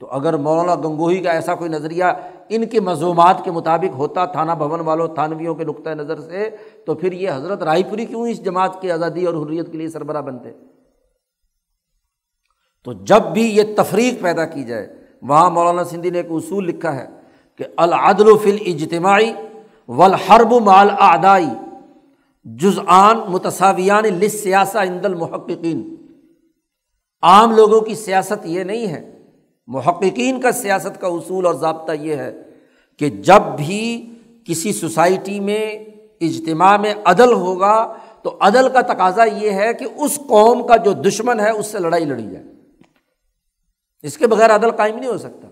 تو 0.00 0.06
اگر 0.10 0.36
مولانا 0.36 0.74
گنگوہی 0.74 1.18
کا 1.18 1.30
ایسا 1.30 1.54
کوئی 1.54 1.70
نظریہ 1.70 2.04
ان 2.48 2.66
کے 2.66 2.80
مضومات 2.80 3.44
کے 3.44 3.50
مطابق 3.50 3.94
ہوتا، 3.94 4.24
تھانہ 4.24 4.52
بھون 4.52 4.80
والوں، 4.80 5.08
تھانویوں 5.08 5.54
کے 5.54 5.64
نقطۂ 5.64 5.90
نظر 5.90 6.20
سے، 6.20 6.50
تو 6.86 6.94
پھر 6.94 7.12
یہ 7.12 7.30
حضرت 7.34 7.62
رائے 7.62 7.82
پوری 7.90 8.06
کیوں 8.06 8.28
اس 8.28 8.44
جماعت 8.44 8.82
کی 8.82 8.90
آزادی 8.90 9.24
اور 9.24 9.46
حریت 9.46 9.72
کے 9.72 9.78
لیے 9.78 9.88
سربراہ 9.88 10.20
بنتے؟ 10.20 10.52
تو 12.84 12.92
جب 12.92 13.22
بھی 13.22 13.56
یہ 13.56 13.62
تفریق 13.76 14.22
پیدا 14.22 14.44
کی 14.44 14.64
جائے، 14.64 14.94
وہاں 15.22 15.50
مولانا 15.50 15.84
سندھی 15.84 16.10
نے 16.10 16.18
ایک 16.18 16.26
اصول 16.30 16.66
لکھا 16.66 16.96
ہے۔ 16.96 17.21
کہ 17.58 17.64
العدل 17.76 18.28
و 18.28 18.36
فل 18.36 18.56
اجتماعی 18.66 19.32
والحرب 19.88 20.52
مال 20.52 20.88
آدائی 20.98 21.48
جزآن 22.44 23.18
متصاویان 23.28 24.04
لسیاسہ 24.04 24.78
عند 24.78 25.04
المحققین۔ 25.04 25.96
عام 27.22 27.52
لوگوں 27.52 27.80
کی 27.80 27.94
سیاست 27.94 28.46
یہ 28.46 28.64
نہیں 28.64 28.86
ہے، 28.86 29.18
محققین 29.66 30.40
کا 30.40 30.52
سیاست 30.52 31.00
کا 31.00 31.06
اصول 31.06 31.46
اور 31.46 31.54
ضابطہ 31.54 31.92
یہ 31.92 32.16
ہے 32.16 32.42
کہ 32.98 33.08
جب 33.08 33.42
بھی 33.56 34.10
کسی 34.46 34.72
سوسائٹی 34.72 35.40
میں 35.40 35.76
اجتماع 36.20 36.76
میں 36.76 36.94
عدل 37.04 37.32
ہوگا 37.32 37.96
تو 38.22 38.38
عدل 38.40 38.68
کا 38.68 38.80
تقاضا 38.80 39.24
یہ 39.24 39.50
ہے 39.50 39.74
کہ 39.74 39.86
اس 39.96 40.18
قوم 40.28 40.66
کا 40.66 40.76
جو 40.76 40.92
دشمن 40.92 41.40
ہے 41.40 41.50
اس 41.50 41.66
سے 41.66 41.78
لڑائی 41.78 42.04
لڑی 42.04 42.30
جائے۔ 42.30 42.44
اس 44.02 44.18
کے 44.18 44.26
بغیر 44.26 44.54
عدل 44.54 44.70
قائم 44.70 44.98
نہیں 44.98 45.10
ہو 45.10 45.18
سکتا۔ 45.18 45.48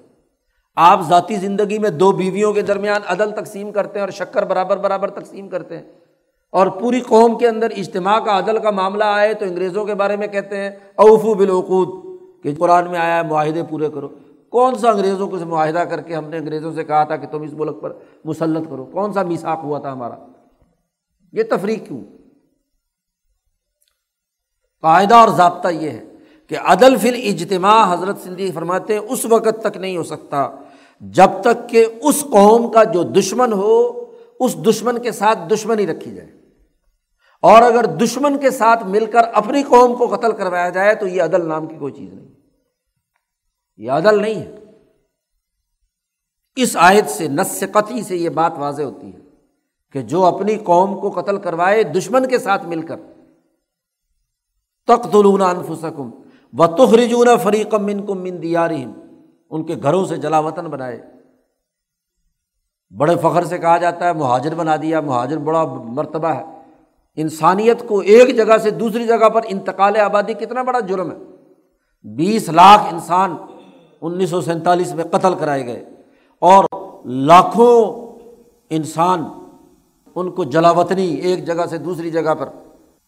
آپ 0.76 1.00
ذاتی 1.08 1.36
زندگی 1.36 1.78
میں 1.78 1.90
دو 1.90 2.12
بیویوں 2.12 2.52
کے 2.52 2.62
درمیان 2.62 3.02
عدل 3.06 3.30
تقسیم 3.30 3.72
کرتے 3.72 3.98
ہیں 3.98 4.00
اور 4.00 4.12
شکر 4.12 4.44
برابر 4.44 4.76
برابر 4.76 5.10
تقسیم 5.10 5.48
کرتے 5.48 5.76
ہیں۔ 5.76 5.84
اور 6.50 6.66
پوری 6.66 7.00
قوم 7.00 7.38
کے 7.38 7.48
اندر 7.48 7.70
اجتماع 7.76 8.18
کا 8.18 8.38
عدل 8.38 8.58
کا 8.58 8.70
معاملہ 8.70 9.04
آئے 9.04 9.34
تو 9.34 9.44
انگریزوں 9.44 9.84
کے 9.84 9.94
بارے 9.94 10.16
میں 10.16 10.26
کہتے 10.26 10.56
ہیں، 10.56 10.70
اوفو 10.94 11.34
بالعقود، 11.34 12.18
کہ 12.42 12.54
قرآن 12.58 12.90
میں 12.90 12.98
آیا 12.98 13.22
معاہدے 13.22 13.62
پورے 13.64 13.88
کرو۔ 13.94 14.08
کون 14.50 14.74
سا 14.74 14.90
انگریزوں 14.90 15.28
کو 15.28 15.36
معاہدہ 15.36 15.78
کر 15.78 16.00
کے 16.00 16.14
ہم 16.14 16.24
نے 16.24 16.36
انگریزوں 16.36 16.72
سے 16.72 16.84
کہا 16.84 17.04
تھا 17.04 17.16
کہ 17.16 17.26
تم 17.26 17.42
اس 17.42 17.52
ملک 17.52 17.80
پر 17.80 17.92
مسلط 18.24 18.70
کرو؟ 18.70 18.84
کون 18.84 19.12
سا 19.12 19.22
میساک 19.22 19.58
ہوا 19.62 19.78
تھا 19.78 19.92
ہمارا؟ 19.92 20.14
یہ 21.32 21.42
تفریح 21.50 21.76
کیوں؟ 21.76 22.00
قاعدہ 24.82 25.14
اور 25.14 25.28
ضابطہ 25.28 25.68
یہ 25.68 25.90
ہے۔ 25.90 26.09
کہ 26.50 26.58
عدل 26.58 26.96
فل 26.96 27.14
اجتماع 27.14 27.94
حضرت 27.94 28.20
سندھی 28.22 28.52
فرماتے 28.52 28.92
ہیں، 28.92 29.00
اس 29.00 29.24
وقت 29.24 29.64
تک 29.64 29.76
نہیں 29.76 29.96
ہو 29.96 30.02
سکتا۔ 30.02 30.50
جب 31.00 31.30
تک 31.40 31.68
کہ 31.68 31.86
اس 32.02 32.20
قوم 32.20 32.72
کا 32.72 32.84
جو 32.84 33.02
دشمن 33.02 33.52
ہو، 33.52 34.04
اس 34.40 34.56
دشمن 34.56 34.98
کے 34.98 35.12
ساتھ 35.12 35.38
دشمنی 35.52 35.86
رکھی 35.86 36.10
جائے۔ 36.10 36.32
اور 37.42 37.62
اگر 37.62 37.84
دشمن 37.84 38.38
کے 38.38 38.50
ساتھ 38.50 38.86
مل 38.86 39.06
کر 39.06 39.20
اپنی 39.34 39.62
قوم 39.62 39.96
کو 39.96 40.16
قتل 40.16 40.32
کروایا 40.32 40.68
جائے، 40.68 40.94
تو 40.94 41.06
یہ 41.06 41.22
عدل 41.22 41.48
نام 41.48 41.66
کی 41.66 41.76
کوئی 41.78 41.92
چیز 41.92 42.12
نہیں۔ 42.12 42.28
یہ 43.76 43.90
عدل 43.90 44.22
نہیں 44.22 44.34
ہے۔ 44.34 44.56
اس 46.56 46.76
آیت 46.80 47.10
سے 47.10 47.28
نس 47.28 47.64
قطعی 47.72 48.02
سے 48.02 48.16
یہ 48.16 48.28
بات 48.28 48.52
واضح 48.56 48.82
ہوتی 48.82 49.06
ہے 49.06 49.18
کہ 49.92 50.02
جو 50.02 50.24
اپنی 50.24 50.56
قوم 50.56 51.00
کو 51.00 51.20
قتل 51.20 51.36
کروائے، 51.36 51.82
دشمن 51.82 52.28
کے 52.28 52.38
ساتھ 52.38 52.66
مل 52.66 52.82
کر 52.82 52.96
تخت 54.86 55.14
انفسکم 55.14 56.10
و 56.58 56.66
تخرجون 56.66 57.28
فریقم 57.42 57.86
من 57.86 58.06
کم 58.06 58.18
من 58.18 58.42
دیارہم 58.42 58.92
ان 59.50 59.64
کے 59.64 59.74
گھروں 59.82 60.04
سے 60.04 60.16
جلا 60.16 60.38
وطن 60.38 60.64
بنائے۔ 60.64 61.02
بڑے 62.96 63.16
فخر 63.16 63.44
سے 63.44 63.58
کہا 63.58 63.76
جاتا 63.76 64.04
ہے، 64.04 64.12
مہاجر 64.12 64.54
بنا 64.54 64.76
دیا، 64.76 65.00
مہاجر 65.00 65.38
بڑا 65.38 65.64
مرتبہ 65.64 66.28
ہے۔ 66.28 66.44
انسانیت 67.16 67.88
کو 67.88 67.98
ایک 67.98 68.36
جگہ 68.36 68.56
سے 68.56 68.70
دوسری 68.70 69.06
جگہ 69.06 69.28
پر 69.28 69.40
انتقال 69.44 69.96
آبادی 69.96 70.34
کتنا 70.34 70.62
بڑا 70.62 70.80
جرم 70.80 71.10
ہے۔ 71.10 71.16
بیس 72.02 72.48
لاکھ 72.48 72.94
انسان 72.94 73.36
انیس 74.00 74.30
سو 74.30 74.40
سینتالیس 74.40 74.94
میں 74.94 75.04
قتل 75.04 75.34
کرائے 75.34 75.66
گئے۔ 75.66 75.84
اور 76.38 76.64
لاکھوں 77.04 78.06
انسان 78.70 79.24
ان 80.14 80.30
کو 80.30 80.44
جلا 80.44 80.70
وطنی 80.70 81.06
ایک 81.06 81.46
جگہ 81.46 81.66
سے 81.70 81.78
دوسری 81.78 82.10
جگہ 82.10 82.34
پر۔ 82.34 82.48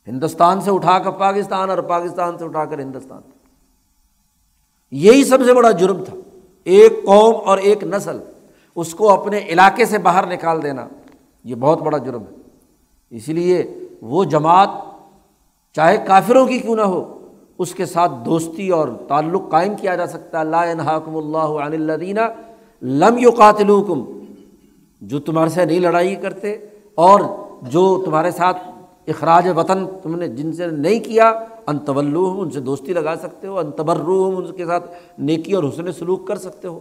ہندوستان 0.06 0.60
سے 0.60 0.70
اٹھا 0.70 0.98
کر 0.98 1.10
پاکستان 1.10 1.70
اور 1.70 1.78
پاکستان 1.78 2.38
سے 2.38 2.44
اٹھا 2.44 2.64
کر 2.64 2.78
ہندوستان۔ 2.78 3.22
یہی 4.92 5.24
سب 5.24 5.38
سے 5.46 5.54
بڑا 5.54 5.70
جرم 5.70 6.04
تھا۔ 6.04 6.14
ایک 6.64 7.04
قوم 7.04 7.48
اور 7.48 7.58
ایک 7.58 7.84
نسل، 7.84 8.18
اس 8.76 8.94
کو 8.94 9.10
اپنے 9.10 9.38
علاقے 9.38 9.84
سے 9.84 9.98
باہر 9.98 10.26
نکال 10.26 10.62
دینا، 10.62 10.88
یہ 11.44 11.54
بہت 11.54 11.82
بڑا 11.82 11.98
جرم 11.98 12.20
ہے۔ 12.20 12.36
اسی 13.10 13.32
لیے 13.32 13.74
وہ 14.02 14.24
جماعت، 14.24 14.68
چاہے 15.74 15.96
کافروں 16.06 16.46
کی 16.46 16.58
کیوں 16.58 16.76
نہ 16.76 16.82
ہو، 16.82 17.18
اس 17.58 17.74
کے 17.74 17.86
ساتھ 17.86 18.12
دوستی 18.24 18.68
اور 18.68 18.88
تعلق 19.08 19.50
قائم 19.50 19.74
کیا 19.74 19.96
جا 19.96 20.06
سکتا 20.06 20.38
ہے۔ 20.38 20.42
اللہ 20.42 20.96
حکم 20.96 21.16
اللہ 21.16 21.64
عن 21.64 21.72
الدینہ 21.72 22.20
لم 22.82 23.18
یو 23.18 23.30
قاتل 23.30 23.70
جو 25.00 25.18
تمہارے 25.18 25.50
سے 25.50 25.64
نہیں 25.64 25.80
لڑائی 25.80 26.14
کرتے 26.14 26.56
اور 26.94 27.20
جو 27.62 28.02
تمہارے 28.04 28.30
ساتھ 28.30 28.56
اخراج 29.08 29.48
وطن 29.56 29.86
تم 30.02 30.16
نے، 30.16 30.28
جن 30.28 30.52
سے 30.52 30.66
نہیں 30.66 31.00
کیا 31.00 31.32
انتولو 31.66 32.40
ان 32.40 32.50
سے 32.50 32.60
دوستی 32.60 32.92
لگا 32.92 33.14
سکتے 33.22 33.46
ہو 33.46 33.58
انتبرو 33.58 34.34
ان 34.36 34.52
کے 34.52 34.66
ساتھ 34.66 34.84
نیکی 35.18 35.52
اور 35.52 35.64
حسن 35.64 35.92
سلوک 35.92 36.28
کر 36.28 36.36
سکتے 36.36 36.68
ہو۔ 36.68 36.80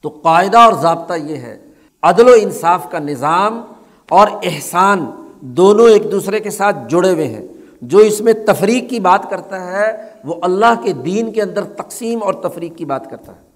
تو 0.00 0.08
قاعدہ 0.08 0.58
اور 0.58 0.72
ضابطہ 0.72 1.14
یہ 1.14 1.36
ہے، 1.36 1.58
عدل 2.02 2.28
و 2.28 2.32
انصاف 2.40 2.90
کا 2.90 2.98
نظام 2.98 3.64
اور 4.08 4.28
احسان 4.42 5.10
دونوں 5.40 5.88
ایک 5.88 6.12
دوسرے 6.12 6.40
کے 6.40 6.50
ساتھ 6.50 6.76
جڑے 6.88 7.10
ہوئے 7.10 7.28
ہیں۔ 7.28 7.48
جو 7.82 7.98
اس 7.98 8.20
میں 8.20 8.32
تفریق 8.46 8.90
کی 8.90 9.00
بات 9.00 9.30
کرتا 9.30 9.72
ہے، 9.72 10.08
وہ 10.24 10.34
اللہ 10.42 10.82
کے 10.84 10.92
دین 10.92 11.32
کے 11.32 11.42
اندر 11.42 11.64
تقسیم 11.64 12.22
اور 12.22 12.34
تفریق 12.34 12.76
کی 12.76 12.84
بات 12.84 13.10
کرتا 13.10 13.32
ہے۔ 13.32 13.54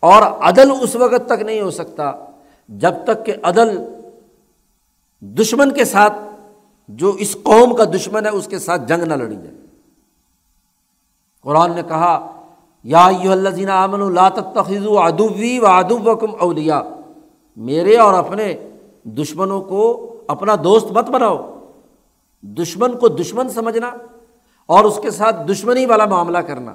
اور 0.00 0.22
عدل 0.22 0.70
اس 0.80 0.96
وقت 0.96 1.28
تک 1.28 1.42
نہیں 1.42 1.60
ہو 1.60 1.70
سکتا 1.70 2.12
جب 2.68 2.92
تک 3.04 3.26
کہ 3.26 3.32
عدل 3.42 3.84
دشمن 5.20 5.72
کے 5.72 5.84
ساتھ 5.84 6.12
جو 6.88 7.10
اس 7.10 7.36
قوم 7.42 7.76
کا 7.76 7.84
دشمن 7.84 8.26
ہے، 8.26 8.30
اس 8.30 8.46
کے 8.46 8.58
ساتھ 8.58 8.82
جنگ 8.88 9.02
نہ 9.02 9.14
لڑی 9.14 9.36
جائے۔ 9.36 9.54
قرآن 11.42 11.74
نے 11.74 11.82
کہا، 11.88 12.40
یا 12.84 13.06
الزین 13.06 13.68
امن 13.68 14.02
اللہ 14.02 14.28
تخذ 14.34 14.86
ادوی 14.86 15.58
و 15.58 15.66
ادب 15.66 16.08
وکم 16.08 16.30
اولیا 16.40 16.82
میرے 17.56 17.96
اور 17.96 18.14
اپنے 18.14 18.54
دشمنوں 19.04 19.60
کو 19.60 20.14
اپنا 20.28 20.54
دوست 20.64 20.92
مت 20.92 21.10
بناؤ۔ 21.10 21.54
دشمن 22.42 22.98
کو 22.98 23.08
دشمن 23.08 23.48
سمجھنا 23.48 23.90
اور 24.66 24.84
اس 24.84 24.98
کے 25.02 25.10
ساتھ 25.10 25.36
دشمنی 25.48 25.86
والا 25.86 26.04
معاملہ 26.04 26.38
کرنا، 26.38 26.74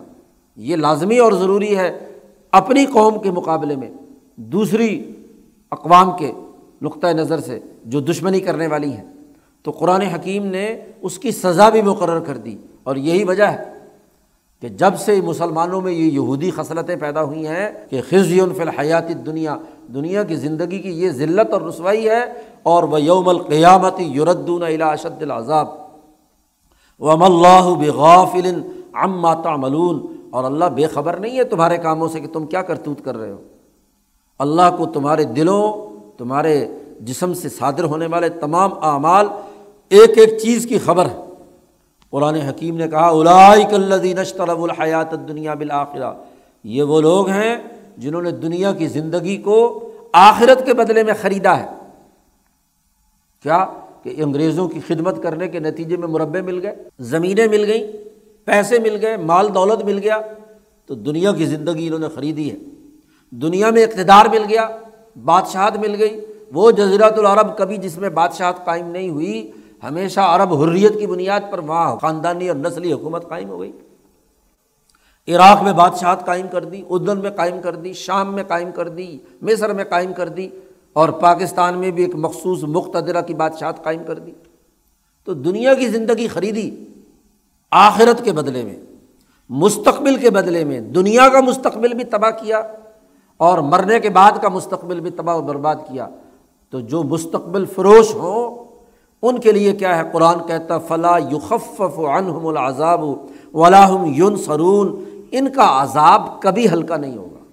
یہ 0.56 0.76
لازمی 0.76 1.18
اور 1.18 1.34
ضروری 1.34 1.78
ہے 1.78 2.10
اپنی 2.52 2.86
قوم 2.86 3.20
کے 3.22 3.32
مقابلے 3.32 3.76
میں۔ 3.76 3.92
دوسری 4.36 5.12
اقوام 5.72 6.18
کے 6.18 6.32
نقطۂ 6.82 7.08
نظر 7.08 7.40
سے 7.40 7.60
جو 7.86 8.00
دشمنی 8.00 8.40
کرنے 8.40 8.68
والی 8.68 8.92
ہیں۔ 8.92 9.13
تو 9.64 9.72
قرآن 9.72 10.02
حکیم 10.02 10.46
نے 10.46 10.78
اس 11.02 11.20
کی 11.20 11.32
سزا 11.32 11.70
بھی 11.70 11.82
مقرر 11.82 12.20
کر 12.20 12.38
دی 12.38 12.58
اور 12.84 12.96
یہی 12.96 13.24
وجہ 13.24 13.44
ہے 13.44 13.64
کہ 14.62 14.70
جب 14.70 14.96
سے 15.00 15.22
مسلمانوں 15.22 15.82
میں 15.82 15.92
یہ 15.92 16.12
یہودی 16.12 16.52
خصلتیں 16.52 16.96
پیدا 16.96 17.24
ہوئی 17.24 17.48
ہیں 17.48 17.70
کہ 17.90 18.02
خزی 18.10 18.40
فی 18.40 18.62
الحیات 18.62 19.10
دنیا 19.26 19.58
دنیا 19.94 20.24
کی 20.24 20.36
زندگی 20.36 20.80
کی 20.80 20.90
یہ 20.90 21.10
ذلت 21.10 21.54
اور 21.54 21.62
رسوائی 21.62 22.10
ہے 22.10 22.24
اور 22.64 22.84
وہ 22.84 23.02
یوم 23.02 23.30
القیامتی 23.30 24.04
یوردون 24.04 24.64
اشد 24.82 25.22
العذاب 25.22 25.68
وم 27.00 27.24
اللہ 27.24 27.70
بغافل 27.80 28.62
عما 28.94 29.34
تعملون۔ 29.34 30.06
اور 30.30 30.44
اللہ 30.44 30.66
بے 30.66 30.88
خبر 30.88 31.18
نہیں 31.18 31.38
ہے 31.38 31.44
تمہارے 31.44 31.78
کاموں 31.78 32.08
سے 32.08 32.20
کہ 32.20 32.28
تم 32.28 32.46
کیا 32.46 32.62
کرتوت 32.62 33.06
کر 33.06 33.18
رہے 33.18 33.32
ہو۔ 33.32 33.38
اللہ 34.40 34.76
کو 34.78 34.86
تمہارے 34.86 35.24
دلوں، 35.24 35.74
تمہارے 36.18 36.68
جسم 37.02 37.34
سے 37.34 37.50
صادر 37.50 37.84
ہونے 37.84 38.06
والے 38.06 38.30
تمام 38.30 38.74
اعمال 38.82 39.28
ایک 39.94 40.18
ایک 40.18 40.40
چیز 40.40 40.66
کی 40.66 40.78
خبر 40.78 41.06
ہے۔ 41.06 41.22
قرآن 42.10 42.36
حکیم 42.36 42.78
نے 42.78 42.88
کہا 42.88 43.08
الائی 43.08 44.14
نشترب 44.14 44.64
الحیات 44.64 45.28
دنیا 45.28 45.54
بالآخرہ۔ 45.54 46.14
یہ 46.64 46.84
وہ 46.84 47.02
لوگ 47.02 47.30
ہیں 47.30 47.58
جنہوں 47.98 48.22
نے 48.22 48.32
دنیا 48.32 48.72
کی 48.72 48.88
زندگی 48.88 49.38
کو 49.38 49.92
آخرت 50.14 50.66
کے 50.66 50.74
بدلے 50.74 51.04
میں 51.04 51.14
خریدا 51.22 51.60
ہے۔ 51.60 51.66
کیا؟ 53.44 53.66
کہ 54.04 54.14
انگریزوں 54.18 54.68
کی 54.68 54.80
خدمت 54.88 55.24
کرنے 55.24 55.48
کے 55.48 55.60
نتیجے 55.60 55.98
میں 55.98 56.08
مربع 56.08 56.42
مل 56.42 56.66
گئے، 56.66 56.76
زمینیں 57.00 57.48
مل 57.48 57.66
گئیں، 57.66 57.88
پیسے 58.46 58.80
مل 58.80 58.98
گئے، 59.02 59.18
مال 59.18 59.56
دولت 59.56 59.84
مل 59.84 60.00
گیا۔ 60.04 60.18
تو 60.86 60.96
دنیا 60.96 61.32
کی 61.32 61.46
زندگی 61.46 61.88
انہوں 61.88 62.00
نے 62.00 62.08
خریدی 62.16 62.52
ہے۔ 62.52 62.56
دنیا 63.30 63.70
میں 63.70 63.84
اقتدار 63.84 64.26
مل 64.26 64.44
گیا، 64.50 64.70
بادشاہت 65.24 65.78
مل 65.78 65.96
گئی۔ 66.00 66.20
وہ 66.54 66.72
جزیرات 66.72 67.20
العرب 67.20 67.58
کبھی 67.58 67.78
جس 67.78 67.98
میں 67.98 68.10
بادشاہت 68.10 68.66
قائم 68.66 68.88
نہیں 68.88 69.10
ہوئی 69.10 69.52
ہمیشہ 69.84 70.20
عرب 70.20 70.54
حریت 70.54 71.00
کی 71.00 71.08
بنیاد 71.08 71.40
پر 71.52 71.60
وہاں 71.60 71.96
خاندانی 71.96 72.50
اور 72.50 72.58
نسلی 72.58 72.94
حکومت 72.94 73.30
قائم 73.30 73.50
ہو 73.50 73.62
گئی۔ 73.62 73.72
عراق 75.28 75.64
میں 75.64 75.74
بادشاہت 75.74 76.26
قائم 76.26 76.48
کر 76.52 76.66
دی، 76.66 76.82
اردن 76.90 77.20
میں 77.20 77.30
قائم 77.30 77.62
کر 77.62 77.76
دی، 77.76 77.94
شام 77.94 78.34
میں 78.34 78.44
قائم 78.44 78.72
کر 78.72 78.88
دی، 78.88 79.18
مصر 79.42 79.74
میں 79.74 79.84
قائم 79.84 80.14
کر 80.14 80.28
دی 80.30 80.50
اور 80.94 81.10
پاکستان 81.10 81.78
میں 81.78 81.92
بھی 81.92 82.04
ایک 82.04 82.16
مخصوص 82.16 82.64
مقتدرہ 82.64 83.22
کی 83.22 83.34
بادشاہت 83.34 83.84
قائم 83.84 84.04
کر 84.04 84.20
دی۔ 84.20 84.32
تو 85.26 85.34
دنیا 85.34 85.74
کی 85.74 85.88
زندگی 85.88 86.28
خریدی 86.28 86.86
آخرت 87.72 88.26
کے 88.26 88.32
بدلے 88.32 88.64
میں، 88.64 88.76
مستقبل 89.50 90.16
کے 90.16 90.30
بدلے 90.30 90.64
میں، 90.64 90.80
دنیا 90.80 91.30
کا 91.30 91.42
مستقبل 91.42 91.94
بھی 91.94 92.04
تباہ 92.04 92.32
کیا 92.32 92.62
اور 93.38 93.58
مرنے 93.58 94.00
کے 94.00 94.10
بعد 94.10 94.32
کا 94.42 94.50
مستقبل 94.50 95.00
بھی 95.00 95.10
تباہ 95.10 95.36
و 95.36 95.42
برباد 95.42 95.76
کیا۔ 95.76 96.08
تو 96.70 96.80
جو 96.80 97.04
مستقبل 97.04 97.66
فروش 97.66 98.16
ہوں 98.16 98.73
ان 99.24 99.40
کے 99.40 99.52
لیے 99.52 99.74
کیا 99.74 99.98
ہے؟ 99.98 100.02
قرآن 100.12 100.48
کہتا 100.48 100.78
فلاں 100.78 101.20
یوخف 101.20 102.00
عنہم 102.00 102.48
العذاب 102.48 103.04
ولاحم 103.54 104.06
یون 104.06 104.38
سرون 104.38 105.04
ان 105.32 105.50
کا 105.50 105.84
عذاب 105.84 106.42
کبھی 106.42 106.70
ہلکا 106.70 106.98
نہیں 106.98 107.18
ہوگا۔ 107.18 107.44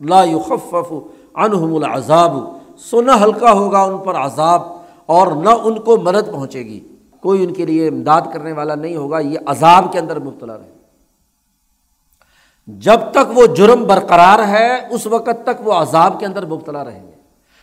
لا 0.00 0.24
یخفف 0.24 0.92
عنہم 1.34 1.74
العذاب۔ 1.74 2.36
سنا 2.90 3.24
ہلکا 3.24 3.52
ہوگا 3.52 3.82
ان 3.82 3.98
پر 3.98 4.14
عذاب 4.14 4.62
اور 5.06 5.26
نہ 5.26 5.48
ان 5.48 5.78
کو 5.78 5.96
مدد 5.96 6.32
پہنچے 6.32 6.58
گی۔ 6.58 6.80
کوئی 7.20 7.44
ان 7.44 7.52
کے 7.52 7.66
لیے 7.66 7.88
امداد 7.88 8.20
کرنے 8.32 8.52
والا 8.52 8.74
نہیں 8.74 8.96
ہوگا۔ 8.96 9.18
یہ 9.18 9.38
عذاب 9.46 9.92
کے 9.92 9.98
اندر 9.98 10.20
مبتلا 10.20 10.58
رہے۔ 10.58 10.72
جب 12.66 13.00
تک 13.10 13.38
وہ 13.38 13.46
جرم 13.46 13.84
برقرار 13.84 14.48
ہے، 14.48 14.86
اس 14.90 15.06
وقت 15.06 15.44
تک 15.44 15.68
وہ 15.68 15.72
عذاب 15.72 16.20
کے 16.20 16.26
اندر 16.26 16.46
مبتلا 16.46 16.84
رہیں 16.84 17.09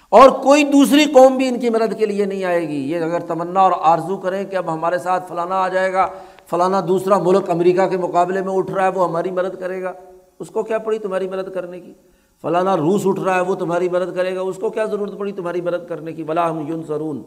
اور 0.09 0.29
کوئی 0.29 0.63
دوسری 0.63 1.05
قوم 1.05 1.37
بھی 1.37 1.47
ان 1.47 1.59
کی 1.59 1.69
مدد 1.69 1.97
کے 1.97 2.05
لیے 2.05 2.25
نہیں 2.25 2.43
آئے 2.43 2.67
گی۔ 2.67 2.91
یہ 2.91 2.99
اگر 2.99 3.19
تمنا 3.19 3.59
اور 3.59 3.71
آرزو 3.81 4.17
کریں 4.17 4.43
کہ 4.43 4.55
اب 4.55 4.73
ہمارے 4.73 4.97
ساتھ 4.97 5.27
فلانا 5.27 5.55
آ 5.55 5.67
جائے 5.67 5.93
گا، 5.93 6.07
فلانا 6.49 6.81
دوسرا 6.87 7.17
ملک 7.17 7.49
امریکہ 7.49 7.87
کے 7.87 7.97
مقابلے 7.97 8.41
میں 8.41 8.53
اٹھ 8.53 8.71
رہا 8.71 8.83
ہے، 8.83 8.89
وہ 8.89 9.07
ہماری 9.07 9.31
مدد 9.31 9.59
کرے 9.59 9.81
گا۔ 9.81 9.93
اس 10.39 10.47
کو 10.49 10.63
کیا 10.63 10.77
پڑی 10.77 10.99
تمہاری 10.99 11.27
مدد 11.27 11.53
کرنے 11.53 11.79
کی؟ 11.79 11.93
فلانا 12.41 12.77
روس 12.77 13.01
اٹھ 13.05 13.19
رہا 13.19 13.35
ہے، 13.35 13.41
وہ 13.41 13.55
تمہاری 13.55 13.89
مدد 13.89 14.15
کرے 14.15 14.35
گا۔ 14.35 14.41
اس 14.41 14.55
کو 14.55 14.69
کیا 14.69 14.85
ضرورت 14.85 15.17
پڑی 15.17 15.31
تمہاری 15.31 15.61
مدد 15.61 15.89
کرنے 15.89 16.13
کی؟ 16.13 16.23
بلا 16.23 16.49
ہم 16.49 16.67
یون 16.67 16.83
سرون 16.87 17.23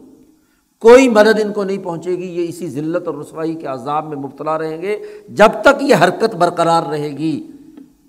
کوئی 0.79 1.09
مدد 1.09 1.39
ان 1.43 1.53
کو 1.53 1.63
نہیں 1.63 1.77
پہنچے 1.77 2.11
گی، 2.11 2.41
یہ 2.41 2.49
اسی 2.49 2.67
ذلت 2.67 3.07
اور 3.07 3.15
رسوائی 3.15 3.55
کے 3.55 3.67
عذاب 3.67 4.07
میں 4.07 4.17
مبتلا 4.17 4.57
رہیں 4.57 4.81
گے۔ 4.81 4.99
جب 5.29 5.49
تک 5.61 5.81
یہ 5.81 5.95
حرکت 5.95 6.35
برقرار 6.35 6.83
رہے 6.83 7.09
گی 7.09 7.47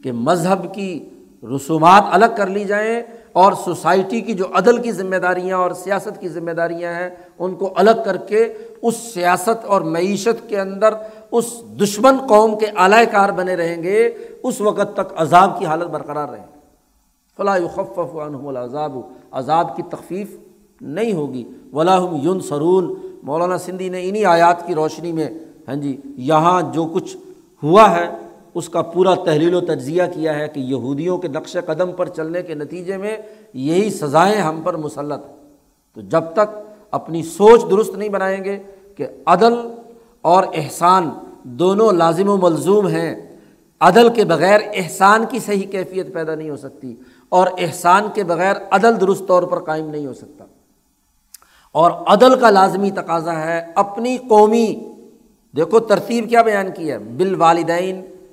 کہ 0.04 0.12
مذہب 0.12 0.74
کی 0.74 1.08
رسومات 1.56 2.02
الگ 2.10 2.26
کر 2.36 2.46
لی 2.46 2.64
جائیں 2.64 3.02
اور 3.32 3.52
سوسائٹی 3.64 4.20
کی 4.20 4.34
جو 4.34 4.44
عدل 4.54 4.82
کی 4.82 4.92
ذمہ 4.92 5.16
داریاں 5.16 5.58
اور 5.58 5.70
سیاست 5.70 6.20
کی 6.20 6.28
ذمہ 6.28 6.50
داریاں 6.50 6.92
ہیں، 6.92 7.10
ان 7.38 7.54
کو 7.54 7.72
الگ 7.76 8.02
کر 8.04 8.16
کے 8.16 8.52
اس 8.82 8.96
سیاست 9.14 9.64
اور 9.64 9.80
معیشت 9.80 10.48
کے 10.48 10.60
اندر 10.60 10.94
اس 11.30 11.46
دشمن 11.82 12.16
قوم 12.28 12.58
کے 12.58 12.66
اعلی 12.76 13.06
کار 13.06 13.28
بنے 13.28 13.56
رہیں 13.56 13.82
گے، 13.82 14.10
اس 14.42 14.60
وقت 14.60 14.94
تک 14.94 15.12
عذاب 15.16 15.58
کی 15.58 15.66
حالت 15.66 15.88
برقرار 15.88 16.28
رہیں 16.28 16.42
گے 16.42 16.60
فلاح 17.38 17.58
خف 17.74 17.98
عنہم 17.98 18.48
العذاب، 18.48 18.96
عذاب 19.30 19.76
کی 19.76 19.82
تخفیف 19.90 20.36
نہیں 20.80 21.12
ہوگی۔ 21.12 21.44
ولاحم 21.72 22.16
یون 22.22 22.40
سرون 22.40 22.94
مولانا 23.22 23.58
سندھی 23.58 23.88
نے 23.88 24.08
انہیں 24.08 24.24
آیات 24.24 24.66
کی 24.66 24.74
روشنی 24.74 25.12
میں 25.12 25.28
ہاں 25.68 25.74
جی 25.74 25.96
یہاں 26.04 26.60
جو 26.72 26.84
کچھ 26.84 27.16
ہوا 27.62 27.90
ہے 27.90 28.08
اس 28.54 28.68
کا 28.68 28.82
پورا 28.82 29.14
تحلیل 29.14 29.54
و 29.54 29.60
تجزیہ 29.60 30.02
کیا 30.14 30.38
ہے 30.38 30.48
کہ 30.48 30.60
یہودیوں 30.60 31.18
کے 31.18 31.28
نقش 31.28 31.56
قدم 31.66 31.92
پر 31.92 32.08
چلنے 32.08 32.42
کے 32.42 32.54
نتیجے 32.54 32.96
میں 32.96 33.16
یہی 33.54 33.90
سزائیں 33.90 34.36
ہم 34.36 34.60
پر 34.64 34.76
مسلط 34.76 35.26
ہیں۔ 35.26 35.36
تو 35.94 36.00
جب 36.00 36.24
تک 36.32 36.58
اپنی 36.90 37.22
سوچ 37.22 37.60
درست 37.70 37.94
نہیں 37.94 38.08
بنائیں 38.08 38.44
گے 38.44 38.58
کہ 38.96 39.06
عدل 39.26 39.54
اور 40.22 40.44
احسان 40.54 41.10
دونوں 41.42 41.92
لازم 41.92 42.28
و 42.28 42.36
ملزوم 42.36 42.86
ہیں، 42.86 43.38
عدل 43.80 44.08
کے 44.08 44.24
بغیر 44.24 44.60
احسان 44.74 45.24
کی 45.30 45.38
صحیح 45.38 45.66
کیفیت 45.66 46.14
پیدا 46.14 46.34
نہیں 46.34 46.50
ہو 46.50 46.56
سکتی 46.56 46.94
اور 47.28 47.46
احسان 47.58 48.02
کے 48.14 48.24
بغیر 48.24 48.56
عدل 48.70 49.00
درست 49.00 49.22
طور 49.28 49.42
پر 49.42 49.58
قائم 49.58 49.90
نہیں 49.90 50.06
ہو 50.06 50.14
سکتا۔ 50.14 50.44
اور 51.72 51.90
عدل 51.90 52.40
کا 52.40 52.50
لازمی 52.50 52.90
تقاضا 52.90 53.44
ہے 53.44 53.66
اپنی 53.74 54.16
قومی، 54.16 54.92
دیکھو 55.56 55.78
ترتیب 55.78 56.28
کیا 56.28 56.42
بیان 56.42 56.66
کی 56.76 56.90
ہے 56.90 56.98
بال 56.98 57.34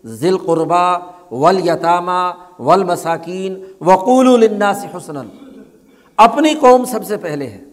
والدین 0.04 0.18
ذیل 0.18 0.38
قربا 0.38 0.97
ول 1.32 1.68
یتامہ 1.68 2.32
ول 2.60 2.84
مساکین 2.84 3.64
وقول 3.82 4.43
النا 4.43 4.74
سے 4.74 4.88
حسن 4.97 5.18
اپنی 6.18 6.54
قوم 6.54 6.86
سب 6.86 7.06
سے 7.06 7.18
پہلے 7.18 7.47
ہے۔ 7.47 7.64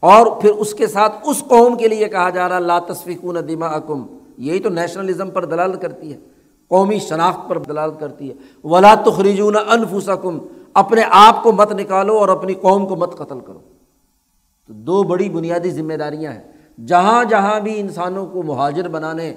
اور 0.00 0.26
پھر 0.26 0.50
اس 0.50 0.74
کے 0.74 0.86
ساتھ 0.86 1.12
اس 1.24 1.44
قوم 1.48 1.76
کے 1.76 1.88
لیے 1.88 2.08
کہا 2.08 2.30
جا 2.30 2.48
رہا 2.48 2.58
لا 2.58 2.78
تصفیقون 2.78 3.36
دما 3.48 3.66
اکم 3.66 4.06
یہی 4.38 4.60
تو 4.60 4.68
نیشنلزم 4.68 5.30
پر 5.30 5.44
دلال 5.44 5.72
کرتی 5.76 6.12
ہے۔ 6.12 6.18
قومی 6.68 6.98
شناخت 6.98 7.48
پر 7.48 7.58
دلال 7.58 7.90
کرتی 8.00 8.30
ہے۔ 8.30 8.34
ولا 8.64 8.94
تخریجون 8.94 9.56
انفسکم۔ 9.56 10.38
اپنے 10.74 11.02
آپ 11.10 11.42
کو 11.42 11.52
مت 11.52 11.72
نکالو 11.72 12.18
اور 12.18 12.28
اپنی 12.28 12.54
قوم 12.54 12.86
کو 12.86 12.96
مت 12.96 13.16
قتل 13.16 13.40
کرو۔ 13.40 13.58
تو 14.66 14.72
دو 14.72 15.02
بڑی 15.02 15.28
بنیادی 15.28 15.70
ذمہ 15.70 15.94
داریاں 15.94 16.32
ہیں۔ 16.32 16.42
جہاں 16.86 17.24
جہاں 17.24 17.60
بھی 17.60 17.80
انسانوں 17.80 18.26
کو 18.26 18.42
مہاجر 18.42 18.88
بنانے 18.88 19.34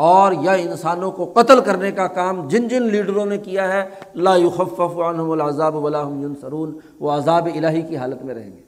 اور 0.00 0.32
یا 0.40 0.52
انسانوں 0.52 1.10
کو 1.10 1.32
قتل 1.34 1.60
کرنے 1.60 1.92
کا 1.92 2.06
کام 2.06 2.48
جن 2.48 2.68
جن 2.68 2.82
لیڈروں 2.82 3.26
نے 3.26 3.38
کیا 3.38 3.72
ہے، 3.72 3.88
لا 4.14 4.36
يخفف 4.36 4.98
عنہم 4.98 5.30
العذاب 5.30 5.76
ولا 5.76 6.08
هم 6.08 6.22
ينصرون 6.22 6.78
وہ 7.00 7.10
عذاب 7.10 7.48
الہی 7.54 7.82
کی 7.82 7.96
حالت 7.96 8.24
میں 8.24 8.34
رہیں 8.34 8.52
گے۔ 8.56 8.62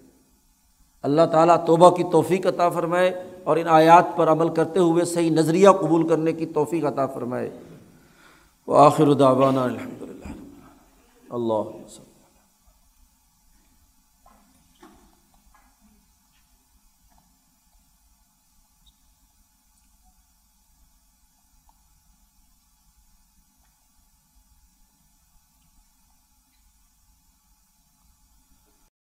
اللہ 1.03 1.23
تعالیٰ 1.33 1.65
توبہ 1.67 1.91
کی 1.91 2.05
توفیق 2.13 2.47
عطا 2.47 2.69
فرمائے 2.69 3.23
اور 3.45 3.57
ان 3.57 3.69
آیات 3.69 4.17
پر 4.17 4.29
عمل 4.29 4.49
کرتے 4.49 4.81
ہوئے 4.81 5.05
صحیح 5.05 5.31
نظریہ 5.31 5.69
قبول 5.69 6.09
کرنے 6.09 6.33
کی 6.33 6.47
توفیق 6.47 6.85
عطا 6.85 7.07
فرمائے۔ 7.07 7.51
وآخر 8.67 9.13
دعوانا 9.13 9.63
الحمد 9.63 10.03
للہ 10.03 10.33
اللہ 11.31 11.63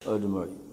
اجمعین 0.08 0.65